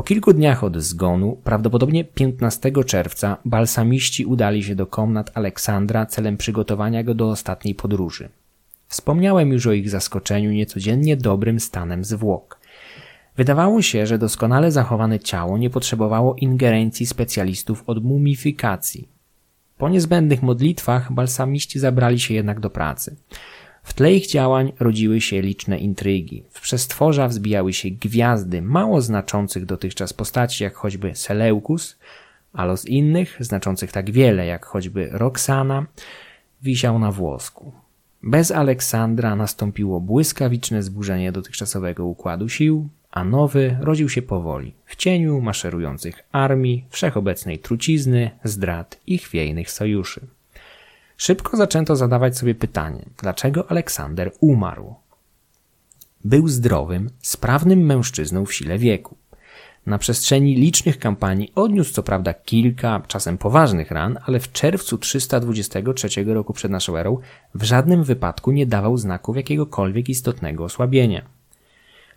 Po 0.00 0.04
kilku 0.04 0.32
dniach 0.32 0.64
od 0.64 0.76
zgonu, 0.76 1.36
prawdopodobnie 1.44 2.04
15 2.04 2.72
czerwca, 2.86 3.36
balsamiści 3.44 4.24
udali 4.24 4.64
się 4.64 4.74
do 4.74 4.86
komnat 4.86 5.30
Aleksandra 5.34 6.06
celem 6.06 6.36
przygotowania 6.36 7.02
go 7.02 7.14
do 7.14 7.30
ostatniej 7.30 7.74
podróży. 7.74 8.28
Wspomniałem 8.88 9.52
już 9.52 9.66
o 9.66 9.72
ich 9.72 9.90
zaskoczeniu 9.90 10.50
niecodziennie 10.50 11.16
dobrym 11.16 11.60
stanem 11.60 12.04
zwłok. 12.04 12.60
Wydawało 13.36 13.82
się, 13.82 14.06
że 14.06 14.18
doskonale 14.18 14.72
zachowane 14.72 15.18
ciało 15.18 15.58
nie 15.58 15.70
potrzebowało 15.70 16.34
ingerencji 16.34 17.06
specjalistów 17.06 17.84
od 17.86 18.04
mumifikacji. 18.04 19.08
Po 19.78 19.88
niezbędnych 19.88 20.42
modlitwach 20.42 21.12
balsamiści 21.12 21.78
zabrali 21.78 22.20
się 22.20 22.34
jednak 22.34 22.60
do 22.60 22.70
pracy. 22.70 23.16
W 23.82 23.94
tle 23.94 24.12
ich 24.12 24.26
działań 24.26 24.72
rodziły 24.80 25.20
się 25.20 25.40
liczne 25.42 25.78
intrygi. 25.78 26.44
W 26.50 26.60
przestworza 26.60 27.28
wzbijały 27.28 27.72
się 27.72 27.90
gwiazdy 27.90 28.62
mało 28.62 29.00
znaczących 29.00 29.66
dotychczas 29.66 30.12
postaci, 30.12 30.64
jak 30.64 30.74
choćby 30.74 31.14
Seleukus, 31.14 31.98
a 32.52 32.64
los 32.64 32.84
innych, 32.84 33.36
znaczących 33.40 33.92
tak 33.92 34.10
wiele, 34.10 34.46
jak 34.46 34.66
choćby 34.66 35.08
Roxana, 35.12 35.86
wisiał 36.62 36.98
na 36.98 37.12
włosku. 37.12 37.72
Bez 38.22 38.50
Aleksandra 38.50 39.36
nastąpiło 39.36 40.00
błyskawiczne 40.00 40.82
zburzenie 40.82 41.32
dotychczasowego 41.32 42.06
układu 42.06 42.48
sił, 42.48 42.88
a 43.10 43.24
nowy 43.24 43.76
rodził 43.80 44.08
się 44.08 44.22
powoli, 44.22 44.74
w 44.86 44.96
cieniu 44.96 45.40
maszerujących 45.40 46.22
armii, 46.32 46.84
wszechobecnej 46.90 47.58
trucizny, 47.58 48.30
zdrad 48.44 49.00
i 49.06 49.18
chwiejnych 49.18 49.70
sojuszy. 49.70 50.20
Szybko 51.20 51.56
zaczęto 51.56 51.96
zadawać 51.96 52.38
sobie 52.38 52.54
pytanie, 52.54 53.04
dlaczego 53.22 53.70
Aleksander 53.70 54.32
umarł. 54.40 54.94
Był 56.24 56.48
zdrowym, 56.48 57.10
sprawnym 57.22 57.86
mężczyzną 57.86 58.46
w 58.46 58.54
sile 58.54 58.78
wieku. 58.78 59.16
Na 59.86 59.98
przestrzeni 59.98 60.54
licznych 60.54 60.98
kampanii 60.98 61.52
odniósł 61.54 61.92
co 61.92 62.02
prawda 62.02 62.34
kilka, 62.34 63.02
czasem 63.08 63.38
poważnych 63.38 63.90
ran, 63.90 64.18
ale 64.26 64.40
w 64.40 64.52
czerwcu 64.52 64.98
323 64.98 66.24
roku 66.24 66.52
przed 66.52 66.70
naszą 66.70 66.96
erą 66.96 67.18
w 67.54 67.62
żadnym 67.62 68.04
wypadku 68.04 68.52
nie 68.52 68.66
dawał 68.66 68.96
znaków 68.96 69.36
jakiegokolwiek 69.36 70.08
istotnego 70.08 70.64
osłabienia. 70.64 71.22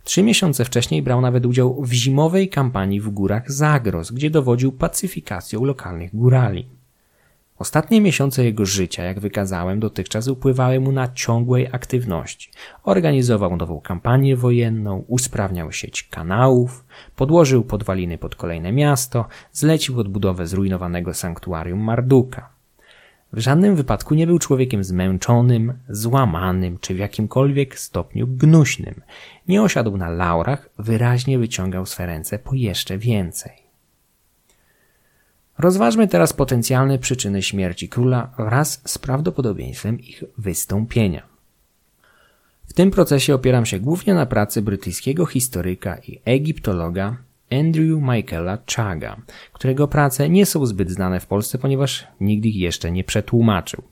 Trzy 0.04 0.22
miesiące 0.22 0.64
wcześniej 0.64 1.02
brał 1.02 1.20
nawet 1.20 1.46
udział 1.46 1.82
w 1.82 1.92
zimowej 1.92 2.48
kampanii 2.48 3.00
w 3.00 3.10
górach 3.10 3.52
Zagros, 3.52 4.10
gdzie 4.10 4.30
dowodził 4.30 4.72
pacyfikacją 4.72 5.64
lokalnych 5.64 6.16
górali. 6.16 6.66
Ostatnie 7.58 8.00
miesiące 8.00 8.44
jego 8.44 8.66
życia, 8.66 9.02
jak 9.02 9.20
wykazałem, 9.20 9.80
dotychczas 9.80 10.28
upływały 10.28 10.80
mu 10.80 10.92
na 10.92 11.08
ciągłej 11.12 11.68
aktywności. 11.72 12.50
Organizował 12.84 13.56
nową 13.56 13.80
kampanię 13.80 14.36
wojenną, 14.36 15.04
usprawniał 15.08 15.72
sieć 15.72 16.02
kanałów, 16.02 16.84
podłożył 17.16 17.64
podwaliny 17.64 18.18
pod 18.18 18.36
kolejne 18.36 18.72
miasto, 18.72 19.26
zlecił 19.52 20.00
odbudowę 20.00 20.46
zrujnowanego 20.46 21.14
sanktuarium 21.14 21.78
Marduka. 21.78 22.54
W 23.32 23.38
żadnym 23.38 23.76
wypadku 23.76 24.14
nie 24.14 24.26
był 24.26 24.38
człowiekiem 24.38 24.84
zmęczonym, 24.84 25.78
złamanym 25.88 26.78
czy 26.78 26.94
w 26.94 26.98
jakimkolwiek 26.98 27.78
stopniu 27.78 28.26
gnuśnym. 28.26 29.00
Nie 29.48 29.62
osiadł 29.62 29.96
na 29.96 30.10
laurach, 30.10 30.68
wyraźnie 30.78 31.38
wyciągał 31.38 31.86
swe 31.86 32.06
ręce 32.06 32.38
po 32.38 32.54
jeszcze 32.54 32.98
więcej. 32.98 33.63
Rozważmy 35.58 36.08
teraz 36.08 36.32
potencjalne 36.32 36.98
przyczyny 36.98 37.42
śmierci 37.42 37.88
króla 37.88 38.30
wraz 38.38 38.82
z 38.84 38.98
prawdopodobieństwem 38.98 40.00
ich 40.00 40.24
wystąpienia. 40.38 41.22
W 42.66 42.72
tym 42.72 42.90
procesie 42.90 43.34
opieram 43.34 43.66
się 43.66 43.80
głównie 43.80 44.14
na 44.14 44.26
pracy 44.26 44.62
brytyjskiego 44.62 45.26
historyka 45.26 45.96
i 46.08 46.20
egiptologa 46.24 47.16
Andrew 47.52 48.02
Michaela 48.02 48.58
Chaga, 48.76 49.16
którego 49.52 49.88
prace 49.88 50.28
nie 50.28 50.46
są 50.46 50.66
zbyt 50.66 50.90
znane 50.90 51.20
w 51.20 51.26
Polsce, 51.26 51.58
ponieważ 51.58 52.06
nikt 52.20 52.44
ich 52.44 52.56
jeszcze 52.56 52.90
nie 52.90 53.04
przetłumaczył. 53.04 53.82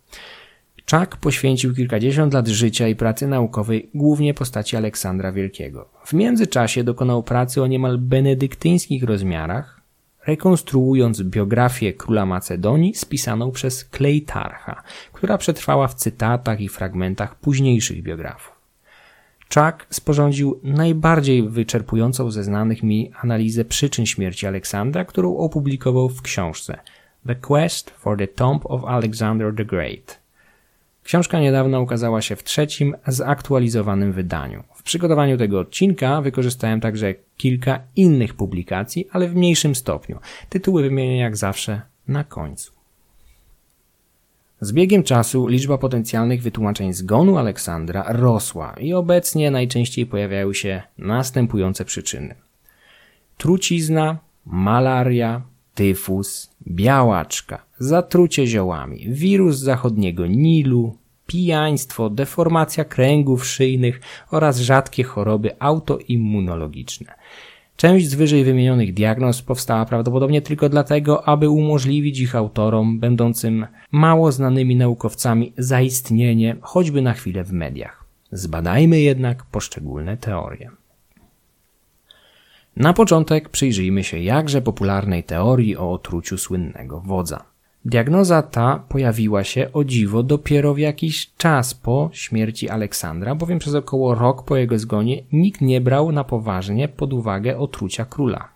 Chag 0.91 1.17
poświęcił 1.17 1.75
kilkadziesiąt 1.75 2.35
lat 2.35 2.49
życia 2.49 2.89
i 2.89 2.97
pracy 2.97 3.27
naukowej 3.27 3.91
głównie 3.95 4.35
postaci 4.35 4.77
Aleksandra 4.77 5.33
Wielkiego. 5.33 5.89
W 6.05 6.13
międzyczasie 6.13 6.85
dokonał 6.85 7.23
pracy 7.23 7.63
o 7.63 7.67
niemal 7.67 7.99
benedyktyńskich 7.99 9.03
rozmiarach, 9.03 9.82
rekonstruując 10.27 11.23
biografię 11.23 11.93
króla 11.93 12.27
Macedonii 12.27 12.95
spisaną 12.95 13.51
przez 13.51 13.85
Klejtarcha, 13.85 14.83
która 15.13 15.39
przetrwała 15.39 15.89
w 15.89 15.95
cytatach 15.95 16.61
i 16.61 16.69
fragmentach 16.69 17.35
późniejszych 17.35 18.03
biografów. 18.03 18.53
Chuck 19.55 19.87
sporządził 19.91 20.61
najbardziej 20.63 21.49
wyczerpującą 21.49 22.31
ze 22.31 22.45
znanych 22.45 22.83
mi 22.83 23.13
analizę 23.21 23.65
przyczyn 23.65 24.07
śmierci 24.07 24.47
Aleksandra, 24.47 25.05
którą 25.05 25.37
opublikował 25.37 26.09
w 26.09 26.23
książce 26.23 26.79
The 27.27 27.35
Quest 27.35 27.91
for 27.91 28.19
the 28.19 28.29
Tomb 28.29 28.67
of 28.67 28.85
Alexander 28.85 29.55
the 29.57 29.65
Great. 29.65 30.21
Książka 31.05 31.41
niedawno 31.41 31.81
ukazała 31.81 32.23
się 32.23 32.37
w 32.37 32.45
trzecim, 32.45 32.97
zaktualizowanym 33.07 34.13
wydaniu. 34.13 34.65
W 34.83 34.85
przygotowaniu 34.85 35.39
tego 35.39 35.61
odcinka 35.61 36.21
wykorzystałem 36.21 36.81
także 36.81 37.15
kilka 37.37 37.81
innych 37.97 38.35
publikacji, 38.35 39.09
ale 39.13 39.29
w 39.29 39.35
mniejszym 39.35 39.75
stopniu. 39.75 40.19
Tytuły 40.49 40.83
wymienię 40.83 41.19
jak 41.19 41.37
zawsze 41.37 41.83
na 42.09 42.25
końcu. 42.25 42.73
Z 44.61 44.73
biegiem 44.73 45.03
czasu 45.03 45.47
liczba 45.47 45.79
potencjalnych 45.79 46.43
wytłumaczeń 46.43 46.93
zgonu 46.93 47.39
Aleksandra 47.39 48.05
rosła 48.09 48.75
i 48.81 48.93
obecnie 48.93 49.51
najczęściej 49.51 50.07
pojawiają 50.07 50.53
się 50.53 50.83
następujące 50.99 51.85
przyczyny. 51.85 52.35
Trucizna, 53.39 54.19
malaria, 54.47 55.43
tyfus, 55.75 56.51
białaczka, 56.69 57.65
zatrucie 57.79 58.47
ziołami, 58.47 59.07
wirus 59.09 59.57
zachodniego 59.59 60.27
Nilu, 60.27 60.97
pijaństwo, 61.27 62.11
deformacja 62.11 62.85
kręgów 62.85 63.47
szyjnych 63.47 64.01
oraz 64.31 64.59
rzadkie 64.59 65.05
choroby 65.05 65.51
autoimmunologiczne. 65.59 67.15
Część 67.77 68.09
z 68.09 68.15
wyżej 68.15 68.45
wymienionych 68.45 68.95
diagnoz 68.95 69.43
powstała 69.43 69.85
prawdopodobnie 69.85 70.43
tylko 70.43 70.69
dlatego, 70.69 71.29
aby 71.29 71.49
umożliwić 71.49 72.21
ich 72.21 72.37
autorom, 72.37 73.01
będącym 73.01 73.67
mało 73.93 74.33
znanymi 74.33 74.77
naukowcami, 74.77 75.53
zaistnienie 75.59 76.57
choćby 76.61 77.03
na 77.03 77.13
chwilę 77.13 77.45
w 77.45 77.53
mediach. 77.53 78.05
Zbadajmy 78.33 79.01
jednak 79.01 79.45
poszczególne 79.45 80.17
teorie. 80.17 80.71
Na 82.77 82.93
początek 82.93 83.49
przyjrzyjmy 83.49 84.05
się 84.05 84.19
jakże 84.19 84.63
popularnej 84.63 85.25
teorii 85.25 85.77
o 85.77 85.93
otruciu 85.93 86.39
słynnego 86.39 87.01
wodza. 87.01 87.52
Diagnoza 87.85 88.43
ta 88.43 88.83
pojawiła 88.89 89.45
się 89.45 89.73
o 89.73 89.85
dziwo 89.85 90.23
dopiero 90.23 90.75
w 90.75 90.79
jakiś 90.79 91.31
czas 91.37 91.75
po 91.75 92.11
śmierci 92.13 92.69
Aleksandra, 92.69 93.35
bowiem 93.35 93.59
przez 93.59 93.75
około 93.75 94.15
rok 94.15 94.45
po 94.45 94.57
jego 94.57 94.79
zgonie 94.79 95.23
nikt 95.33 95.61
nie 95.61 95.81
brał 95.81 96.13
na 96.13 96.25
poważnie 96.25 96.89
pod 96.89 97.13
uwagę 97.13 97.59
otrucia 97.59 98.05
króla. 98.05 98.49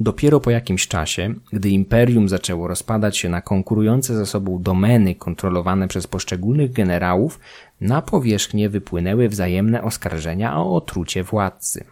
Dopiero 0.00 0.40
po 0.40 0.50
jakimś 0.50 0.88
czasie, 0.88 1.34
gdy 1.52 1.70
imperium 1.70 2.28
zaczęło 2.28 2.68
rozpadać 2.68 3.18
się 3.18 3.28
na 3.28 3.40
konkurujące 3.40 4.16
ze 4.16 4.26
sobą 4.26 4.62
domeny 4.62 5.14
kontrolowane 5.14 5.88
przez 5.88 6.06
poszczególnych 6.06 6.72
generałów, 6.72 7.40
na 7.80 8.02
powierzchnię 8.02 8.68
wypłynęły 8.68 9.28
wzajemne 9.28 9.82
oskarżenia 9.82 10.56
o 10.56 10.74
otrucie 10.74 11.24
władcy. 11.24 11.84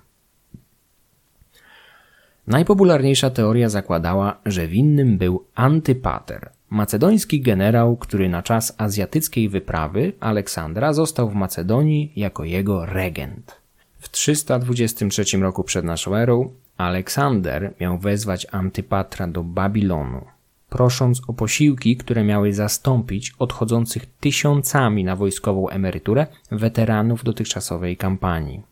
Najpopularniejsza 2.50 3.30
teoria 3.30 3.68
zakładała, 3.68 4.36
że 4.46 4.68
winnym 4.68 5.18
był 5.18 5.44
Antypater, 5.54 6.50
macedoński 6.70 7.40
generał, 7.40 7.96
który 7.96 8.28
na 8.28 8.42
czas 8.42 8.74
azjatyckiej 8.78 9.48
wyprawy 9.48 10.12
Aleksandra 10.20 10.92
został 10.92 11.30
w 11.30 11.34
Macedonii 11.34 12.12
jako 12.16 12.44
jego 12.44 12.86
regent. 12.86 13.60
W 13.98 14.08
323 14.08 15.38
roku 15.38 15.64
przed 15.64 15.84
naszą 15.84 16.14
erą 16.14 16.50
Aleksander 16.76 17.74
miał 17.80 17.98
wezwać 17.98 18.46
Antypatra 18.50 19.26
do 19.26 19.44
Babilonu, 19.44 20.24
prosząc 20.68 21.22
o 21.28 21.32
posiłki, 21.32 21.96
które 21.96 22.24
miały 22.24 22.52
zastąpić 22.52 23.32
odchodzących 23.38 24.06
tysiącami 24.20 25.04
na 25.04 25.16
wojskową 25.16 25.68
emeryturę 25.68 26.26
weteranów 26.50 27.24
dotychczasowej 27.24 27.96
kampanii. 27.96 28.69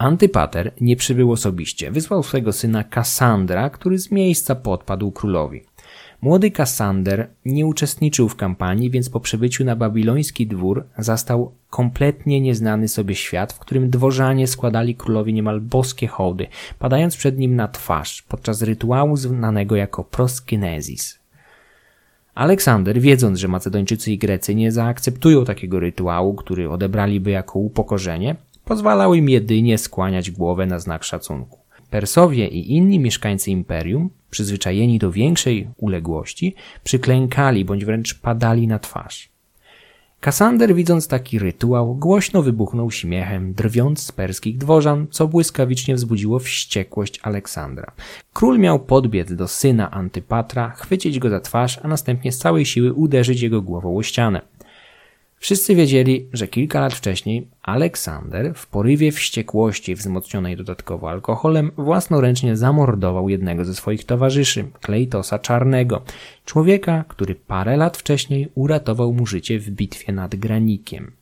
Antypater 0.00 0.72
nie 0.80 0.96
przybył 0.96 1.32
osobiście. 1.32 1.90
Wysłał 1.90 2.22
swego 2.22 2.52
syna 2.52 2.84
Kassandra, 2.84 3.70
który 3.70 3.98
z 3.98 4.10
miejsca 4.10 4.54
podpadł 4.54 5.10
królowi. 5.10 5.62
Młody 6.22 6.50
Kassander 6.50 7.28
nie 7.44 7.66
uczestniczył 7.66 8.28
w 8.28 8.36
kampanii, 8.36 8.90
więc 8.90 9.10
po 9.10 9.20
przybyciu 9.20 9.64
na 9.64 9.76
babiloński 9.76 10.46
dwór 10.46 10.84
zastał 10.98 11.52
kompletnie 11.70 12.40
nieznany 12.40 12.88
sobie 12.88 13.14
świat, 13.14 13.52
w 13.52 13.58
którym 13.58 13.90
dworzanie 13.90 14.46
składali 14.46 14.94
królowi 14.94 15.34
niemal 15.34 15.60
boskie 15.60 16.06
hołdy, 16.06 16.46
padając 16.78 17.16
przed 17.16 17.38
nim 17.38 17.56
na 17.56 17.68
twarz 17.68 18.22
podczas 18.22 18.62
rytuału 18.62 19.16
znanego 19.16 19.76
jako 19.76 20.04
proskinezis. 20.04 21.18
Aleksander, 22.34 23.00
wiedząc, 23.00 23.38
że 23.38 23.48
Macedończycy 23.48 24.12
i 24.12 24.18
Grecy 24.18 24.54
nie 24.54 24.72
zaakceptują 24.72 25.44
takiego 25.44 25.80
rytuału, 25.80 26.34
który 26.34 26.70
odebraliby 26.70 27.30
jako 27.30 27.58
upokorzenie, 27.58 28.36
pozwalał 28.70 29.14
im 29.14 29.28
jedynie 29.28 29.78
skłaniać 29.78 30.30
głowę 30.30 30.66
na 30.66 30.78
znak 30.78 31.04
szacunku. 31.04 31.58
Persowie 31.90 32.48
i 32.48 32.76
inni 32.76 32.98
mieszkańcy 32.98 33.50
imperium, 33.50 34.10
przyzwyczajeni 34.30 34.98
do 34.98 35.12
większej 35.12 35.68
uległości, 35.76 36.54
przyklękali 36.84 37.64
bądź 37.64 37.84
wręcz 37.84 38.20
padali 38.20 38.66
na 38.66 38.78
twarz. 38.78 39.28
Kasander, 40.20 40.74
widząc 40.74 41.08
taki 41.08 41.38
rytuał, 41.38 41.94
głośno 41.94 42.42
wybuchnął 42.42 42.90
śmiechem, 42.90 43.54
drwiąc 43.54 44.02
z 44.02 44.12
perskich 44.12 44.58
dworzan, 44.58 45.06
co 45.10 45.28
błyskawicznie 45.28 45.94
wzbudziło 45.94 46.38
wściekłość 46.38 47.20
Aleksandra. 47.22 47.92
Król 48.32 48.58
miał 48.58 48.80
podbiec 48.80 49.34
do 49.34 49.48
syna 49.48 49.90
Antypatra, 49.90 50.70
chwycić 50.70 51.18
go 51.18 51.30
za 51.30 51.40
twarz, 51.40 51.80
a 51.82 51.88
następnie 51.88 52.32
z 52.32 52.38
całej 52.38 52.66
siły 52.66 52.92
uderzyć 52.92 53.40
jego 53.40 53.62
głową 53.62 53.96
o 53.96 54.02
ścianę. 54.02 54.40
Wszyscy 55.42 55.74
wiedzieli, 55.74 56.26
że 56.32 56.48
kilka 56.48 56.80
lat 56.80 56.94
wcześniej 56.94 57.46
Aleksander 57.62 58.54
w 58.54 58.66
porywie 58.66 59.12
wściekłości 59.12 59.94
wzmocnionej 59.94 60.56
dodatkowo 60.56 61.10
alkoholem 61.10 61.70
własnoręcznie 61.76 62.56
zamordował 62.56 63.28
jednego 63.28 63.64
ze 63.64 63.74
swoich 63.74 64.04
towarzyszy, 64.04 64.64
Kleitosa 64.80 65.38
Czarnego, 65.38 66.02
człowieka, 66.44 67.04
który 67.08 67.34
parę 67.34 67.76
lat 67.76 67.96
wcześniej 67.96 68.48
uratował 68.54 69.12
mu 69.12 69.26
życie 69.26 69.58
w 69.58 69.70
bitwie 69.70 70.12
nad 70.12 70.36
Granikiem. 70.36 71.12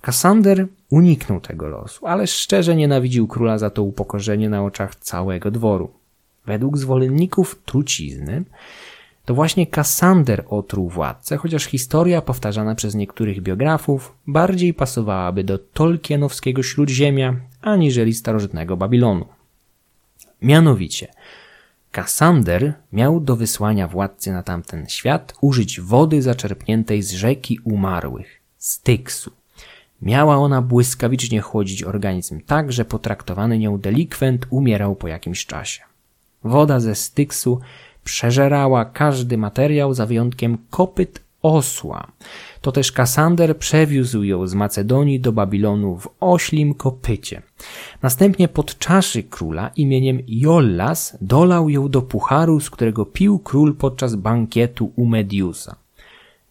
Kassander 0.00 0.66
uniknął 0.90 1.40
tego 1.40 1.68
losu, 1.68 2.06
ale 2.06 2.26
szczerze 2.26 2.76
nienawidził 2.76 3.26
króla 3.26 3.58
za 3.58 3.70
to 3.70 3.82
upokorzenie 3.82 4.48
na 4.48 4.64
oczach 4.64 4.96
całego 4.96 5.50
dworu. 5.50 5.90
Według 6.46 6.78
zwolenników 6.78 7.62
trucizny 7.64 8.44
to 9.26 9.34
właśnie 9.34 9.66
Kassander 9.66 10.44
otruł 10.50 10.88
władcę, 10.88 11.36
chociaż 11.36 11.64
historia 11.64 12.22
powtarzana 12.22 12.74
przez 12.74 12.94
niektórych 12.94 13.40
biografów 13.42 14.14
bardziej 14.26 14.74
pasowałaby 14.74 15.44
do 15.44 15.58
tolkienowskiego 15.58 16.62
śródziemia 16.62 17.36
aniżeli 17.62 18.14
starożytnego 18.14 18.76
Babilonu. 18.76 19.26
Mianowicie, 20.42 21.08
Kassander 21.92 22.74
miał 22.92 23.20
do 23.20 23.36
wysłania 23.36 23.88
władcy 23.88 24.32
na 24.32 24.42
tamten 24.42 24.88
świat 24.88 25.34
użyć 25.40 25.80
wody 25.80 26.22
zaczerpniętej 26.22 27.02
z 27.02 27.12
rzeki 27.12 27.58
umarłych, 27.64 28.40
Styksu. 28.58 29.30
Miała 30.02 30.36
ona 30.36 30.62
błyskawicznie 30.62 31.40
chłodzić 31.40 31.82
organizm 31.82 32.40
tak, 32.40 32.72
że 32.72 32.84
potraktowany 32.84 33.58
nią 33.58 33.78
delikwent 33.78 34.46
umierał 34.50 34.96
po 34.96 35.08
jakimś 35.08 35.46
czasie. 35.46 35.82
Woda 36.44 36.80
ze 36.80 36.94
Styksu 36.94 37.60
przeżerała 38.06 38.84
każdy 38.84 39.38
materiał 39.38 39.94
za 39.94 40.06
wyjątkiem 40.06 40.58
kopyt 40.70 41.20
osła. 41.42 42.12
To 42.60 42.72
też 42.72 42.92
Kasander 42.92 43.56
przewiózł 43.56 44.22
ją 44.22 44.46
z 44.46 44.54
Macedonii 44.54 45.20
do 45.20 45.32
Babilonu 45.32 45.96
w 45.96 46.08
oślim 46.20 46.74
kopycie. 46.74 47.42
Następnie 48.02 48.48
pod 48.48 48.78
czaszy 48.78 49.22
króla 49.22 49.70
imieniem 49.76 50.18
Jollas 50.28 51.18
dolał 51.20 51.68
ją 51.68 51.88
do 51.88 52.02
pucharu, 52.02 52.60
z 52.60 52.70
którego 52.70 53.06
pił 53.06 53.38
król 53.38 53.74
podczas 53.74 54.14
bankietu 54.14 54.92
u 54.96 55.06
Mediusa. 55.06 55.76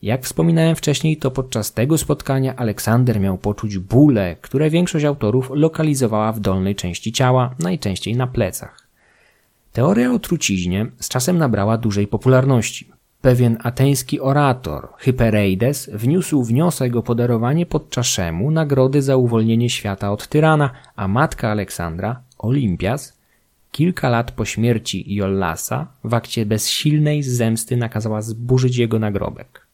Jak 0.01 0.23
wspominałem 0.23 0.75
wcześniej, 0.75 1.17
to 1.17 1.31
podczas 1.31 1.73
tego 1.73 1.97
spotkania 1.97 2.55
Aleksander 2.55 3.19
miał 3.19 3.37
poczuć 3.37 3.77
bóle, 3.77 4.35
które 4.41 4.69
większość 4.69 5.05
autorów 5.05 5.51
lokalizowała 5.53 6.31
w 6.31 6.39
dolnej 6.39 6.75
części 6.75 7.11
ciała, 7.11 7.55
najczęściej 7.59 8.15
na 8.15 8.27
plecach. 8.27 8.84
Teoria 9.75 10.13
o 10.13 10.19
truciźnie 10.19 10.85
z 10.99 11.09
czasem 11.09 11.37
nabrała 11.37 11.77
dużej 11.77 12.07
popularności. 12.07 12.87
Pewien 13.21 13.57
ateński 13.63 14.19
orator, 14.19 14.87
Hypereides, 14.97 15.89
wniósł 15.93 16.43
wniosek 16.43 16.95
o 16.95 17.03
podarowanie 17.03 17.65
podczaszemu 17.65 18.51
nagrody 18.51 19.01
za 19.01 19.17
uwolnienie 19.17 19.69
świata 19.69 20.11
od 20.11 20.27
tyrana, 20.27 20.69
a 20.95 21.07
matka 21.07 21.49
Aleksandra, 21.49 22.21
Olimpias, 22.37 23.17
kilka 23.71 24.09
lat 24.09 24.31
po 24.31 24.45
śmierci 24.45 25.15
Jollasa 25.15 25.87
w 26.03 26.13
akcie 26.13 26.45
bezsilnej 26.45 27.23
zemsty 27.23 27.77
nakazała 27.77 28.21
zburzyć 28.21 28.77
jego 28.77 28.99
nagrobek. 28.99 29.67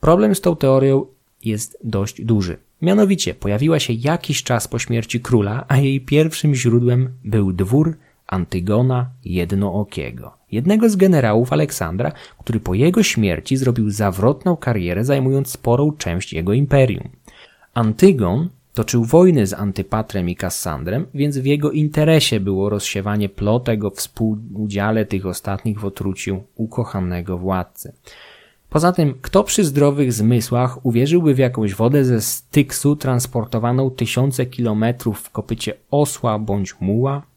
Problem 0.00 0.34
z 0.34 0.40
tą 0.40 0.56
teorią 0.56 1.06
jest 1.44 1.78
dość 1.84 2.24
duży. 2.24 2.56
Mianowicie 2.82 3.34
pojawiła 3.34 3.78
się 3.78 3.92
jakiś 3.92 4.42
czas 4.42 4.68
po 4.68 4.78
śmierci 4.78 5.20
króla, 5.20 5.64
a 5.68 5.76
jej 5.76 6.00
pierwszym 6.00 6.54
źródłem 6.54 7.12
był 7.24 7.52
dwór 7.52 7.96
Antygona 8.30 9.10
Jednookiego, 9.24 10.32
jednego 10.52 10.88
z 10.88 10.96
generałów 10.96 11.52
Aleksandra, 11.52 12.12
który 12.38 12.60
po 12.60 12.74
jego 12.74 13.02
śmierci 13.02 13.56
zrobił 13.56 13.90
zawrotną 13.90 14.56
karierę, 14.56 15.04
zajmując 15.04 15.48
sporą 15.48 15.92
część 15.92 16.32
jego 16.32 16.52
imperium. 16.52 17.08
Antygon 17.74 18.48
toczył 18.74 19.04
wojny 19.04 19.46
z 19.46 19.52
Antypatrem 19.52 20.28
i 20.28 20.36
Kassandrem, 20.36 21.06
więc 21.14 21.38
w 21.38 21.46
jego 21.46 21.70
interesie 21.70 22.40
było 22.40 22.68
rozsiewanie 22.68 23.28
plotek 23.28 23.84
o 23.84 23.90
współudziale 23.90 25.06
tych 25.06 25.26
ostatnich 25.26 25.80
w 25.80 25.84
otruciu 25.84 26.42
ukochanego 26.56 27.38
władcy. 27.38 27.92
Poza 28.70 28.92
tym, 28.92 29.14
kto 29.22 29.44
przy 29.44 29.64
zdrowych 29.64 30.12
zmysłach 30.12 30.86
uwierzyłby 30.86 31.34
w 31.34 31.38
jakąś 31.38 31.74
wodę 31.74 32.04
ze 32.04 32.20
Styksu 32.20 32.96
transportowaną 32.96 33.90
tysiące 33.90 34.46
kilometrów 34.46 35.20
w 35.20 35.30
kopycie 35.30 35.74
osła 35.90 36.38
bądź 36.38 36.80
muła? 36.80 37.29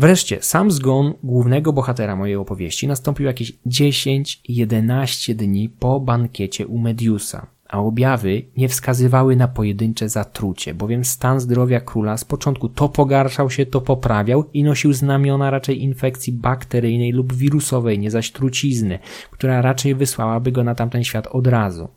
Wreszcie, 0.00 0.38
sam 0.40 0.70
zgon 0.70 1.14
głównego 1.22 1.72
bohatera 1.72 2.16
mojej 2.16 2.36
opowieści 2.36 2.88
nastąpił 2.88 3.26
jakieś 3.26 3.52
10-11 3.66 5.34
dni 5.34 5.68
po 5.68 6.00
bankiecie 6.00 6.66
u 6.66 6.78
Mediusa, 6.78 7.46
a 7.68 7.78
objawy 7.78 8.42
nie 8.56 8.68
wskazywały 8.68 9.36
na 9.36 9.48
pojedyncze 9.48 10.08
zatrucie, 10.08 10.74
bowiem 10.74 11.04
stan 11.04 11.40
zdrowia 11.40 11.80
króla 11.80 12.16
z 12.16 12.24
początku 12.24 12.68
to 12.68 12.88
pogarszał 12.88 13.50
się, 13.50 13.66
to 13.66 13.80
poprawiał 13.80 14.44
i 14.52 14.64
nosił 14.64 14.92
znamiona 14.92 15.50
raczej 15.50 15.82
infekcji 15.82 16.32
bakteryjnej 16.32 17.12
lub 17.12 17.32
wirusowej, 17.32 17.98
nie 17.98 18.10
zaś 18.10 18.32
trucizny, 18.32 18.98
która 19.30 19.62
raczej 19.62 19.94
wysłałaby 19.94 20.52
go 20.52 20.64
na 20.64 20.74
tamten 20.74 21.04
świat 21.04 21.26
od 21.26 21.46
razu. 21.46 21.88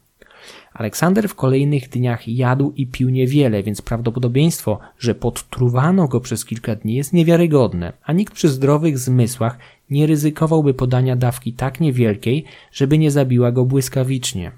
Aleksander 0.74 1.30
w 1.30 1.36
kolejnych 1.36 1.90
dniach 1.90 2.28
jadł 2.28 2.74
i 2.76 2.88
pił 2.88 3.10
niewiele, 3.10 3.64
więc 3.64 3.82
prawdopodobieństwo, 3.82 4.80
że 5.00 5.16
podtruwano 5.16 6.08
go 6.08 6.20
przez 6.20 6.46
kilka 6.46 6.76
dni 6.76 6.96
jest 6.96 7.14
niewiarygodne, 7.14 7.94
a 8.04 8.14
nikt 8.14 8.34
przy 8.34 8.50
zdrowych 8.50 9.00
zmysłach 9.00 9.58
nie 9.90 10.08
ryzykowałby 10.08 10.74
podania 10.74 11.16
dawki 11.16 11.54
tak 11.54 11.80
niewielkiej, 11.80 12.46
żeby 12.72 12.98
nie 12.98 13.12
zabiła 13.12 13.52
go 13.52 13.66
błyskawicznie. 13.66 14.52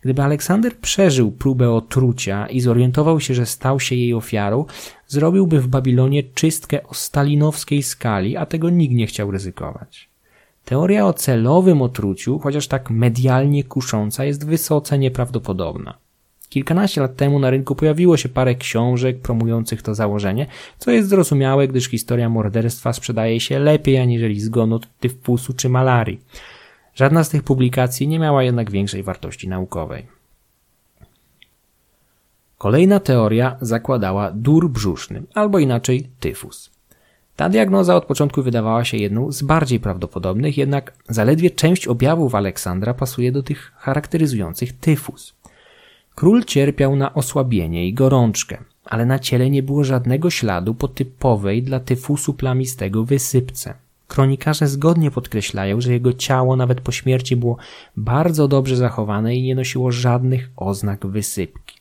Gdyby 0.00 0.22
Aleksander 0.22 0.76
przeżył 0.76 1.32
próbę 1.32 1.70
otrucia 1.70 2.46
i 2.46 2.60
zorientował 2.60 3.20
się, 3.20 3.34
że 3.34 3.46
stał 3.46 3.80
się 3.80 3.94
jej 3.94 4.14
ofiarą, 4.14 4.64
zrobiłby 5.06 5.60
w 5.60 5.68
Babilonie 5.68 6.22
czystkę 6.22 6.82
o 6.82 6.94
stalinowskiej 6.94 7.82
skali, 7.82 8.36
a 8.36 8.46
tego 8.46 8.70
nikt 8.70 8.94
nie 8.94 9.06
chciał 9.06 9.30
ryzykować. 9.30 10.09
Teoria 10.64 11.06
o 11.06 11.12
celowym 11.12 11.82
otruciu, 11.82 12.38
chociaż 12.38 12.66
tak 12.66 12.90
medialnie 12.90 13.64
kusząca, 13.64 14.24
jest 14.24 14.46
wysoce 14.46 14.98
nieprawdopodobna. 14.98 15.94
Kilkanaście 16.48 17.00
lat 17.00 17.16
temu 17.16 17.38
na 17.38 17.50
rynku 17.50 17.74
pojawiło 17.74 18.16
się 18.16 18.28
parę 18.28 18.54
książek 18.54 19.20
promujących 19.20 19.82
to 19.82 19.94
założenie, 19.94 20.46
co 20.78 20.90
jest 20.90 21.08
zrozumiałe, 21.08 21.68
gdyż 21.68 21.88
historia 21.88 22.28
morderstwa 22.28 22.92
sprzedaje 22.92 23.40
się 23.40 23.58
lepiej 23.58 23.98
aniżeli 23.98 24.40
zgon 24.40 24.72
od 24.72 24.98
tyfusu 24.98 25.52
czy 25.52 25.68
malarii. 25.68 26.20
Żadna 26.94 27.24
z 27.24 27.28
tych 27.28 27.42
publikacji 27.42 28.08
nie 28.08 28.18
miała 28.18 28.42
jednak 28.42 28.70
większej 28.70 29.02
wartości 29.02 29.48
naukowej. 29.48 30.06
Kolejna 32.58 33.00
teoria 33.00 33.56
zakładała 33.60 34.30
dur 34.30 34.70
brzuszny, 34.70 35.22
albo 35.34 35.58
inaczej 35.58 36.08
tyfus. 36.20 36.70
Ta 37.40 37.48
diagnoza 37.48 37.96
od 37.96 38.04
początku 38.04 38.42
wydawała 38.42 38.84
się 38.84 38.96
jedną 38.96 39.32
z 39.32 39.42
bardziej 39.42 39.80
prawdopodobnych, 39.80 40.58
jednak 40.58 40.92
zaledwie 41.08 41.50
część 41.50 41.86
objawów 41.86 42.34
Aleksandra 42.34 42.94
pasuje 42.94 43.32
do 43.32 43.42
tych 43.42 43.72
charakteryzujących 43.76 44.72
tyfus. 44.72 45.34
Król 46.14 46.44
cierpiał 46.44 46.96
na 46.96 47.14
osłabienie 47.14 47.88
i 47.88 47.94
gorączkę, 47.94 48.58
ale 48.84 49.06
na 49.06 49.18
ciele 49.18 49.50
nie 49.50 49.62
było 49.62 49.84
żadnego 49.84 50.30
śladu 50.30 50.74
po 50.74 50.88
typowej 50.88 51.62
dla 51.62 51.80
tyfusu 51.80 52.34
plamistego 52.34 53.04
wysypce. 53.04 53.74
Kronikarze 54.08 54.66
zgodnie 54.66 55.10
podkreślają, 55.10 55.80
że 55.80 55.92
jego 55.92 56.12
ciało 56.12 56.56
nawet 56.56 56.80
po 56.80 56.92
śmierci 56.92 57.36
było 57.36 57.56
bardzo 57.96 58.48
dobrze 58.48 58.76
zachowane 58.76 59.36
i 59.36 59.42
nie 59.42 59.54
nosiło 59.54 59.92
żadnych 59.92 60.50
oznak 60.56 61.06
wysypki. 61.06 61.79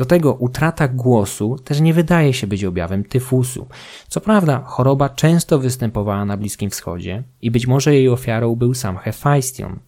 Do 0.00 0.06
tego 0.06 0.34
utrata 0.34 0.88
głosu 0.88 1.58
też 1.64 1.80
nie 1.80 1.94
wydaje 1.94 2.32
się 2.32 2.46
być 2.46 2.64
objawem 2.64 3.04
tyfusu. 3.04 3.66
Co 4.08 4.20
prawda, 4.20 4.62
choroba 4.66 5.08
często 5.08 5.58
występowała 5.58 6.24
na 6.24 6.36
Bliskim 6.36 6.70
Wschodzie 6.70 7.22
i 7.42 7.50
być 7.50 7.66
może 7.66 7.94
jej 7.94 8.08
ofiarą 8.08 8.56
był 8.56 8.74
sam 8.74 8.96
Hefajstion, 8.96 9.78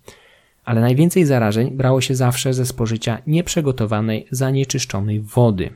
ale 0.64 0.80
najwięcej 0.80 1.24
zarażeń 1.24 1.70
brało 1.70 2.00
się 2.00 2.14
zawsze 2.14 2.54
ze 2.54 2.66
spożycia 2.66 3.18
nieprzygotowanej, 3.26 4.26
zanieczyszczonej 4.30 5.20
wody. 5.20 5.70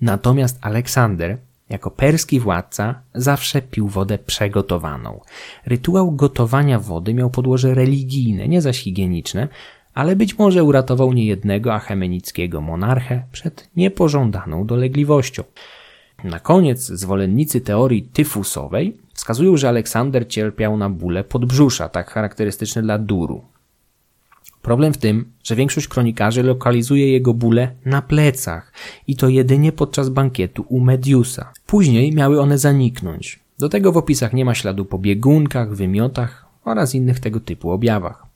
Natomiast 0.00 0.58
Aleksander, 0.60 1.38
jako 1.70 1.90
perski 1.90 2.40
władca, 2.40 3.02
zawsze 3.14 3.62
pił 3.62 3.88
wodę 3.88 4.18
przegotowaną. 4.18 5.20
Rytuał 5.66 6.12
gotowania 6.12 6.78
wody 6.78 7.14
miał 7.14 7.30
podłoże 7.30 7.74
religijne, 7.74 8.48
nie 8.48 8.62
zaś 8.62 8.78
higieniczne, 8.78 9.48
ale 9.94 10.16
być 10.16 10.38
może 10.38 10.64
uratował 10.64 11.12
niejednego 11.12 11.74
achemenickiego 11.74 12.60
monarchę 12.60 13.22
przed 13.32 13.70
niepożądaną 13.76 14.66
dolegliwością. 14.66 15.42
Na 16.24 16.40
koniec 16.40 16.86
zwolennicy 16.86 17.60
teorii 17.60 18.02
tyfusowej 18.02 18.96
wskazują, 19.14 19.56
że 19.56 19.68
Aleksander 19.68 20.28
cierpiał 20.28 20.76
na 20.76 20.90
bóle 20.90 21.24
podbrzusza, 21.24 21.88
tak 21.88 22.10
charakterystyczne 22.10 22.82
dla 22.82 22.98
duru. 22.98 23.44
Problem 24.62 24.92
w 24.92 24.98
tym, 24.98 25.32
że 25.44 25.56
większość 25.56 25.88
kronikarzy 25.88 26.42
lokalizuje 26.42 27.12
jego 27.12 27.34
bóle 27.34 27.74
na 27.84 28.02
plecach 28.02 28.72
i 29.06 29.16
to 29.16 29.28
jedynie 29.28 29.72
podczas 29.72 30.08
bankietu 30.08 30.64
u 30.68 30.80
Mediusa. 30.80 31.52
Później 31.66 32.14
miały 32.14 32.40
one 32.40 32.58
zaniknąć. 32.58 33.40
Do 33.58 33.68
tego 33.68 33.92
w 33.92 33.96
opisach 33.96 34.32
nie 34.32 34.44
ma 34.44 34.54
śladu 34.54 34.84
po 34.84 34.98
biegunkach, 34.98 35.74
wymiotach 35.74 36.46
oraz 36.64 36.94
innych 36.94 37.20
tego 37.20 37.40
typu 37.40 37.70
objawach. 37.70 38.29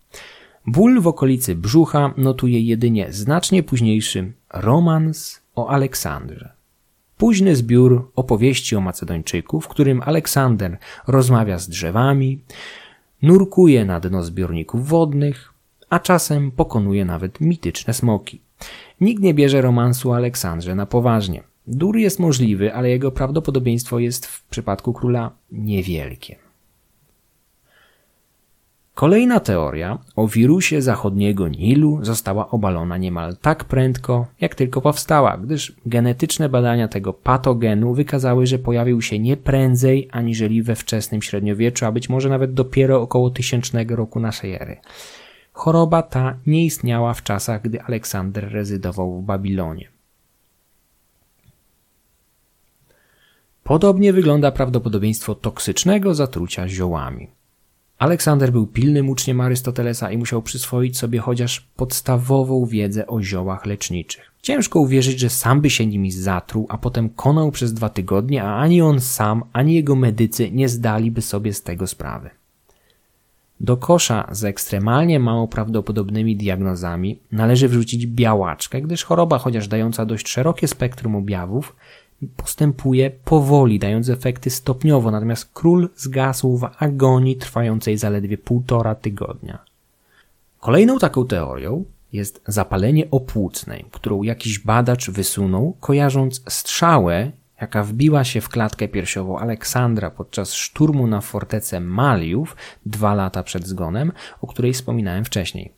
Ból 0.66 1.00
w 1.00 1.06
okolicy 1.06 1.54
brzucha 1.54 2.14
notuje 2.16 2.60
jedynie 2.60 3.12
znacznie 3.12 3.62
późniejszy 3.62 4.32
romans 4.52 5.40
o 5.54 5.68
Aleksandrze. 5.68 6.52
Późny 7.16 7.56
zbiór 7.56 8.10
opowieści 8.16 8.76
o 8.76 8.80
Macedończyku, 8.80 9.60
w 9.60 9.68
którym 9.68 10.02
Aleksander 10.02 10.78
rozmawia 11.06 11.58
z 11.58 11.68
drzewami, 11.68 12.40
nurkuje 13.22 13.84
na 13.84 14.00
dno 14.00 14.22
zbiorników 14.22 14.88
wodnych, 14.88 15.52
a 15.90 15.98
czasem 15.98 16.50
pokonuje 16.50 17.04
nawet 17.04 17.40
mityczne 17.40 17.94
smoki. 17.94 18.40
Nikt 19.00 19.22
nie 19.22 19.34
bierze 19.34 19.60
romansu 19.60 20.12
Aleksandrze 20.12 20.74
na 20.74 20.86
poważnie. 20.86 21.42
Dur 21.66 21.96
jest 21.96 22.18
możliwy, 22.18 22.74
ale 22.74 22.90
jego 22.90 23.12
prawdopodobieństwo 23.12 23.98
jest 23.98 24.26
w 24.26 24.44
przypadku 24.44 24.92
króla 24.92 25.30
niewielkie. 25.52 26.43
Kolejna 28.94 29.40
teoria 29.40 29.98
o 30.16 30.28
wirusie 30.28 30.82
zachodniego 30.82 31.48
Nilu 31.48 31.98
została 32.04 32.50
obalona 32.50 32.98
niemal 32.98 33.36
tak 33.36 33.64
prędko, 33.64 34.26
jak 34.40 34.54
tylko 34.54 34.80
powstała, 34.80 35.38
gdyż 35.38 35.76
genetyczne 35.86 36.48
badania 36.48 36.88
tego 36.88 37.12
patogenu 37.12 37.94
wykazały, 37.94 38.46
że 38.46 38.58
pojawił 38.58 39.02
się 39.02 39.18
nie 39.18 39.36
prędzej 39.36 40.08
aniżeli 40.12 40.62
we 40.62 40.74
wczesnym 40.74 41.22
średniowieczu, 41.22 41.86
a 41.86 41.92
być 41.92 42.08
może 42.08 42.28
nawet 42.28 42.54
dopiero 42.54 43.02
około 43.02 43.30
tysięcznego 43.30 43.96
roku 43.96 44.20
naszej 44.20 44.54
ery. 44.54 44.76
Choroba 45.52 46.02
ta 46.02 46.36
nie 46.46 46.64
istniała 46.64 47.14
w 47.14 47.22
czasach, 47.22 47.62
gdy 47.62 47.82
Aleksander 47.82 48.52
rezydował 48.52 49.20
w 49.20 49.24
Babilonie. 49.24 49.88
Podobnie 53.64 54.12
wygląda 54.12 54.52
prawdopodobieństwo 54.52 55.34
toksycznego 55.34 56.14
zatrucia 56.14 56.68
ziołami. 56.68 57.28
Aleksander 57.98 58.52
był 58.52 58.66
pilnym 58.66 59.08
uczniem 59.08 59.40
Arystotelesa 59.40 60.10
i 60.10 60.18
musiał 60.18 60.42
przyswoić 60.42 60.98
sobie 60.98 61.18
chociaż 61.18 61.60
podstawową 61.76 62.66
wiedzę 62.66 63.06
o 63.06 63.22
ziołach 63.22 63.66
leczniczych. 63.66 64.30
Ciężko 64.42 64.80
uwierzyć, 64.80 65.18
że 65.18 65.30
sam 65.30 65.60
by 65.60 65.70
się 65.70 65.86
nimi 65.86 66.10
zatruł, 66.10 66.66
a 66.68 66.78
potem 66.78 67.08
konał 67.08 67.50
przez 67.50 67.74
dwa 67.74 67.88
tygodnie, 67.88 68.44
a 68.44 68.56
ani 68.56 68.82
on 68.82 69.00
sam, 69.00 69.42
ani 69.52 69.74
jego 69.74 69.96
medycy 69.96 70.50
nie 70.50 70.68
zdaliby 70.68 71.22
sobie 71.22 71.52
z 71.52 71.62
tego 71.62 71.86
sprawy. 71.86 72.30
Do 73.60 73.76
kosza 73.76 74.28
z 74.32 74.44
ekstremalnie 74.44 75.20
mało 75.20 75.48
prawdopodobnymi 75.48 76.36
diagnozami 76.36 77.18
należy 77.32 77.68
wrzucić 77.68 78.06
białaczkę, 78.06 78.82
gdyż 78.82 79.04
choroba, 79.04 79.38
chociaż 79.38 79.68
dająca 79.68 80.06
dość 80.06 80.28
szerokie 80.28 80.68
spektrum 80.68 81.16
objawów, 81.16 81.76
postępuje 82.36 83.10
powoli, 83.10 83.78
dając 83.78 84.08
efekty 84.08 84.50
stopniowo, 84.50 85.10
natomiast 85.10 85.50
król 85.52 85.88
zgasł 85.96 86.56
w 86.56 86.68
agonii 86.78 87.36
trwającej 87.36 87.98
zaledwie 87.98 88.38
półtora 88.38 88.94
tygodnia. 88.94 89.58
Kolejną 90.60 90.98
taką 90.98 91.26
teorią 91.26 91.84
jest 92.12 92.42
zapalenie 92.46 93.10
opłucnej, 93.10 93.84
którą 93.90 94.22
jakiś 94.22 94.58
badacz 94.58 95.10
wysunął, 95.10 95.76
kojarząc 95.80 96.42
strzałę, 96.48 97.32
jaka 97.60 97.84
wbiła 97.84 98.24
się 98.24 98.40
w 98.40 98.48
klatkę 98.48 98.88
piersiową 98.88 99.38
Aleksandra 99.38 100.10
podczas 100.10 100.54
szturmu 100.54 101.06
na 101.06 101.20
fortecę 101.20 101.80
Maliów 101.80 102.56
dwa 102.86 103.14
lata 103.14 103.42
przed 103.42 103.66
zgonem, 103.66 104.12
o 104.40 104.46
której 104.46 104.72
wspominałem 104.72 105.24
wcześniej. 105.24 105.72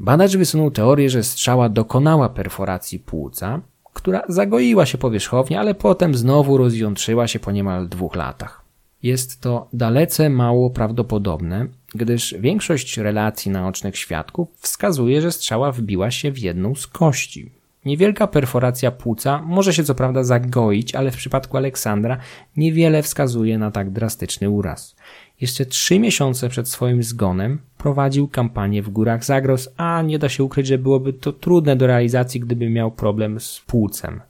Badacz 0.00 0.36
wysunął 0.36 0.70
teorię, 0.70 1.10
że 1.10 1.22
strzała 1.22 1.68
dokonała 1.68 2.28
perforacji 2.28 2.98
płuca, 2.98 3.60
która 3.92 4.22
zagoiła 4.28 4.86
się 4.86 4.98
powierzchownie, 4.98 5.60
ale 5.60 5.74
potem 5.74 6.14
znowu 6.14 6.56
rozjątrzyła 6.56 7.28
się 7.28 7.38
po 7.38 7.52
niemal 7.52 7.88
dwóch 7.88 8.16
latach. 8.16 8.62
Jest 9.02 9.40
to 9.40 9.68
dalece 9.72 10.30
mało 10.30 10.70
prawdopodobne, 10.70 11.66
gdyż 11.94 12.34
większość 12.38 12.98
relacji 12.98 13.50
naocznych 13.50 13.98
świadków 13.98 14.48
wskazuje, 14.58 15.22
że 15.22 15.32
strzała 15.32 15.72
wbiła 15.72 16.10
się 16.10 16.32
w 16.32 16.38
jedną 16.38 16.74
z 16.74 16.86
kości. 16.86 17.50
Niewielka 17.84 18.26
perforacja 18.26 18.90
płuca 18.90 19.42
może 19.42 19.74
się 19.74 19.84
co 19.84 19.94
prawda 19.94 20.24
zagoić, 20.24 20.94
ale 20.94 21.10
w 21.10 21.16
przypadku 21.16 21.56
Aleksandra 21.56 22.18
niewiele 22.56 23.02
wskazuje 23.02 23.58
na 23.58 23.70
tak 23.70 23.90
drastyczny 23.90 24.50
uraz. 24.50 24.96
Jeszcze 25.42 25.66
trzy 25.66 25.98
miesiące 25.98 26.48
przed 26.48 26.68
swoim 26.68 27.02
zgonem 27.02 27.58
prowadził 27.78 28.28
kampanię 28.28 28.82
w 28.82 28.90
górach 28.90 29.24
Zagros, 29.24 29.68
a 29.76 30.02
nie 30.02 30.18
da 30.18 30.28
się 30.28 30.44
ukryć, 30.44 30.66
że 30.66 30.78
byłoby 30.78 31.12
to 31.12 31.32
trudne 31.32 31.76
do 31.76 31.86
realizacji, 31.86 32.40
gdyby 32.40 32.70
miał 32.70 32.90
problem 32.90 33.40
z 33.40 33.60
płucem. 33.66 34.20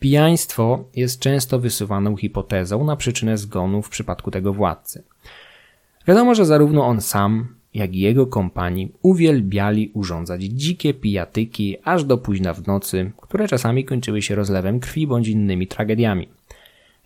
Pijaństwo 0.00 0.84
jest 0.96 1.20
często 1.20 1.58
wysuwaną 1.58 2.16
hipotezą 2.16 2.84
na 2.84 2.96
przyczynę 2.96 3.38
zgonu 3.38 3.82
w 3.82 3.88
przypadku 3.88 4.30
tego 4.30 4.52
władcy. 4.52 5.02
Wiadomo, 6.06 6.34
że 6.34 6.46
zarówno 6.46 6.86
on 6.86 7.00
sam, 7.00 7.54
jak 7.74 7.94
i 7.94 8.00
jego 8.00 8.26
kompanii 8.26 8.92
uwielbiali 9.02 9.90
urządzać 9.94 10.42
dzikie 10.42 10.94
pijatyki 10.94 11.76
aż 11.84 12.04
do 12.04 12.18
późna 12.18 12.54
w 12.54 12.66
nocy, 12.66 13.12
które 13.16 13.48
czasami 13.48 13.84
kończyły 13.84 14.22
się 14.22 14.34
rozlewem 14.34 14.80
krwi 14.80 15.06
bądź 15.06 15.28
innymi 15.28 15.66
tragediami. 15.66 16.37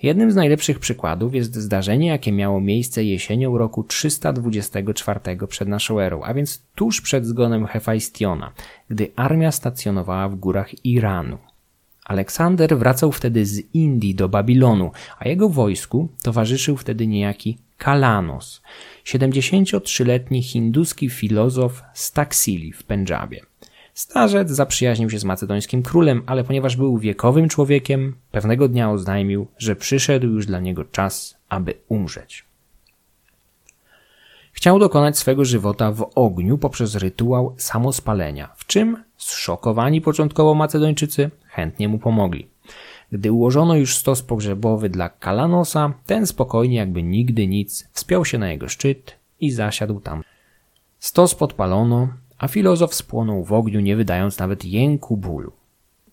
Jednym 0.03 0.33
z 0.33 0.35
najlepszych 0.35 0.79
przykładów 0.79 1.35
jest 1.35 1.57
zdarzenie, 1.57 2.07
jakie 2.07 2.33
miało 2.33 2.61
miejsce 2.61 3.05
jesienią 3.05 3.59
roku 3.59 3.85
324 3.85 5.21
przed 5.49 5.69
naszą 5.69 6.01
erą, 6.01 6.23
a 6.23 6.35
więc 6.35 6.63
tuż 6.75 7.01
przed 7.01 7.27
zgonem 7.27 7.67
Hefajstiona, 7.67 8.53
gdy 8.91 9.11
armia 9.17 9.53
stacjonowała 9.53 10.29
w 10.29 10.35
górach 10.35 10.85
Iranu. 10.85 11.39
Aleksander 12.05 12.79
wracał 12.79 13.13
wtedy 13.13 13.47
z 13.47 13.75
Indii 13.75 14.15
do 14.15 14.29
Babilonu, 14.29 14.91
a 15.19 15.29
jego 15.29 15.49
wojsku 15.49 16.09
towarzyszył 16.23 16.77
wtedy 16.77 17.07
niejaki 17.07 17.59
Kalanos, 17.79 18.63
73-letni 19.05 20.43
hinduski 20.43 21.11
filozof 21.11 21.83
z 21.95 22.13
Taksili 22.13 22.73
w 22.73 22.83
Pendżabie. 22.83 23.52
Starzec 23.95 24.51
zaprzyjaźnił 24.51 25.11
się 25.11 25.19
z 25.19 25.25
macedońskim 25.25 25.83
królem, 25.83 26.23
ale 26.27 26.45
ponieważ 26.45 26.77
był 26.77 26.99
wiekowym 26.99 27.49
człowiekiem, 27.49 28.17
pewnego 28.31 28.69
dnia 28.69 28.91
oznajmił, 28.91 29.47
że 29.59 29.77
przyszedł 29.77 30.27
już 30.27 30.47
dla 30.47 30.61
niego 30.61 30.85
czas, 30.85 31.39
aby 31.49 31.75
umrzeć. 31.89 32.45
Chciał 34.53 34.79
dokonać 34.79 35.19
swego 35.19 35.45
żywota 35.45 35.93
w 35.93 36.11
ogniu 36.15 36.59
poprzez 36.59 36.95
rytuał 36.95 37.55
samospalenia, 37.57 38.49
w 38.57 38.67
czym 38.67 39.05
zszokowani 39.17 40.01
początkowo 40.01 40.55
Macedończycy 40.55 41.31
chętnie 41.47 41.89
mu 41.89 41.99
pomogli. 41.99 42.47
Gdy 43.13 43.33
ułożono 43.33 43.77
już 43.77 43.97
stos 43.97 44.23
pogrzebowy 44.23 44.89
dla 44.89 45.09
Kalanosa, 45.09 45.93
ten 46.07 46.27
spokojnie, 46.27 46.77
jakby 46.77 47.03
nigdy 47.03 47.47
nic, 47.47 47.89
wspiął 47.93 48.25
się 48.25 48.39
na 48.39 48.51
jego 48.51 48.69
szczyt 48.69 49.17
i 49.41 49.51
zasiadł 49.51 50.01
tam. 50.01 50.23
Stos 50.99 51.35
podpalono, 51.35 52.09
a 52.43 52.49
filozof 52.49 52.95
spłonął 52.95 53.45
w 53.45 53.53
ogniu, 53.53 53.81
nie 53.81 53.97
wydając 53.97 54.39
nawet 54.39 54.65
jęku 54.65 55.17
bólu. 55.17 55.53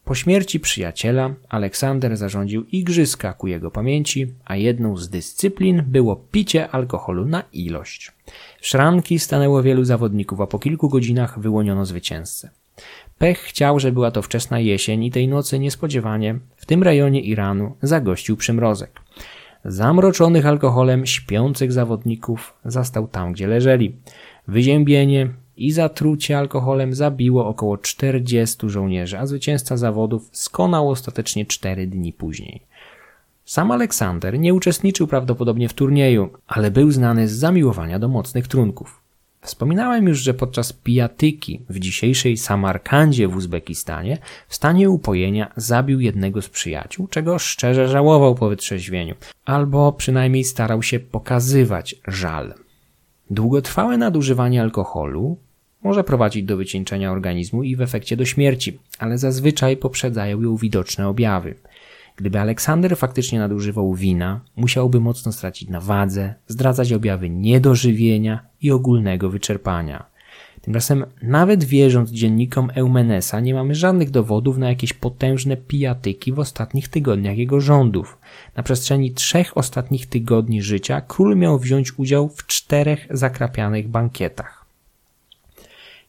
Po 0.05 0.15
śmierci 0.15 0.59
przyjaciela 0.59 1.34
Aleksander 1.49 2.17
zarządził 2.17 2.65
igrzyska 2.71 3.34
ku 3.34 3.47
jego 3.47 3.71
pamięci, 3.71 4.34
a 4.45 4.55
jedną 4.55 4.97
z 4.97 5.09
dyscyplin 5.09 5.84
było 5.88 6.15
picie 6.15 6.69
alkoholu 6.69 7.25
na 7.25 7.43
ilość. 7.53 8.11
W 8.61 8.67
szranki 8.67 9.19
stanęło 9.19 9.63
wielu 9.63 9.84
zawodników, 9.84 10.41
a 10.41 10.47
po 10.47 10.59
kilku 10.59 10.89
godzinach 10.89 11.39
wyłoniono 11.39 11.86
zwycięzcę. 11.86 12.49
Pech 13.17 13.39
chciał, 13.39 13.80
że 13.80 13.91
była 13.91 14.11
to 14.11 14.21
wczesna 14.21 14.59
jesień 14.59 15.03
i 15.03 15.11
tej 15.11 15.27
nocy 15.27 15.59
niespodziewanie 15.59 16.39
w 16.55 16.65
tym 16.65 16.84
rejonie 16.84 17.21
Iranu 17.21 17.75
zagościł 17.82 18.38
przymrozek. 18.38 19.01
Zamroczonych 19.65 20.45
alkoholem 20.45 21.05
śpiących 21.05 21.71
zawodników 21.71 22.53
zastał 22.65 23.07
tam, 23.07 23.34
gdzie 23.34 23.47
leżeli. 23.47 23.95
Wyziębienie, 24.47 25.30
i 25.66 25.72
zatrucie 25.72 26.38
alkoholem 26.38 26.93
zabiło 26.93 27.47
około 27.47 27.78
40 27.78 28.70
żołnierzy, 28.70 29.20
a 29.20 29.26
zwycięzca 29.26 29.78
zawodów 29.78 30.30
skonał 30.32 30.89
ostatecznie 30.89 31.45
4 31.45 31.88
dni 31.88 32.14
później. 32.14 32.62
Sam 33.45 33.72
Aleksander 33.72 34.39
nie 34.39 34.53
uczestniczył 34.53 35.07
prawdopodobnie 35.07 35.70
w 35.70 35.74
turnieju, 35.74 36.30
ale 36.47 36.72
był 36.72 36.91
znany 36.91 37.28
z 37.28 37.32
zamiłowania 37.32 37.99
do 37.99 38.07
mocnych 38.07 38.47
trunków. 38.47 39.01
Wspominałem 39.41 40.07
już, 40.07 40.20
że 40.20 40.34
podczas 40.34 40.74
pijatyki 40.74 41.62
w 41.70 41.80
dzisiejszej 41.80 42.38
Samarkandzie 42.38 43.28
w 43.28 43.36
Uzbekistanie 43.36 44.18
w 44.47 44.55
stanie 44.55 44.89
upojenia 44.89 45.51
zabił 45.55 45.99
jednego 45.99 46.41
z 46.41 46.49
przyjaciół, 46.49 47.07
czego 47.07 47.39
szczerze 47.39 47.88
żałował 47.88 48.36
po 48.36 48.49
wytrzeźwieniu, 48.49 49.16
albo 49.45 49.93
przynajmniej 49.93 50.43
starał 50.43 50.84
się 50.84 50.99
pokazywać 50.99 51.95
żal. 52.07 52.53
Długotrwałe 53.30 53.97
nadużywanie 53.97 54.62
alkoholu 54.62 55.38
może 55.84 56.03
prowadzić 56.03 56.43
do 56.43 56.57
wycieńczenia 56.57 57.11
organizmu 57.11 57.63
i 57.63 57.75
w 57.75 57.82
efekcie 57.82 58.17
do 58.17 58.25
śmierci, 58.25 58.80
ale 58.99 59.17
zazwyczaj 59.17 59.77
poprzedzają 59.77 60.41
ją 60.41 60.55
widoczne 60.57 61.07
objawy. 61.07 61.55
Gdyby 62.15 62.39
Aleksander 62.39 62.97
faktycznie 62.97 63.39
nadużywał 63.39 63.93
wina, 63.93 64.41
musiałby 64.55 64.99
mocno 64.99 65.32
stracić 65.32 65.69
na 65.69 65.82
wadze, 65.82 66.34
zdradzać 66.47 66.93
objawy 66.93 67.30
niedożywienia 67.30 68.39
i 68.61 68.71
ogólnego 68.71 69.30
wyczerpania. 69.30 70.05
Tymczasem 70.61 71.05
nawet 71.21 71.63
wierząc 71.63 72.11
dziennikom 72.11 72.71
Eumenesa 72.75 73.39
nie 73.39 73.53
mamy 73.53 73.75
żadnych 73.75 74.09
dowodów 74.09 74.57
na 74.57 74.69
jakieś 74.69 74.93
potężne 74.93 75.57
pijatyki 75.57 76.34
w 76.34 76.39
ostatnich 76.39 76.88
tygodniach 76.88 77.38
jego 77.38 77.61
rządów. 77.61 78.17
Na 78.55 78.63
przestrzeni 78.63 79.11
trzech 79.11 79.57
ostatnich 79.57 80.07
tygodni 80.07 80.61
życia 80.61 81.01
król 81.01 81.38
miał 81.38 81.59
wziąć 81.59 81.99
udział 81.99 82.30
w 82.30 82.45
czterech 82.47 83.07
zakrapianych 83.09 83.88
bankietach. 83.88 84.59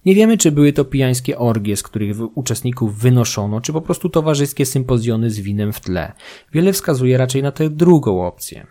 Nie 0.06 0.14
wiemy, 0.14 0.38
czy 0.38 0.52
były 0.52 0.72
to 0.72 0.84
pijańskie 0.84 1.38
orgie, 1.38 1.76
z 1.76 1.82
których 1.82 2.16
uczestników 2.34 2.98
wynoszono, 2.98 3.60
czy 3.60 3.72
po 3.72 3.80
prostu 3.80 4.08
towarzyskie 4.08 4.66
sympozjony 4.66 5.30
z 5.30 5.40
winem 5.40 5.72
w 5.72 5.80
tle. 5.80 6.12
Wiele 6.52 6.72
wskazuje 6.72 7.18
raczej 7.18 7.42
na 7.42 7.52
tę 7.52 7.70
drugą 7.70 8.26
opcję. 8.26 8.66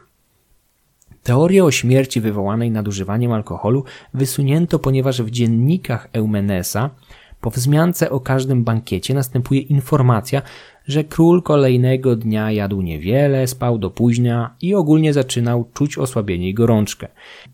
Teorię 1.23 1.63
o 1.63 1.71
śmierci 1.71 2.21
wywołanej 2.21 2.71
nadużywaniem 2.71 3.31
alkoholu 3.31 3.83
wysunięto, 4.13 4.79
ponieważ 4.79 5.21
w 5.21 5.29
dziennikach 5.29 6.09
Eumenesa 6.13 6.89
po 7.41 7.49
wzmiance 7.49 8.09
o 8.09 8.19
każdym 8.19 8.63
bankiecie 8.63 9.13
następuje 9.13 9.61
informacja, 9.61 10.41
że 10.87 11.03
król 11.03 11.43
kolejnego 11.43 12.15
dnia 12.15 12.51
jadł 12.51 12.81
niewiele, 12.81 13.47
spał 13.47 13.77
do 13.77 13.89
późnia 13.89 14.55
i 14.61 14.75
ogólnie 14.75 15.13
zaczynał 15.13 15.69
czuć 15.73 15.97
osłabienie 15.97 16.49
i 16.49 16.53
gorączkę. 16.53 17.07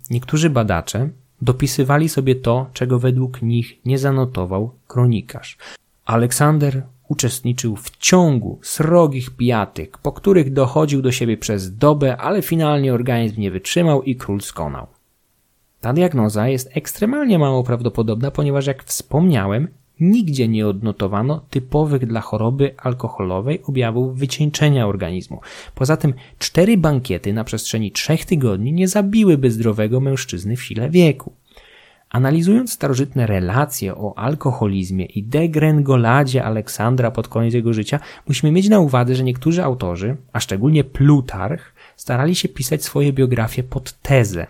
Niektórzy 0.10 0.50
badacze 0.50 1.10
dopisywali 1.42 2.10
sobie 2.10 2.36
to, 2.36 2.70
czego 2.74 3.00
według 3.00 3.42
nich 3.42 3.86
nie 3.86 3.98
zanotował 3.98 4.72
kronikarz. 4.88 5.58
Aleksander 6.06 6.84
uczestniczył 7.08 7.76
w 7.76 7.98
ciągu 7.98 8.60
srogich 8.62 9.30
pijatyk, 9.30 9.98
po 9.98 10.12
których 10.12 10.54
dochodził 10.54 11.02
do 11.02 11.12
siebie 11.12 11.38
przez 11.38 11.78
dobę, 11.78 12.18
ale 12.18 12.42
finalnie 12.42 12.94
organizm 12.94 13.42
nie 13.42 13.52
wytrzymał 13.52 14.04
i 14.04 14.16
król 14.16 14.42
skonał. 14.42 14.88
Ta 15.82 15.94
diagnoza 15.94 16.48
jest 16.48 16.78
ekstremalnie 16.78 17.40
mało 17.40 17.64
prawdopodobna, 17.64 18.32
ponieważ 18.32 18.68
jak 18.68 18.84
wspomniałem, 18.84 19.68
nigdzie 20.00 20.48
nie 20.48 20.68
odnotowano 20.68 21.42
typowych 21.50 22.06
dla 22.06 22.22
choroby 22.22 22.76
alkoholowej 22.78 23.64
objawów 23.64 24.18
wycieńczenia 24.18 24.88
organizmu. 24.88 25.42
Poza 25.76 25.98
tym 25.98 26.14
cztery 26.40 26.78
bankiety 26.78 27.34
na 27.34 27.44
przestrzeni 27.44 27.92
trzech 27.92 28.26
tygodni 28.26 28.74
nie 28.74 28.88
zabiłyby 28.88 29.52
zdrowego 29.52 30.00
mężczyzny 30.00 30.56
w 30.56 30.64
sile 30.64 30.90
wieku. 30.90 31.34
Analizując 32.10 32.74
starożytne 32.74 33.28
relacje 33.28 33.96
o 33.96 34.18
alkoholizmie 34.18 35.06
i 35.06 35.24
degrengoladzie 35.24 36.44
Aleksandra 36.44 37.12
pod 37.12 37.28
koniec 37.28 37.54
jego 37.54 37.74
życia, 37.74 38.00
musimy 38.28 38.52
mieć 38.52 38.70
na 38.70 38.80
uwadze, 38.80 39.16
że 39.16 39.24
niektórzy 39.24 39.64
autorzy, 39.64 40.18
a 40.34 40.40
szczególnie 40.40 40.84
Plutarch, 40.84 41.74
starali 41.96 42.36
się 42.36 42.50
pisać 42.50 42.84
swoje 42.84 43.14
biografie 43.14 43.64
pod 43.64 44.02
tezę. 44.02 44.48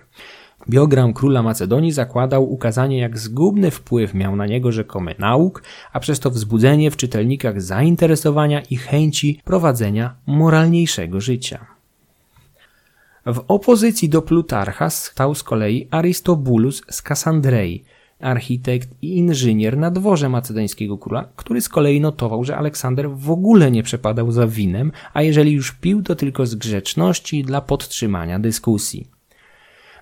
Biogram 0.70 1.14
króla 1.14 1.44
Macedonii 1.44 1.92
zakładał 1.92 2.54
ukazanie, 2.54 2.98
jak 2.98 3.18
zgubny 3.18 3.72
wpływ 3.72 4.14
miał 4.14 4.36
na 4.36 4.46
niego 4.46 4.72
rzekomy 4.72 5.16
nauk, 5.20 5.64
a 5.94 6.00
przez 6.00 6.20
to 6.20 6.32
wzbudzenie 6.32 6.92
w 6.92 6.98
czytelnikach 6.98 7.62
zainteresowania 7.62 8.62
i 8.62 8.78
chęci 8.78 9.42
prowadzenia 9.44 10.16
moralniejszego 10.28 11.22
życia. 11.22 11.66
W 13.26 13.44
opozycji 13.48 14.10
do 14.10 14.22
Plutarcha 14.22 14.90
stał 14.90 15.36
z 15.36 15.44
kolei 15.44 15.88
Aristobulus 15.92 16.82
z 16.90 17.02
Kassandrei, 17.02 17.84
architekt 18.20 18.90
i 19.02 19.18
inżynier 19.18 19.78
na 19.78 19.92
dworze 19.92 20.30
macedońskiego 20.30 20.98
króla, 20.98 21.30
który 21.36 21.62
z 21.62 21.70
kolei 21.70 22.02
notował, 22.02 22.44
że 22.44 22.58
Aleksander 22.58 23.10
w 23.10 23.32
ogóle 23.32 23.72
nie 23.72 23.84
przepadał 23.84 24.32
za 24.32 24.48
winem, 24.48 24.92
a 25.14 25.22
jeżeli 25.22 25.52
już 25.52 25.72
pił, 25.72 26.04
to 26.04 26.16
tylko 26.16 26.46
z 26.46 26.56
grzeczności 26.56 27.44
dla 27.44 27.62
podtrzymania 27.62 28.40
dyskusji. 28.40 29.15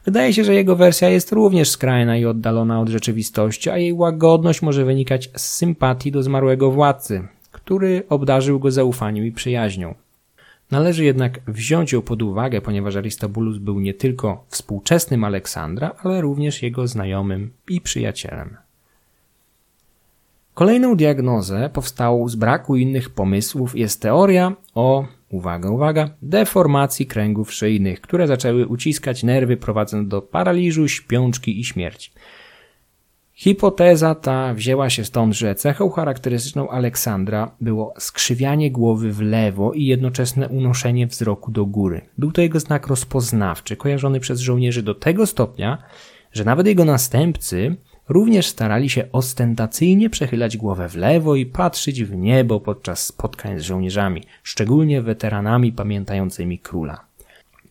Wydaje 0.05 0.33
się, 0.33 0.43
że 0.43 0.53
jego 0.53 0.75
wersja 0.75 1.09
jest 1.09 1.31
również 1.31 1.69
skrajna 1.69 2.17
i 2.17 2.25
oddalona 2.25 2.79
od 2.79 2.89
rzeczywistości, 2.89 3.69
a 3.69 3.77
jej 3.77 3.93
łagodność 3.93 4.61
może 4.61 4.85
wynikać 4.85 5.29
z 5.35 5.41
sympatii 5.41 6.11
do 6.11 6.23
zmarłego 6.23 6.71
władcy, 6.71 7.27
który 7.51 8.03
obdarzył 8.09 8.59
go 8.59 8.71
zaufaniem 8.71 9.25
i 9.25 9.31
przyjaźnią. 9.31 9.95
Należy 10.71 11.03
jednak 11.03 11.39
wziąć 11.47 11.91
ją 11.91 12.01
pod 12.01 12.21
uwagę, 12.21 12.61
ponieważ 12.61 12.95
Aristobulus 12.95 13.57
był 13.57 13.79
nie 13.79 13.93
tylko 13.93 14.45
współczesnym 14.47 15.23
Aleksandra, 15.23 15.95
ale 16.03 16.21
również 16.21 16.63
jego 16.63 16.87
znajomym 16.87 17.51
i 17.69 17.81
przyjacielem. 17.81 18.57
Kolejną 20.53 20.95
diagnozę 20.95 21.69
powstałą 21.73 22.27
z 22.27 22.35
braku 22.35 22.75
innych 22.75 23.09
pomysłów 23.09 23.77
jest 23.77 24.01
teoria 24.01 24.53
o, 24.75 25.05
uwaga, 25.33 25.69
uwaga, 25.69 26.09
deformacji 26.21 27.05
kręgów 27.05 27.53
szyjnych, 27.53 28.01
które 28.01 28.27
zaczęły 28.27 28.67
uciskać 28.67 29.23
nerwy 29.23 29.57
prowadząc 29.57 30.09
do 30.09 30.21
paraliżu, 30.21 30.87
śpiączki 30.87 31.59
i 31.59 31.63
śmierci. 31.63 32.11
Hipoteza 33.33 34.15
ta 34.15 34.53
wzięła 34.53 34.89
się 34.89 35.05
stąd, 35.05 35.33
że 35.33 35.55
cechą 35.55 35.89
charakterystyczną 35.89 36.69
Aleksandra 36.69 37.51
było 37.61 37.93
skrzywianie 37.97 38.71
głowy 38.71 39.11
w 39.11 39.21
lewo 39.21 39.73
i 39.73 39.85
jednoczesne 39.85 40.49
unoszenie 40.49 41.07
wzroku 41.07 41.51
do 41.51 41.65
góry. 41.65 42.01
Był 42.17 42.31
to 42.31 42.41
jego 42.41 42.59
znak 42.59 42.87
rozpoznawczy, 42.87 43.75
kojarzony 43.75 44.19
przez 44.19 44.39
żołnierzy 44.39 44.83
do 44.83 44.95
tego 44.95 45.25
stopnia, 45.27 45.83
że 46.31 46.43
nawet 46.43 46.67
jego 46.67 46.85
następcy 46.85 47.75
również 48.09 48.47
starali 48.47 48.89
się 48.89 49.11
ostentacyjnie 49.11 50.09
przechylać 50.09 50.57
głowę 50.57 50.89
w 50.89 50.95
lewo 50.95 51.35
i 51.35 51.45
patrzeć 51.45 52.03
w 52.03 52.15
niebo 52.15 52.59
podczas 52.59 53.05
spotkań 53.05 53.59
z 53.59 53.63
żołnierzami, 53.63 54.23
szczególnie 54.43 55.01
weteranami 55.01 55.71
pamiętającymi 55.71 56.59
króla. 56.59 57.05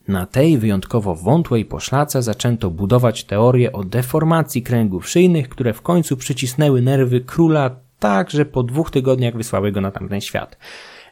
Na 0.09 0.27
tej 0.27 0.59
wyjątkowo 0.59 1.15
wątłej 1.15 1.65
poszlace 1.65 2.23
zaczęto 2.23 2.71
budować 2.71 3.25
teorię 3.25 3.73
o 3.73 3.85
deformacji 3.85 4.63
kręgów 4.63 5.09
szyjnych, 5.09 5.49
które 5.49 5.73
w 5.73 5.83
końcu 5.83 6.17
przycisnęły 6.17 6.83
nerwy 6.83 7.21
króla 7.21 7.71
tak, 7.99 8.31
że 8.31 8.45
po 8.45 8.63
dwóch 8.63 8.91
tygodniach 8.91 9.37
wysłały 9.37 9.73
go 9.73 9.81
na 9.81 9.91
tamten 9.91 10.21
świat. 10.21 10.59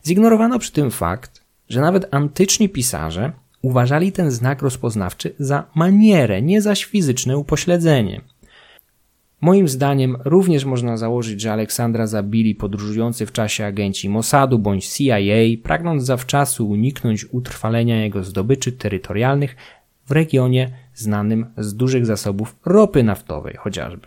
Zignorowano 0.07 0.59
przy 0.59 0.73
tym 0.73 0.91
fakt, 0.91 1.45
że 1.69 1.81
nawet 1.81 2.15
antyczni 2.15 2.69
pisarze 2.69 3.33
uważali 3.63 4.13
ten 4.13 4.31
znak 4.31 4.63
rozpoznawczy 4.63 5.35
za 5.39 5.65
manierę, 5.75 6.43
nie 6.43 6.63
zaś 6.63 6.85
fizyczne 6.85 7.39
upośledzenie. 7.39 8.21
Moim 9.41 9.69
zdaniem 9.69 10.17
również 10.25 10.65
można 10.65 10.97
założyć, 10.97 11.41
że 11.41 11.53
Aleksandra 11.53 12.07
zabili 12.07 12.55
podróżujący 12.55 13.27
w 13.27 13.33
czasie 13.33 13.67
agenci 13.67 14.09
Mossadu 14.09 14.59
bądź 14.59 14.87
CIA, 14.87 15.17
pragnąc 15.63 16.05
zawczasu 16.05 16.69
uniknąć 16.69 17.27
utrwalenia 17.33 18.05
jego 18.05 18.25
zdobyczy 18.25 18.73
terytorialnych 18.73 19.57
w 20.07 20.11
regionie 20.11 20.71
znanym 20.95 21.47
z 21.57 21.75
dużych 21.75 22.07
zasobów 22.07 22.57
ropy 22.65 23.03
naftowej 23.03 23.57
chociażby. 23.57 24.07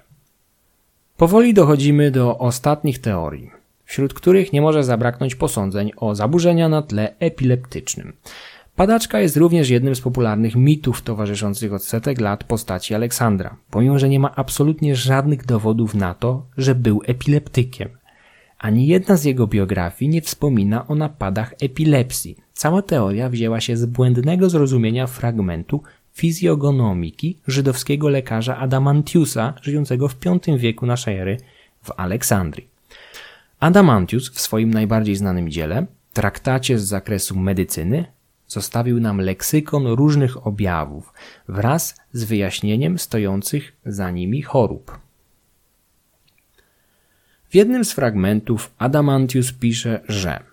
Powoli 1.18 1.54
dochodzimy 1.54 2.12
do 2.12 2.38
ostatnich 2.38 3.00
teorii, 3.00 3.52
wśród 3.86 4.14
których 4.14 4.54
nie 4.54 4.62
może 4.62 4.84
zabraknąć 4.84 5.36
posądzeń 5.36 5.92
o 5.98 6.16
zaburzenia 6.16 6.70
na 6.70 6.82
tle 6.82 7.16
epileptycznym. 7.20 8.14
Padaczka 8.76 9.20
jest 9.20 9.38
również 9.38 9.70
jednym 9.70 9.96
z 9.96 10.02
popularnych 10.02 10.56
mitów 10.56 11.02
towarzyszących 11.02 11.74
od 11.74 11.84
setek 11.84 12.22
lat 12.22 12.44
postaci 12.44 12.94
Aleksandra, 12.96 13.58
pomimo 13.70 14.00
że 14.00 14.10
nie 14.10 14.20
ma 14.20 14.36
absolutnie 14.36 14.96
żadnych 14.96 15.46
dowodów 15.46 15.96
na 15.96 16.14
to, 16.14 16.46
że 16.58 16.76
był 16.76 17.02
epileptykiem. 17.06 17.90
Ani 18.60 18.88
jedna 18.88 19.18
z 19.18 19.24
jego 19.24 19.48
biografii 19.48 20.10
nie 20.12 20.22
wspomina 20.22 20.88
o 20.88 20.96
napadach 20.96 21.54
epilepsji. 21.62 22.38
Cała 22.54 22.82
teoria 22.82 23.30
wzięła 23.30 23.62
się 23.62 23.78
z 23.78 23.86
błędnego 23.86 24.50
zrozumienia 24.50 25.08
fragmentu 25.08 25.84
fizjogonomiki 26.14 27.40
żydowskiego 27.48 28.10
lekarza 28.10 28.58
Adamantiusa, 28.58 29.54
żyjącego 29.62 30.08
w 30.08 30.16
V 30.16 30.58
wieku 30.58 30.86
naszej 30.86 31.18
ery 31.18 31.38
w 31.84 31.92
Aleksandrii. 31.98 32.68
Adamantius 33.60 34.30
w 34.30 34.40
swoim 34.40 34.74
najbardziej 34.74 35.16
znanym 35.16 35.50
dziele, 35.50 35.86
traktacie 36.14 36.80
z 36.80 36.84
zakresu 36.84 37.40
medycyny, 37.40 38.06
zostawił 38.54 39.00
nam 39.00 39.22
leksykon 39.22 39.88
różnych 39.88 40.48
objawów 40.48 41.14
wraz 41.48 41.96
z 42.14 42.24
wyjaśnieniem 42.24 43.00
stojących 43.00 43.74
za 43.86 44.12
nimi 44.12 44.42
chorób. 44.42 45.00
W 47.50 47.56
jednym 47.56 47.86
z 47.86 47.92
fragmentów 47.94 48.72
Adamantius 48.78 49.52
pisze, 49.52 50.02
że 50.08 50.44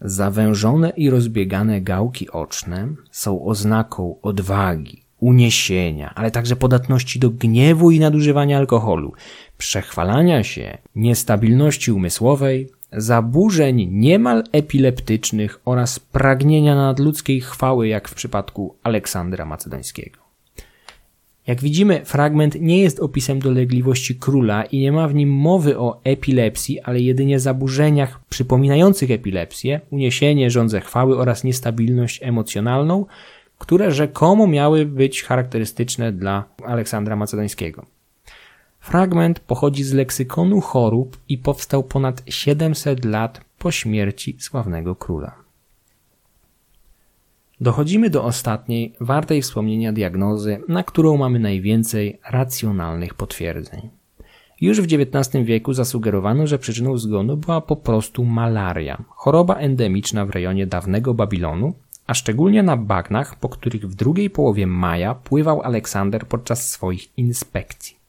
zawężone 0.00 0.90
i 0.96 1.10
rozbiegane 1.10 1.80
gałki 1.80 2.30
oczne 2.30 2.88
są 3.10 3.44
oznaką 3.44 4.16
odwagi, 4.22 5.02
uniesienia, 5.20 6.12
ale 6.14 6.30
także 6.30 6.56
podatności 6.56 7.18
do 7.18 7.30
gniewu 7.30 7.90
i 7.90 8.00
nadużywania 8.00 8.58
alkoholu, 8.58 9.12
przechwalania 9.58 10.44
się, 10.44 10.78
niestabilności 10.94 11.92
umysłowej, 11.92 12.68
zaburzeń 12.92 13.88
niemal 13.90 14.44
epileptycznych 14.52 15.60
oraz 15.64 15.98
pragnienia 15.98 16.76
nadludzkiej 16.76 17.40
chwały, 17.40 17.88
jak 17.88 18.08
w 18.08 18.14
przypadku 18.14 18.74
Aleksandra 18.82 19.44
Macedońskiego. 19.44 20.22
Jak 21.46 21.60
widzimy, 21.60 22.04
fragment 22.04 22.60
nie 22.60 22.82
jest 22.82 23.00
opisem 23.00 23.38
dolegliwości 23.38 24.14
króla 24.14 24.64
i 24.64 24.78
nie 24.78 24.92
ma 24.92 25.08
w 25.08 25.14
nim 25.14 25.30
mowy 25.30 25.78
o 25.78 26.00
epilepsji, 26.04 26.80
ale 26.80 27.00
jedynie 27.00 27.40
zaburzeniach 27.40 28.24
przypominających 28.24 29.10
epilepsję, 29.10 29.80
uniesienie, 29.90 30.50
rządze 30.50 30.80
chwały 30.80 31.18
oraz 31.18 31.44
niestabilność 31.44 32.20
emocjonalną, 32.22 33.06
które 33.58 33.90
rzekomo 33.90 34.46
miały 34.46 34.86
być 34.86 35.22
charakterystyczne 35.22 36.12
dla 36.12 36.44
Aleksandra 36.64 37.16
Macedońskiego. 37.16 37.86
Fragment 38.82 39.40
pochodzi 39.40 39.84
z 39.84 39.92
leksykonu 39.92 40.60
chorób 40.60 41.16
i 41.28 41.38
powstał 41.38 41.82
ponad 41.82 42.22
700 42.26 43.04
lat 43.04 43.40
po 43.58 43.70
śmierci 43.70 44.36
sławnego 44.40 44.96
króla. 44.96 45.34
Dochodzimy 47.60 48.10
do 48.10 48.24
ostatniej, 48.24 48.94
wartej 49.00 49.42
wspomnienia 49.42 49.92
diagnozy, 49.92 50.60
na 50.68 50.82
którą 50.82 51.16
mamy 51.16 51.38
najwięcej 51.38 52.18
racjonalnych 52.30 53.14
potwierdzeń. 53.14 53.90
Już 54.60 54.80
w 54.80 54.84
XIX 54.84 55.44
wieku 55.44 55.72
zasugerowano, 55.72 56.46
że 56.46 56.58
przyczyną 56.58 56.98
zgonu 56.98 57.36
była 57.36 57.60
po 57.60 57.76
prostu 57.76 58.24
malaria, 58.24 59.04
choroba 59.08 59.54
endemiczna 59.54 60.26
w 60.26 60.30
rejonie 60.30 60.66
dawnego 60.66 61.14
Babilonu, 61.14 61.74
a 62.06 62.14
szczególnie 62.14 62.62
na 62.62 62.76
bagnach, 62.76 63.38
po 63.38 63.48
których 63.48 63.88
w 63.88 63.94
drugiej 63.94 64.30
połowie 64.30 64.66
maja 64.66 65.14
pływał 65.14 65.62
Aleksander 65.62 66.26
podczas 66.26 66.70
swoich 66.70 67.18
inspekcji. 67.18 68.01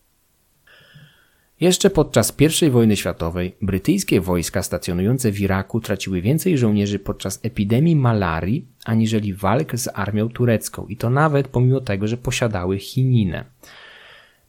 Jeszcze 1.62 1.90
podczas 1.90 2.38
I 2.62 2.70
wojny 2.70 2.96
światowej 2.96 3.56
brytyjskie 3.62 4.22
wojska 4.22 4.64
stacjonujące 4.64 5.32
w 5.32 5.40
Iraku 5.40 5.82
traciły 5.82 6.22
więcej 6.22 6.58
żołnierzy 6.58 7.00
podczas 7.00 7.40
epidemii 7.44 7.96
malarii 7.96 8.68
aniżeli 8.86 9.34
walk 9.34 9.76
z 9.76 9.90
armią 9.94 10.30
turecką 10.30 10.88
i 10.88 10.98
to 10.98 11.10
nawet 11.10 11.48
pomimo 11.48 11.82
tego, 11.82 12.08
że 12.08 12.18
posiadały 12.18 12.80
chininę. 12.80 13.46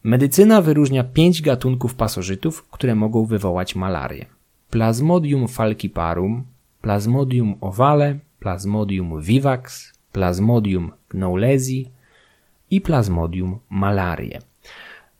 Medycyna 0.03 0.61
wyróżnia 0.61 1.03
pięć 1.03 1.41
gatunków 1.41 1.95
pasożytów, 1.95 2.69
które 2.69 2.95
mogą 2.95 3.25
wywołać 3.25 3.75
malarię. 3.75 4.25
Plasmodium 4.69 5.47
falciparum, 5.47 6.43
Plasmodium 6.81 7.55
ovale, 7.61 8.19
Plasmodium 8.39 9.21
vivax, 9.21 9.93
Plasmodium 10.11 10.91
gnowlesi 11.09 11.91
i 12.71 12.81
Plasmodium 12.81 13.59
malarie. 13.69 14.39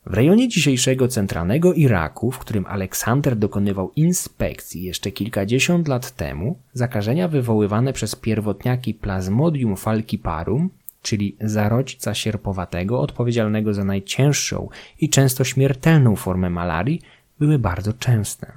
W 0.06 0.14
rejonie 0.14 0.48
dzisiejszego 0.48 1.08
centralnego 1.08 1.74
Iraku, 1.74 2.30
w 2.30 2.38
którym 2.38 2.66
Aleksander 2.66 3.36
dokonywał 3.36 3.92
inspekcji 3.96 4.82
jeszcze 4.82 5.10
kilkadziesiąt 5.10 5.88
lat 5.88 6.10
temu, 6.10 6.58
zakażenia 6.72 7.28
wywoływane 7.28 7.92
przez 7.92 8.16
pierwotniaki 8.16 8.94
Plasmodium 8.94 9.76
falciparum, 9.76 10.70
czyli 11.02 11.36
zarodźca 11.40 12.14
sierpowatego 12.14 13.00
odpowiedzialnego 13.00 13.74
za 13.74 13.84
najcięższą 13.84 14.68
i 15.00 15.08
często 15.08 15.44
śmiertelną 15.44 16.16
formę 16.16 16.50
malarii, 16.50 17.00
były 17.38 17.58
bardzo 17.58 17.92
częste. 17.92 18.52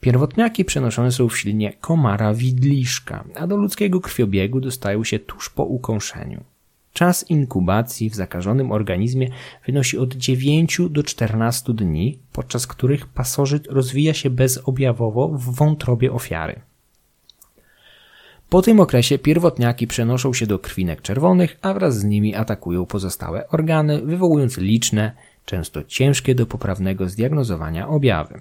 Pierwotniaki 0.00 0.64
przenoszone 0.64 1.12
są 1.12 1.28
w 1.28 1.38
ślinie 1.38 1.72
komara 1.72 2.34
widliszka, 2.34 3.24
a 3.34 3.46
do 3.46 3.56
ludzkiego 3.56 4.00
krwiobiegu 4.00 4.60
dostają 4.60 5.04
się 5.04 5.18
tuż 5.18 5.50
po 5.50 5.64
ukąszeniu. 5.64 6.44
Czas 6.96 7.30
inkubacji 7.30 8.10
w 8.10 8.14
zakażonym 8.14 8.72
organizmie 8.72 9.28
wynosi 9.66 9.98
od 9.98 10.14
9 10.14 10.80
do 10.90 11.02
14 11.02 11.74
dni, 11.74 12.18
podczas 12.32 12.66
których 12.66 13.06
pasożyt 13.06 13.66
rozwija 13.66 14.14
się 14.14 14.30
bezobjawowo 14.30 15.28
w 15.28 15.54
wątrobie 15.54 16.12
ofiary. 16.12 16.60
Po 18.48 18.62
tym 18.62 18.80
okresie 18.80 19.18
pierwotniaki 19.18 19.86
przenoszą 19.86 20.32
się 20.32 20.46
do 20.46 20.58
krwinek 20.58 21.02
czerwonych, 21.02 21.58
a 21.62 21.74
wraz 21.74 21.98
z 21.98 22.04
nimi 22.04 22.34
atakują 22.34 22.86
pozostałe 22.86 23.48
organy, 23.48 24.02
wywołując 24.02 24.58
liczne, 24.58 25.12
często 25.44 25.84
ciężkie 25.84 26.34
do 26.34 26.46
poprawnego 26.46 27.08
zdiagnozowania 27.08 27.88
objawy. 27.88 28.40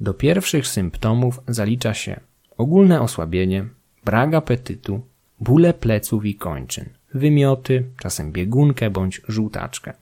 Do 0.00 0.14
pierwszych 0.14 0.66
symptomów 0.66 1.40
zalicza 1.48 1.94
się 1.94 2.20
ogólne 2.58 3.00
osłabienie, 3.00 3.64
brak 4.04 4.34
apetytu, 4.34 5.00
bóle 5.40 5.74
pleców 5.74 6.24
i 6.24 6.34
kończyn, 6.34 6.88
wymioty, 7.14 7.84
czasem 7.98 8.32
biegunkę 8.32 8.90
bądź 8.90 9.20
żółtaczkę. 9.28 9.92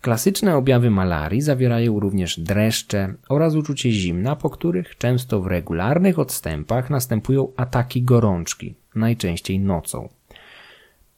Klasyczne 0.00 0.56
objawy 0.56 0.90
malarii 0.90 1.40
zawierają 1.40 2.00
również 2.00 2.40
dreszcze 2.40 3.14
oraz 3.28 3.54
uczucie 3.54 3.92
zimna, 3.92 4.36
po 4.36 4.50
których 4.50 4.98
często 4.98 5.40
w 5.40 5.46
regularnych 5.46 6.18
odstępach 6.18 6.90
następują 6.90 7.48
ataki 7.56 8.02
gorączki, 8.02 8.74
najczęściej 8.94 9.60
nocą. 9.60 10.08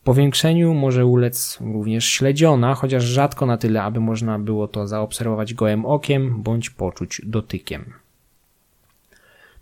Powiększeniu 0.05 0.75
może 0.75 1.07
ulec 1.07 1.59
również 1.61 2.05
śledziona, 2.05 2.75
chociaż 2.75 3.05
rzadko 3.05 3.47
na 3.47 3.57
tyle, 3.57 3.83
aby 3.83 4.01
można 4.01 4.39
było 4.39 4.69
to 4.69 4.87
zaobserwować 4.87 5.55
gołym 5.55 5.87
okiem 5.87 6.43
bądź 6.43 6.71
poczuć 6.71 7.21
dotykiem. 7.25 7.93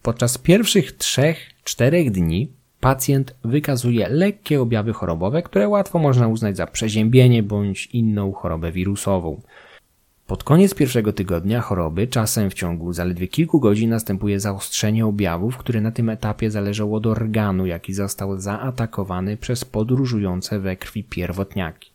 Podczas 0.02 0.38
pierwszych 0.38 0.96
3-4 0.96 2.10
dni 2.10 2.48
pacjent 2.84 3.34
wykazuje 3.44 4.08
lekkie 4.08 4.60
objawy 4.60 4.92
chorobowe, 4.92 5.42
które 5.42 5.68
łatwo 5.68 5.98
można 5.98 6.28
uznać 6.28 6.56
za 6.56 6.66
przeziębienie 6.66 7.42
bądź 7.42 7.86
inną 7.86 8.32
chorobę 8.32 8.72
wirusową. 8.72 9.40
Pod 10.26 10.44
koniec 10.44 10.74
pierwszego 10.74 11.12
tygodnia 11.12 11.60
choroby, 11.60 12.06
czasem 12.06 12.50
w 12.50 12.54
ciągu 12.54 12.92
zaledwie 12.92 13.28
kilku 13.28 13.60
godzin, 13.60 13.90
następuje 13.90 14.40
zaostrzenie 14.40 15.06
objawów, 15.06 15.56
które 15.56 15.80
na 15.80 15.90
tym 15.90 16.10
etapie 16.10 16.50
zależą 16.50 16.94
od 16.94 17.06
organu, 17.06 17.66
jaki 17.66 17.94
został 17.94 18.40
zaatakowany 18.40 19.36
przez 19.36 19.64
podróżujące 19.64 20.58
we 20.58 20.76
krwi 20.76 21.04
pierwotniaki. 21.04 21.90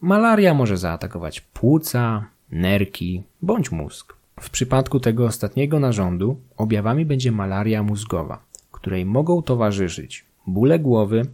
Malaria 0.00 0.54
może 0.54 0.76
zaatakować 0.76 1.40
płuca, 1.40 2.24
nerki 2.50 3.22
bądź 3.42 3.70
mózg. 3.70 4.16
W 4.40 4.50
przypadku 4.50 5.00
tego 5.00 5.24
ostatniego 5.24 5.80
narządu 5.80 6.36
objawami 6.56 7.04
będzie 7.04 7.32
malaria 7.32 7.82
mózgowa 7.82 8.51
której 8.82 9.06
mogą 9.06 9.42
towarzyszyć 9.42 10.24
bóle 10.46 10.78
głowy, 10.78 11.26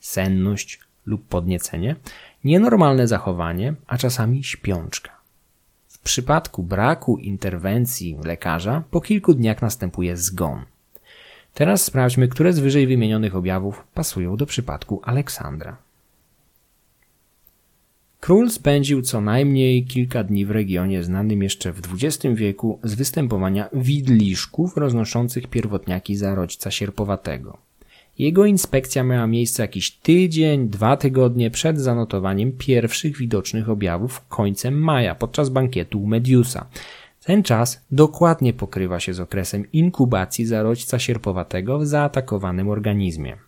senność 0.00 0.80
lub 1.06 1.28
podniecenie, 1.28 1.96
nienormalne 2.44 3.06
zachowanie, 3.06 3.74
a 3.86 3.98
czasami 3.98 4.44
śpiączka. 4.44 5.10
W 5.88 5.98
przypadku 5.98 6.62
braku 6.62 7.18
interwencji 7.18 8.18
lekarza 8.24 8.82
po 8.90 9.00
kilku 9.00 9.34
dniach 9.34 9.62
następuje 9.62 10.16
zgon. 10.16 10.64
Teraz 11.54 11.84
sprawdźmy, 11.84 12.28
które 12.28 12.52
z 12.52 12.58
wyżej 12.58 12.86
wymienionych 12.86 13.36
objawów 13.36 13.84
pasują 13.94 14.36
do 14.36 14.46
przypadku 14.46 15.00
Aleksandra. 15.04 15.76
Król 18.20 18.50
spędził 18.50 19.02
co 19.02 19.20
najmniej 19.20 19.84
kilka 19.84 20.24
dni 20.24 20.46
w 20.46 20.50
regionie 20.50 21.02
znanym 21.02 21.42
jeszcze 21.42 21.72
w 21.72 21.80
XX 21.94 22.34
wieku 22.34 22.78
z 22.82 22.94
występowania 22.94 23.68
widliszków 23.72 24.76
roznoszących 24.76 25.46
pierwotniaki 25.46 26.16
zarodźca 26.16 26.70
sierpowatego. 26.70 27.58
Jego 28.18 28.46
inspekcja 28.46 29.04
miała 29.04 29.26
miejsce 29.26 29.62
jakiś 29.62 29.90
tydzień, 29.90 30.68
dwa 30.68 30.96
tygodnie 30.96 31.50
przed 31.50 31.80
zanotowaniem 31.80 32.52
pierwszych 32.52 33.16
widocznych 33.16 33.70
objawów 33.70 34.24
końcem 34.28 34.74
maja 34.74 35.14
podczas 35.14 35.48
bankietu 35.48 36.02
u 36.02 36.06
Mediusa. 36.06 36.66
Ten 37.24 37.42
czas 37.42 37.84
dokładnie 37.90 38.52
pokrywa 38.52 39.00
się 39.00 39.14
z 39.14 39.20
okresem 39.20 39.72
inkubacji 39.72 40.46
zarodźca 40.46 40.98
sierpowatego 40.98 41.78
w 41.78 41.86
zaatakowanym 41.86 42.68
organizmie. 42.68 43.47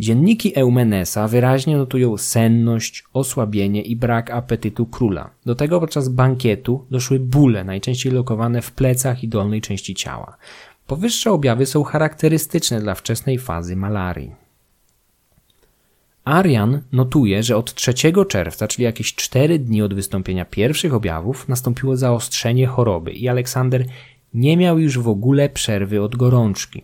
Dzienniki 0.00 0.58
Eumenesa 0.58 1.28
wyraźnie 1.28 1.76
notują 1.76 2.16
senność, 2.16 3.04
osłabienie 3.12 3.82
i 3.82 3.96
brak 3.96 4.30
apetytu 4.30 4.86
króla. 4.86 5.30
Do 5.46 5.54
tego 5.54 5.80
podczas 5.80 6.08
bankietu 6.08 6.86
doszły 6.90 7.20
bóle, 7.20 7.64
najczęściej 7.64 8.12
lokowane 8.12 8.62
w 8.62 8.72
plecach 8.72 9.24
i 9.24 9.28
dolnej 9.28 9.60
części 9.60 9.94
ciała. 9.94 10.36
Powyższe 10.86 11.32
objawy 11.32 11.66
są 11.66 11.82
charakterystyczne 11.82 12.80
dla 12.80 12.94
wczesnej 12.94 13.38
fazy 13.38 13.76
malarii. 13.76 14.34
Arian 16.24 16.80
notuje, 16.92 17.42
że 17.42 17.56
od 17.56 17.74
3 17.74 17.94
czerwca, 18.28 18.68
czyli 18.68 18.84
jakieś 18.84 19.14
4 19.14 19.58
dni 19.58 19.82
od 19.82 19.94
wystąpienia 19.94 20.44
pierwszych 20.44 20.94
objawów, 20.94 21.48
nastąpiło 21.48 21.96
zaostrzenie 21.96 22.66
choroby 22.66 23.12
i 23.12 23.28
Aleksander 23.28 23.84
nie 24.34 24.56
miał 24.56 24.78
już 24.78 24.98
w 24.98 25.08
ogóle 25.08 25.48
przerwy 25.48 26.02
od 26.02 26.16
gorączki 26.16 26.82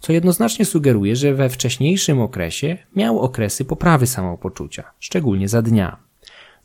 co 0.00 0.12
jednoznacznie 0.12 0.64
sugeruje, 0.64 1.16
że 1.16 1.34
we 1.34 1.48
wcześniejszym 1.48 2.20
okresie 2.20 2.78
miał 2.96 3.20
okresy 3.20 3.64
poprawy 3.64 4.06
samopoczucia, 4.06 4.84
szczególnie 4.98 5.48
za 5.48 5.62
dnia. 5.62 5.96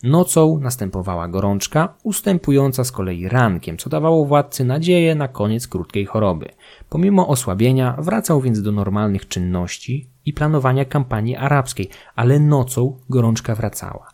Nocą 0.03 0.59
następowała 0.59 1.27
gorączka, 1.27 1.93
ustępująca 2.03 2.83
z 2.83 2.91
kolei 2.91 3.27
rankiem, 3.27 3.77
co 3.77 3.89
dawało 3.89 4.25
władcy 4.25 4.65
nadzieję 4.65 5.15
na 5.15 5.27
koniec 5.27 5.67
krótkiej 5.67 6.05
choroby. 6.05 6.49
Pomimo 6.89 7.27
osłabienia 7.27 7.95
wracał 7.99 8.41
więc 8.41 8.61
do 8.61 8.71
normalnych 8.71 9.27
czynności 9.27 10.09
i 10.25 10.33
planowania 10.33 10.85
kampanii 10.85 11.35
arabskiej, 11.35 11.89
ale 12.15 12.39
nocą 12.39 12.97
gorączka 13.09 13.55
wracała. 13.55 14.09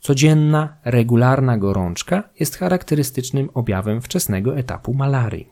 Codzienna, 0.00 0.76
regularna 0.84 1.58
gorączka 1.58 2.22
jest 2.40 2.56
charakterystycznym 2.56 3.50
objawem 3.54 4.02
wczesnego 4.02 4.56
etapu 4.56 4.94
malarii. 4.94 5.48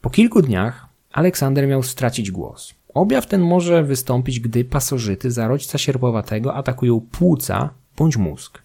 Po 0.00 0.10
kilku 0.10 0.42
dniach 0.42 0.87
Aleksander 1.12 1.68
miał 1.68 1.82
stracić 1.82 2.30
głos. 2.30 2.74
Objaw 2.94 3.26
ten 3.26 3.40
może 3.40 3.84
wystąpić, 3.84 4.40
gdy 4.40 4.64
pasożyty 4.64 5.30
zarodźca 5.30 5.78
sierpowatego 5.78 6.54
atakują 6.54 7.00
płuca 7.00 7.70
bądź 7.96 8.16
mózg. 8.16 8.62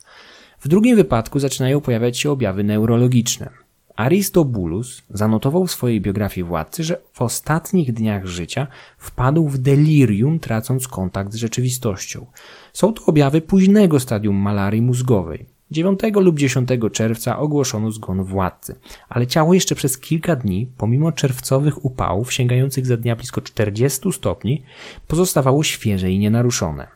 W 0.60 0.68
drugim 0.68 0.96
wypadku 0.96 1.40
zaczynają 1.40 1.82
pojawiać 1.82 2.18
się 2.18 2.32
objawy 2.32 2.64
neurologiczne. 2.64 3.50
Aristobulus 3.96 5.02
zanotował 5.10 5.66
w 5.68 5.72
swojej 5.72 6.02
biografii 6.02 6.44
władcy, 6.44 6.84
że 6.84 7.02
w 7.14 7.22
ostatnich 7.22 7.94
dniach 7.94 8.26
życia 8.26 8.68
wpadł 8.98 9.48
w 9.48 9.58
delirium, 9.58 10.40
tracąc 10.40 10.88
kontakt 10.88 11.34
z 11.34 11.36
rzeczywistością. 11.36 12.26
Są 12.74 12.94
to 12.94 13.06
objawy 13.06 13.42
późnego 13.42 14.00
stadium 14.00 14.36
malarii 14.36 14.82
mózgowej. 14.82 15.53
9 15.72 16.00
lub 16.16 16.40
10 16.40 16.70
czerwca 16.92 17.40
ogłoszono 17.40 17.92
zgon 17.92 18.24
władcy, 18.24 18.76
ale 19.10 19.28
ciało 19.28 19.54
jeszcze 19.54 19.76
przez 19.76 19.98
kilka 19.98 20.36
dni, 20.36 20.68
pomimo 20.78 21.12
czerwcowych 21.12 21.86
upałów 21.86 22.34
sięgających 22.34 22.86
za 22.86 22.98
dnia 22.98 23.16
blisko 23.16 23.42
40 23.42 24.14
stopni, 24.14 24.64
pozostawało 25.08 25.64
świeże 25.64 26.12
i 26.12 26.20
nienaruszone. 26.20 26.88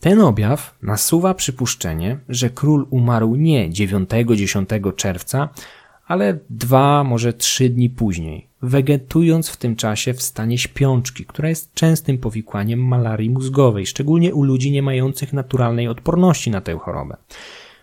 Ten 0.00 0.20
objaw 0.20 0.74
nasuwa 0.82 1.34
przypuszczenie, 1.34 2.18
że 2.28 2.50
król 2.50 2.86
umarł 2.90 3.34
nie 3.34 3.70
9-10 3.70 4.94
czerwca, 4.94 5.48
ale 6.06 6.38
dwa, 6.50 7.04
może 7.04 7.32
trzy 7.32 7.68
dni 7.68 7.90
później, 7.90 8.48
wegetując 8.62 9.48
w 9.48 9.56
tym 9.56 9.76
czasie 9.76 10.14
w 10.14 10.22
stanie 10.22 10.58
śpiączki, 10.58 11.24
która 11.24 11.48
jest 11.48 11.74
częstym 11.74 12.18
powikłaniem 12.18 12.86
malarii 12.86 13.30
mózgowej, 13.30 13.86
szczególnie 13.86 14.34
u 14.34 14.42
ludzi 14.42 14.70
nie 14.70 14.82
mających 14.82 15.32
naturalnej 15.32 15.88
odporności 15.88 16.50
na 16.50 16.60
tę 16.60 16.78
chorobę. 16.78 17.16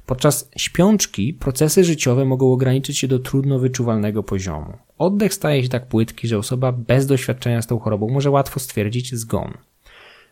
Podczas 0.05 0.49
śpiączki 0.57 1.33
procesy 1.33 1.83
życiowe 1.83 2.25
mogą 2.25 2.53
ograniczyć 2.53 2.97
się 2.97 3.07
do 3.07 3.19
trudno 3.19 3.59
wyczuwalnego 3.59 4.23
poziomu. 4.23 4.73
Oddech 4.97 5.33
staje 5.33 5.63
się 5.63 5.69
tak 5.69 5.87
płytki, 5.87 6.27
że 6.27 6.37
osoba 6.37 6.71
bez 6.71 7.05
doświadczenia 7.05 7.61
z 7.61 7.67
tą 7.67 7.79
chorobą 7.79 8.09
może 8.09 8.29
łatwo 8.29 8.59
stwierdzić 8.59 9.15
zgon. 9.15 9.53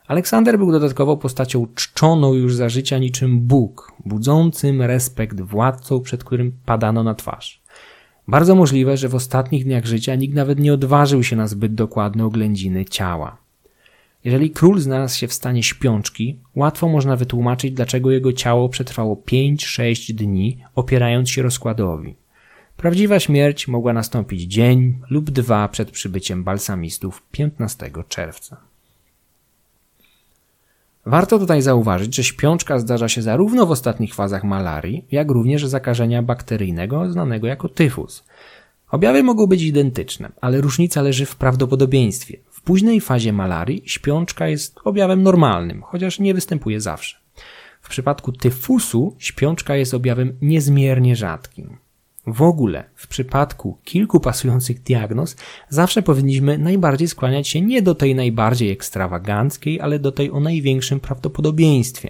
Aleksander 0.08 0.58
był 0.58 0.72
dodatkowo 0.72 1.18
postacią 1.18 1.68
czczoną 1.76 2.34
już 2.34 2.56
za 2.56 2.70
życia 2.70 2.98
niczym 2.98 3.40
Bóg, 3.40 3.92
budzącym 4.06 4.82
respekt 4.82 5.42
władcą, 5.42 6.00
przed 6.00 6.24
którym 6.24 6.52
padano 6.66 7.04
na 7.04 7.16
twarz. 7.16 7.61
Bardzo 8.28 8.56
możliwe, 8.56 8.98
że 8.98 9.10
w 9.10 9.16
ostatnich 9.16 9.64
dniach 9.64 9.86
życia 9.86 10.16
nikt 10.16 10.36
nawet 10.36 10.60
nie 10.60 10.74
odważył 10.74 11.24
się 11.24 11.36
na 11.36 11.48
zbyt 11.48 11.74
dokładne 11.74 12.26
oględziny 12.26 12.86
ciała. 12.86 13.38
Jeżeli 14.24 14.52
król 14.52 14.80
znalazł 14.80 15.18
się 15.18 15.28
w 15.28 15.34
stanie 15.34 15.64
śpiączki, 15.64 16.40
łatwo 16.56 16.88
można 16.88 17.16
wytłumaczyć, 17.16 17.72
dlaczego 17.72 18.12
jego 18.12 18.34
ciało 18.34 18.70
przetrwało 18.70 19.16
5-6 19.16 20.14
dni, 20.14 20.58
opierając 20.76 21.30
się 21.30 21.42
rozkładowi. 21.42 22.16
Prawdziwa 22.78 23.20
śmierć 23.20 23.68
mogła 23.68 23.94
nastąpić 23.94 24.42
dzień 24.42 25.00
lub 25.10 25.32
dwa 25.32 25.68
przed 25.68 25.92
przybyciem 25.92 26.44
balsamistów 26.44 27.24
15 27.32 27.92
czerwca. 28.08 28.71
Warto 31.06 31.40
tutaj 31.40 31.62
zauważyć, 31.62 32.16
że 32.16 32.24
śpiączka 32.24 32.80
zdarza 32.80 33.10
się 33.10 33.22
zarówno 33.22 33.66
w 33.66 33.72
ostatnich 33.72 34.14
fazach 34.14 34.44
malarii, 34.44 35.06
jak 35.12 35.32
również 35.32 35.66
zakażenia 35.66 36.24
bakteryjnego 36.24 37.12
znanego 37.12 37.48
jako 37.48 37.70
tyfus. 37.70 38.24
Objawy 38.92 39.24
mogą 39.24 39.48
być 39.48 39.62
identyczne, 39.62 40.32
ale 40.42 40.62
różnica 40.62 41.02
leży 41.02 41.26
w 41.26 41.36
prawdopodobieństwie. 41.36 42.38
W 42.52 42.62
późnej 42.62 43.02
fazie 43.02 43.34
malarii 43.34 43.84
śpiączka 43.86 44.48
jest 44.48 44.80
objawem 44.84 45.24
normalnym, 45.24 45.82
chociaż 45.82 46.20
nie 46.20 46.34
występuje 46.34 46.82
zawsze. 46.82 47.18
W 47.82 47.90
przypadku 47.90 48.32
tyfusu 48.32 49.16
śpiączka 49.20 49.76
jest 49.76 49.94
objawem 49.94 50.38
niezmiernie 50.42 51.16
rzadkim. 51.16 51.78
W 52.28 52.42
ogóle, 52.42 52.84
w 52.96 53.08
przypadku 53.08 53.78
kilku 53.84 54.20
pasujących 54.20 54.84
diagnoz, 54.84 55.36
zawsze 55.70 56.02
powinniśmy 56.02 56.58
najbardziej 56.58 57.08
skłaniać 57.08 57.48
się 57.48 57.62
nie 57.62 57.82
do 57.82 57.96
tej 57.96 58.16
najbardziej 58.16 58.72
ekstrawaganckiej, 58.72 59.82
ale 59.82 60.00
do 60.00 60.12
tej 60.12 60.32
o 60.32 60.40
największym 60.40 61.00
prawdopodobieństwie. 61.00 62.10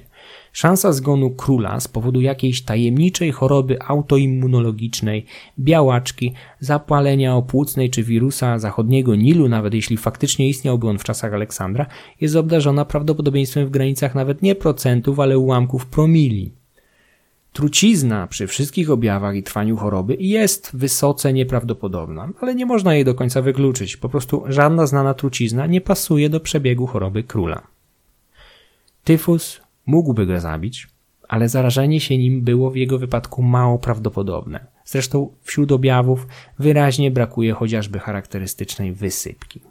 Szansa 0.54 0.94
zgonu 0.94 1.30
króla 1.30 1.80
z 1.80 1.88
powodu 1.88 2.22
jakiejś 2.22 2.62
tajemniczej 2.62 3.32
choroby 3.32 3.82
autoimmunologicznej, 3.82 5.26
białaczki, 5.60 6.34
zapalenia 6.60 7.36
opłucnej 7.36 7.90
czy 7.90 8.04
wirusa 8.04 8.60
zachodniego 8.60 9.16
Nilu, 9.16 9.50
nawet 9.50 9.74
jeśli 9.74 9.98
faktycznie 9.98 10.50
istniałby 10.50 10.90
on 10.90 10.98
w 10.98 11.04
czasach 11.04 11.34
Aleksandra, 11.34 11.86
jest 12.22 12.36
obdarzona 12.36 12.86
prawdopodobieństwem 12.86 13.68
w 13.68 13.72
granicach 13.72 14.16
nawet 14.16 14.42
nie 14.42 14.56
procentów, 14.56 15.20
ale 15.20 15.40
ułamków 15.40 15.86
promili. 15.86 16.61
Trucizna 17.54 18.28
przy 18.28 18.48
wszystkich 18.48 18.92
objawach 18.92 19.36
i 19.36 19.44
trwaniu 19.44 19.78
choroby 19.78 20.18
jest 20.20 20.72
wysoce 20.74 21.34
nieprawdopodobna, 21.34 22.30
ale 22.42 22.56
nie 22.56 22.66
można 22.66 22.96
jej 22.96 23.06
do 23.06 23.16
końca 23.16 23.42
wykluczyć. 23.42 23.98
Po 23.98 24.10
prostu 24.10 24.44
żadna 24.48 24.88
znana 24.88 25.14
trucizna 25.14 25.68
nie 25.68 25.82
pasuje 25.82 26.30
do 26.30 26.40
przebiegu 26.40 26.88
choroby 26.88 27.24
króla. 27.24 27.68
Tyfus 29.04 29.62
mógłby 29.86 30.26
go 30.26 30.40
zabić, 30.40 30.88
ale 31.28 31.50
zarażenie 31.50 32.00
się 32.00 32.18
nim 32.18 32.42
było 32.42 32.72
w 32.72 32.76
jego 32.76 33.00
wypadku 33.00 33.42
mało 33.42 33.80
prawdopodobne. 33.80 34.68
Zresztą 34.86 35.34
wśród 35.42 35.72
objawów 35.72 36.28
wyraźnie 36.60 37.12
brakuje 37.12 37.54
chociażby 37.54 38.00
charakterystycznej 38.00 38.94
wysypki. 38.94 39.62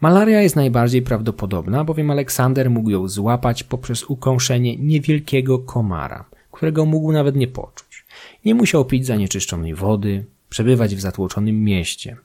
Malaria 0.00 0.42
jest 0.42 0.56
najbardziej 0.56 1.02
prawdopodobna, 1.02 1.84
bowiem 1.84 2.10
Aleksander 2.10 2.70
mógł 2.70 2.90
ją 2.90 3.08
złapać 3.08 3.64
poprzez 3.64 4.04
ukąszenie 4.04 4.76
niewielkiego 4.76 5.58
komara, 5.58 6.24
którego 6.52 6.86
mógł 6.86 7.12
nawet 7.12 7.36
nie 7.36 7.48
poczuć. 7.48 8.04
Nie 8.44 8.54
musiał 8.54 8.84
pić 8.84 9.06
zanieczyszczonej 9.06 9.74
wody, 9.74 10.24
przebywać 10.50 10.96
w 10.96 11.00
zatłoczonym 11.00 11.64
mieście. 11.64 12.16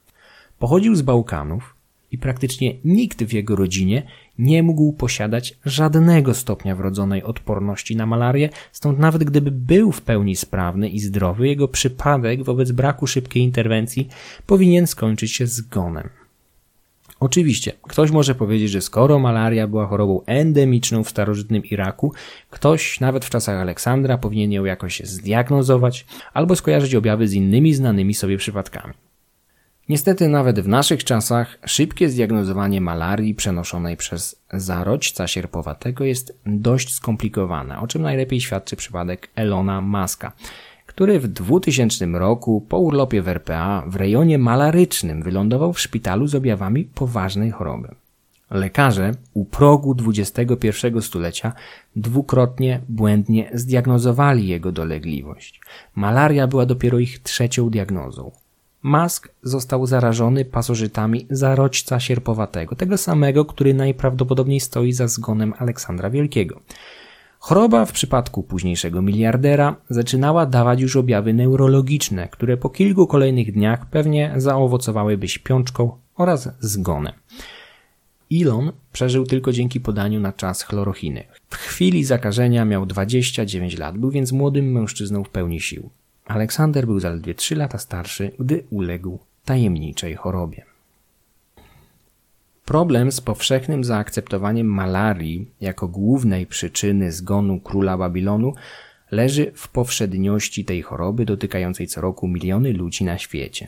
Pochodził 0.59 0.95
z 0.95 1.01
Bałkanów 1.01 1.75
i 2.11 2.17
praktycznie 2.17 2.75
nikt 2.85 3.23
w 3.23 3.33
jego 3.33 3.55
rodzinie 3.55 4.03
nie 4.37 4.63
mógł 4.63 4.93
posiadać 4.93 5.57
żadnego 5.65 6.33
stopnia 6.33 6.75
wrodzonej 6.75 7.23
odporności 7.23 7.95
na 7.95 8.05
malarię, 8.05 8.49
stąd 8.71 8.99
nawet 8.99 9.23
gdyby 9.23 9.51
był 9.51 9.91
w 9.91 10.01
pełni 10.01 10.35
sprawny 10.35 10.89
i 10.89 10.99
zdrowy, 10.99 11.47
jego 11.47 11.67
przypadek 11.67 12.43
wobec 12.43 12.71
braku 12.71 13.07
szybkiej 13.07 13.43
interwencji 13.43 14.07
powinien 14.47 14.87
skończyć 14.87 15.31
się 15.31 15.47
zgonem. 15.47 16.09
Oczywiście, 17.23 17.71
ktoś 17.81 18.11
może 18.11 18.35
powiedzieć, 18.35 18.71
że 18.71 18.81
skoro 18.81 19.19
malaria 19.19 19.67
była 19.67 19.87
chorobą 19.87 20.21
endemiczną 20.25 21.03
w 21.03 21.09
starożytnym 21.09 21.65
Iraku, 21.65 22.13
ktoś 22.49 22.99
nawet 22.99 23.25
w 23.25 23.29
czasach 23.29 23.61
Aleksandra 23.61 24.17
powinien 24.17 24.51
ją 24.51 24.65
jakoś 24.65 24.99
zdiagnozować 24.99 26.05
albo 26.33 26.55
skojarzyć 26.55 26.95
objawy 26.95 27.27
z 27.27 27.33
innymi 27.33 27.73
znanymi 27.73 28.13
sobie 28.13 28.37
przypadkami. 28.37 28.93
Niestety 29.89 30.27
nawet 30.29 30.59
w 30.59 30.67
naszych 30.67 31.03
czasach 31.03 31.57
szybkie 31.65 32.09
zdiagnozowanie 32.09 32.81
malarii 32.81 33.35
przenoszonej 33.35 33.97
przez 33.97 34.43
zarodźca 34.53 35.27
sierpowatego 35.27 36.03
jest 36.03 36.39
dość 36.45 36.93
skomplikowane, 36.93 37.79
o 37.79 37.87
czym 37.87 38.01
najlepiej 38.01 38.41
świadczy 38.41 38.75
przypadek 38.75 39.29
Elona 39.35 39.81
Maska, 39.81 40.31
który 40.95 41.19
w 41.19 41.27
2000 41.27 42.05
roku 42.05 42.65
po 42.69 42.79
urlopie 42.79 43.21
w 43.21 43.27
RPA 43.27 43.83
w 43.87 43.95
rejonie 43.95 44.37
malarycznym 44.37 45.23
wylądował 45.23 45.73
w 45.73 45.79
szpitalu 45.79 46.27
z 46.27 46.35
objawami 46.35 46.83
poważnej 46.85 47.51
choroby. 47.51 47.95
Lekarze 48.51 49.11
u 49.33 49.45
progu 49.45 49.95
XXI 50.07 50.67
stulecia 51.01 51.53
dwukrotnie 51.95 52.81
błędnie 52.89 53.51
zdiagnozowali 53.53 54.47
jego 54.47 54.71
dolegliwość. 54.71 55.61
Malaria 55.95 56.47
była 56.47 56.65
dopiero 56.65 56.99
ich 56.99 57.19
trzecią 57.19 57.69
diagnozą. 57.69 58.31
Mask 58.83 59.29
został 59.43 59.85
zarażony 59.85 60.45
pasożytami 60.45 61.27
zarodźca 61.29 61.99
sierpowatego, 61.99 62.75
tego 62.75 62.97
samego, 62.97 63.45
który 63.45 63.73
najprawdopodobniej 63.73 64.59
stoi 64.59 64.93
za 64.93 65.07
zgonem 65.07 65.53
Aleksandra 65.57 66.09
Wielkiego. 66.09 66.59
Choroba 67.43 67.85
w 67.85 67.91
przypadku 67.91 68.43
późniejszego 68.43 69.01
miliardera 69.01 69.75
zaczynała 69.89 70.45
dawać 70.45 70.81
już 70.81 70.95
objawy 70.95 71.33
neurologiczne, 71.33 72.27
które 72.27 72.57
po 72.57 72.69
kilku 72.69 73.07
kolejnych 73.07 73.51
dniach 73.51 73.89
pewnie 73.89 74.33
zaowocowałyby 74.37 75.27
śpiączką 75.27 75.97
oraz 76.15 76.49
zgonem. 76.59 77.13
Ilon 78.29 78.71
przeżył 78.93 79.25
tylko 79.25 79.51
dzięki 79.51 79.79
podaniu 79.79 80.19
na 80.19 80.33
czas 80.33 80.63
chlorochiny. 80.63 81.23
W 81.49 81.55
chwili 81.55 82.03
zakażenia 82.03 82.65
miał 82.65 82.85
29 82.85 83.77
lat, 83.77 83.97
był 83.97 84.11
więc 84.11 84.31
młodym 84.31 84.71
mężczyzną 84.71 85.23
w 85.23 85.29
pełni 85.29 85.61
sił. 85.61 85.89
Aleksander 86.25 86.85
był 86.85 86.99
zaledwie 86.99 87.35
3 87.35 87.55
lata 87.55 87.77
starszy, 87.77 88.31
gdy 88.39 88.63
uległ 88.69 89.19
tajemniczej 89.45 90.15
chorobie. 90.15 90.72
Problem 92.65 93.11
z 93.11 93.21
powszechnym 93.21 93.83
zaakceptowaniem 93.83 94.67
malarii 94.67 95.51
jako 95.61 95.87
głównej 95.87 96.45
przyczyny 96.45 97.11
zgonu 97.11 97.59
króla 97.59 97.97
Babilonu 97.97 98.53
leży 99.11 99.51
w 99.55 99.67
powszedniości 99.67 100.65
tej 100.65 100.81
choroby 100.81 101.25
dotykającej 101.25 101.87
co 101.87 102.01
roku 102.01 102.27
miliony 102.27 102.73
ludzi 102.73 103.03
na 103.03 103.17
świecie. 103.17 103.67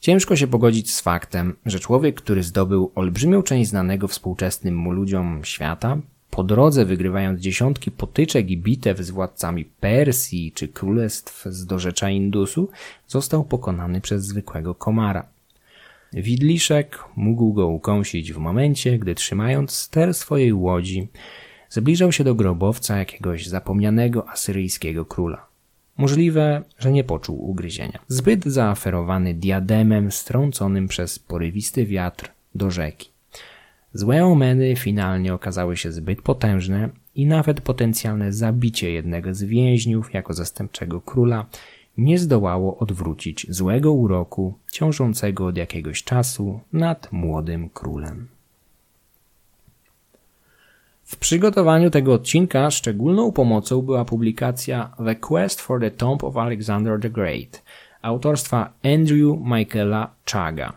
Ciężko 0.00 0.36
się 0.36 0.46
pogodzić 0.46 0.94
z 0.94 1.00
faktem, 1.00 1.56
że 1.66 1.80
człowiek, 1.80 2.20
który 2.20 2.42
zdobył 2.42 2.92
olbrzymią 2.94 3.42
część 3.42 3.70
znanego 3.70 4.08
współczesnym 4.08 4.76
mu 4.76 4.92
ludziom 4.92 5.40
świata, 5.44 5.98
po 6.30 6.44
drodze 6.44 6.84
wygrywając 6.84 7.40
dziesiątki 7.40 7.90
potyczek 7.90 8.50
i 8.50 8.58
bitew 8.58 8.98
z 8.98 9.10
władcami 9.10 9.64
Persji 9.64 10.52
czy 10.52 10.68
królestw 10.68 11.44
z 11.44 11.66
dorzecza 11.66 12.10
Indusu, 12.10 12.68
został 13.06 13.44
pokonany 13.44 14.00
przez 14.00 14.26
zwykłego 14.26 14.74
komara. 14.74 15.37
Widliszek 16.12 17.04
mógł 17.16 17.52
go 17.52 17.68
ukąsić 17.68 18.32
w 18.32 18.38
momencie, 18.38 18.98
gdy 18.98 19.14
trzymając 19.14 19.70
ster 19.72 20.14
swojej 20.14 20.52
łodzi, 20.52 21.08
zbliżał 21.70 22.12
się 22.12 22.24
do 22.24 22.34
grobowca 22.34 22.98
jakiegoś 22.98 23.46
zapomnianego 23.46 24.28
asyryjskiego 24.28 25.04
króla. 25.04 25.46
Możliwe, 25.96 26.62
że 26.78 26.92
nie 26.92 27.04
poczuł 27.04 27.50
ugryzienia. 27.50 27.98
Zbyt 28.08 28.44
zaaferowany 28.44 29.34
diademem 29.34 30.12
strąconym 30.12 30.88
przez 30.88 31.18
porywisty 31.18 31.86
wiatr 31.86 32.30
do 32.54 32.70
rzeki. 32.70 33.10
Złe 33.94 34.24
omeny 34.24 34.76
finalnie 34.76 35.34
okazały 35.34 35.76
się 35.76 35.92
zbyt 35.92 36.22
potężne 36.22 36.88
i 37.14 37.26
nawet 37.26 37.60
potencjalne 37.60 38.32
zabicie 38.32 38.90
jednego 38.92 39.34
z 39.34 39.42
więźniów 39.42 40.14
jako 40.14 40.34
zastępczego 40.34 41.00
króla 41.00 41.46
nie 41.98 42.18
zdołało 42.18 42.78
odwrócić 42.78 43.46
złego 43.48 43.92
uroku 43.92 44.54
ciążącego 44.72 45.46
od 45.46 45.56
jakiegoś 45.56 46.04
czasu 46.04 46.60
nad 46.72 47.12
młodym 47.12 47.68
królem. 47.68 48.28
W 51.04 51.16
przygotowaniu 51.16 51.90
tego 51.90 52.14
odcinka 52.14 52.70
szczególną 52.70 53.32
pomocą 53.32 53.82
była 53.82 54.04
publikacja 54.04 54.90
The 55.04 55.14
Quest 55.14 55.60
for 55.60 55.80
the 55.80 55.90
Tomb 55.90 56.24
of 56.24 56.36
Alexander 56.36 57.00
the 57.00 57.10
Great 57.10 57.62
autorstwa 58.02 58.72
Andrew 58.84 59.38
Michaela 59.40 60.10
Chaga. 60.32 60.72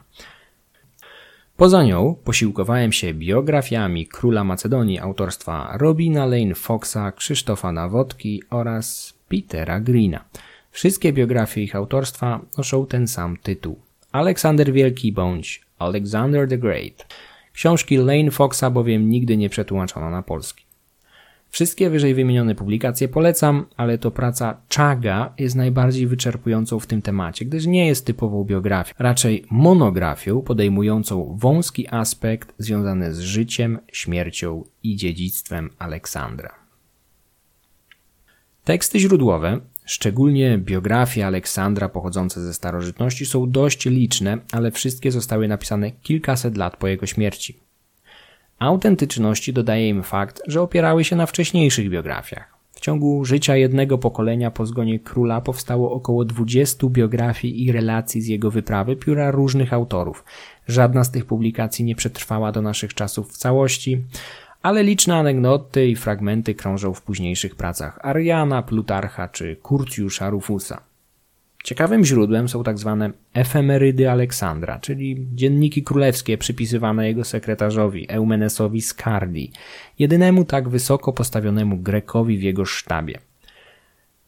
Poza 1.57 1.83
nią 1.83 2.15
posiłkowałem 2.23 2.91
się 2.91 3.13
biografiami 3.13 4.07
króla 4.07 4.43
Macedonii 4.43 4.99
autorstwa 4.99 5.77
Robina 5.77 6.25
Lane 6.25 6.55
Foxa, 6.55 7.11
Krzysztofa 7.15 7.71
Nawodki 7.71 8.43
oraz 8.49 9.13
Petera 9.29 9.79
Greena. 9.79 10.25
Wszystkie 10.71 11.13
biografie 11.13 11.61
ich 11.61 11.75
autorstwa 11.75 12.41
noszą 12.57 12.85
ten 12.85 13.07
sam 13.07 13.37
tytuł. 13.37 13.79
Aleksander 14.11 14.73
Wielki 14.73 15.11
bądź 15.11 15.61
Alexander 15.79 16.49
the 16.49 16.57
Great. 16.57 17.05
Książki 17.53 17.97
Lane 17.97 18.31
Foxa 18.31 18.69
bowiem 18.71 19.09
nigdy 19.09 19.37
nie 19.37 19.49
przetłumaczono 19.49 20.09
na 20.09 20.23
polski. 20.23 20.65
Wszystkie 21.49 21.89
wyżej 21.89 22.13
wymienione 22.13 22.55
publikacje 22.55 23.07
polecam, 23.07 23.65
ale 23.77 23.97
to 23.97 24.11
praca 24.11 24.61
Chaga 24.75 25.33
jest 25.37 25.55
najbardziej 25.55 26.07
wyczerpującą 26.07 26.79
w 26.79 26.87
tym 26.87 27.01
temacie, 27.01 27.45
gdyż 27.45 27.65
nie 27.65 27.87
jest 27.87 28.05
typową 28.05 28.43
biografią, 28.43 28.93
raczej 28.99 29.45
monografią 29.49 30.41
podejmującą 30.41 31.37
wąski 31.39 31.87
aspekt 31.87 32.53
związany 32.57 33.13
z 33.13 33.19
życiem, 33.19 33.79
śmiercią 33.91 34.63
i 34.83 34.95
dziedzictwem 34.95 35.69
Aleksandra. 35.79 36.55
Teksty 38.63 38.99
źródłowe, 38.99 39.59
szczególnie 39.91 40.57
biografie 40.57 41.27
Aleksandra 41.27 41.89
pochodzące 41.89 42.41
ze 42.41 42.53
starożytności, 42.53 43.25
są 43.25 43.51
dość 43.51 43.85
liczne, 43.85 44.37
ale 44.51 44.71
wszystkie 44.71 45.11
zostały 45.11 45.47
napisane 45.47 45.91
kilkaset 45.91 46.57
lat 46.57 46.77
po 46.77 46.87
jego 46.87 47.05
śmierci. 47.05 47.59
Autentyczności 48.59 49.53
dodaje 49.53 49.89
im 49.89 50.03
fakt, 50.03 50.41
że 50.47 50.61
opierały 50.61 51.03
się 51.03 51.15
na 51.15 51.25
wcześniejszych 51.25 51.89
biografiach. 51.89 52.53
W 52.71 52.79
ciągu 52.79 53.25
życia 53.25 53.55
jednego 53.55 53.97
pokolenia 53.97 54.51
po 54.51 54.65
zgonie 54.65 54.99
króla 54.99 55.41
powstało 55.41 55.91
około 55.91 56.25
20 56.25 56.87
biografii 56.89 57.65
i 57.65 57.71
relacji 57.71 58.21
z 58.21 58.27
jego 58.27 58.51
wyprawy 58.51 58.95
pióra 58.95 59.31
różnych 59.31 59.73
autorów. 59.73 60.23
Żadna 60.67 61.03
z 61.03 61.11
tych 61.11 61.25
publikacji 61.25 61.85
nie 61.85 61.95
przetrwała 61.95 62.51
do 62.51 62.61
naszych 62.61 62.93
czasów 62.93 63.31
w 63.31 63.37
całości, 63.37 64.03
ale 64.61 64.83
liczne 64.83 65.15
anegdoty 65.15 65.87
i 65.87 65.95
fragmenty 65.95 66.55
krążą 66.55 66.93
w 66.93 67.01
późniejszych 67.01 67.55
pracach 67.55 67.99
Ariana, 68.01 68.61
Plutarcha 68.61 69.27
czy 69.27 69.55
Kurcjusza 69.55 70.29
Rufusa. 70.29 70.81
Ciekawym 71.63 72.05
źródłem 72.05 72.49
są 72.49 72.63
tak 72.63 72.77
zwane 72.77 73.11
efemerydy 73.33 74.11
Aleksandra, 74.11 74.79
czyli 74.79 75.27
dzienniki 75.33 75.83
królewskie 75.83 76.37
przypisywane 76.37 77.07
jego 77.07 77.23
sekretarzowi 77.23 78.05
Eumenesowi 78.09 78.81
Scardi, 78.81 79.51
jedynemu 79.99 80.45
tak 80.45 80.69
wysoko 80.69 81.13
postawionemu 81.13 81.77
Grekowi 81.77 82.37
w 82.37 82.41
jego 82.41 82.65
sztabie. 82.65 83.19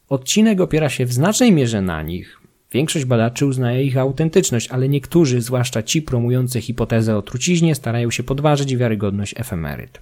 Odcinek 0.10 0.62
opiera 0.62 0.90
się 0.90 1.06
w 1.06 1.14
znacznej 1.14 1.52
mierze 1.52 1.82
na 1.82 2.02
nich. 2.02 2.43
Większość 2.74 3.06
badaczy 3.06 3.46
uznaje 3.46 3.84
ich 3.84 3.98
autentyczność, 3.98 4.70
ale 4.70 4.90
niektórzy, 4.90 5.42
zwłaszcza 5.42 5.84
ci 5.84 6.02
promujący 6.02 6.62
hipotezę 6.62 7.18
o 7.18 7.22
truciźnie, 7.22 7.76
starają 7.76 8.12
się 8.12 8.24
podważyć 8.24 8.76
wiarygodność 8.76 9.34
efemeryd. 9.38 10.02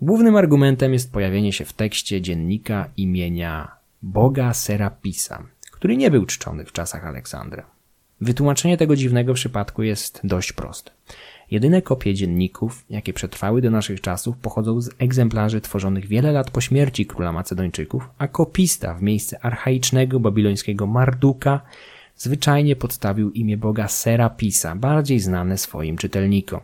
Głównym 0.00 0.36
argumentem 0.36 0.92
jest 0.92 1.12
pojawienie 1.12 1.52
się 1.52 1.64
w 1.64 1.72
tekście 1.72 2.20
dziennika 2.20 2.88
imienia 2.96 3.76
Boga 4.02 4.54
Serapisa, 4.54 5.42
który 5.72 5.96
nie 5.96 6.10
był 6.10 6.26
czczony 6.26 6.64
w 6.64 6.72
czasach 6.72 7.06
Aleksandra. 7.06 7.66
Wytłumaczenie 8.20 8.76
tego 8.76 8.96
dziwnego 8.96 9.34
przypadku 9.34 9.82
jest 9.82 10.20
dość 10.24 10.52
proste. 10.52 10.90
Jedyne 11.50 11.82
kopie 11.82 12.14
dzienników, 12.14 12.84
jakie 12.90 13.12
przetrwały 13.12 13.62
do 13.62 13.70
naszych 13.70 14.00
czasów, 14.00 14.36
pochodzą 14.36 14.80
z 14.80 14.90
egzemplarzy 14.98 15.60
tworzonych 15.60 16.06
wiele 16.06 16.32
lat 16.32 16.50
po 16.50 16.60
śmierci 16.60 17.06
króla 17.06 17.32
Macedończyków, 17.32 18.10
a 18.18 18.28
kopista 18.28 18.94
w 18.94 19.02
miejsce 19.02 19.44
archaicznego 19.44 20.20
babilońskiego 20.20 20.86
Marduka 20.86 21.60
zwyczajnie 22.16 22.76
podstawił 22.76 23.30
imię 23.30 23.56
boga 23.56 23.88
Serapisa, 23.88 24.76
bardziej 24.76 25.20
znane 25.20 25.58
swoim 25.58 25.96
czytelnikom. 25.96 26.60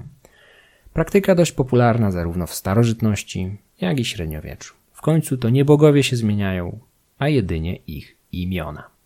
Praktyka 0.92 1.34
dość 1.34 1.52
popularna 1.52 2.10
zarówno 2.10 2.46
w 2.46 2.54
starożytności, 2.54 3.56
jak 3.80 4.00
i 4.00 4.04
średniowieczu. 4.04 4.74
W 4.92 5.00
końcu 5.00 5.36
to 5.36 5.50
nie 5.50 5.64
bogowie 5.64 6.02
się 6.02 6.16
zmieniają, 6.16 6.78
a 7.18 7.28
jedynie 7.28 7.76
ich 7.76 8.16
imiona. 8.32 8.99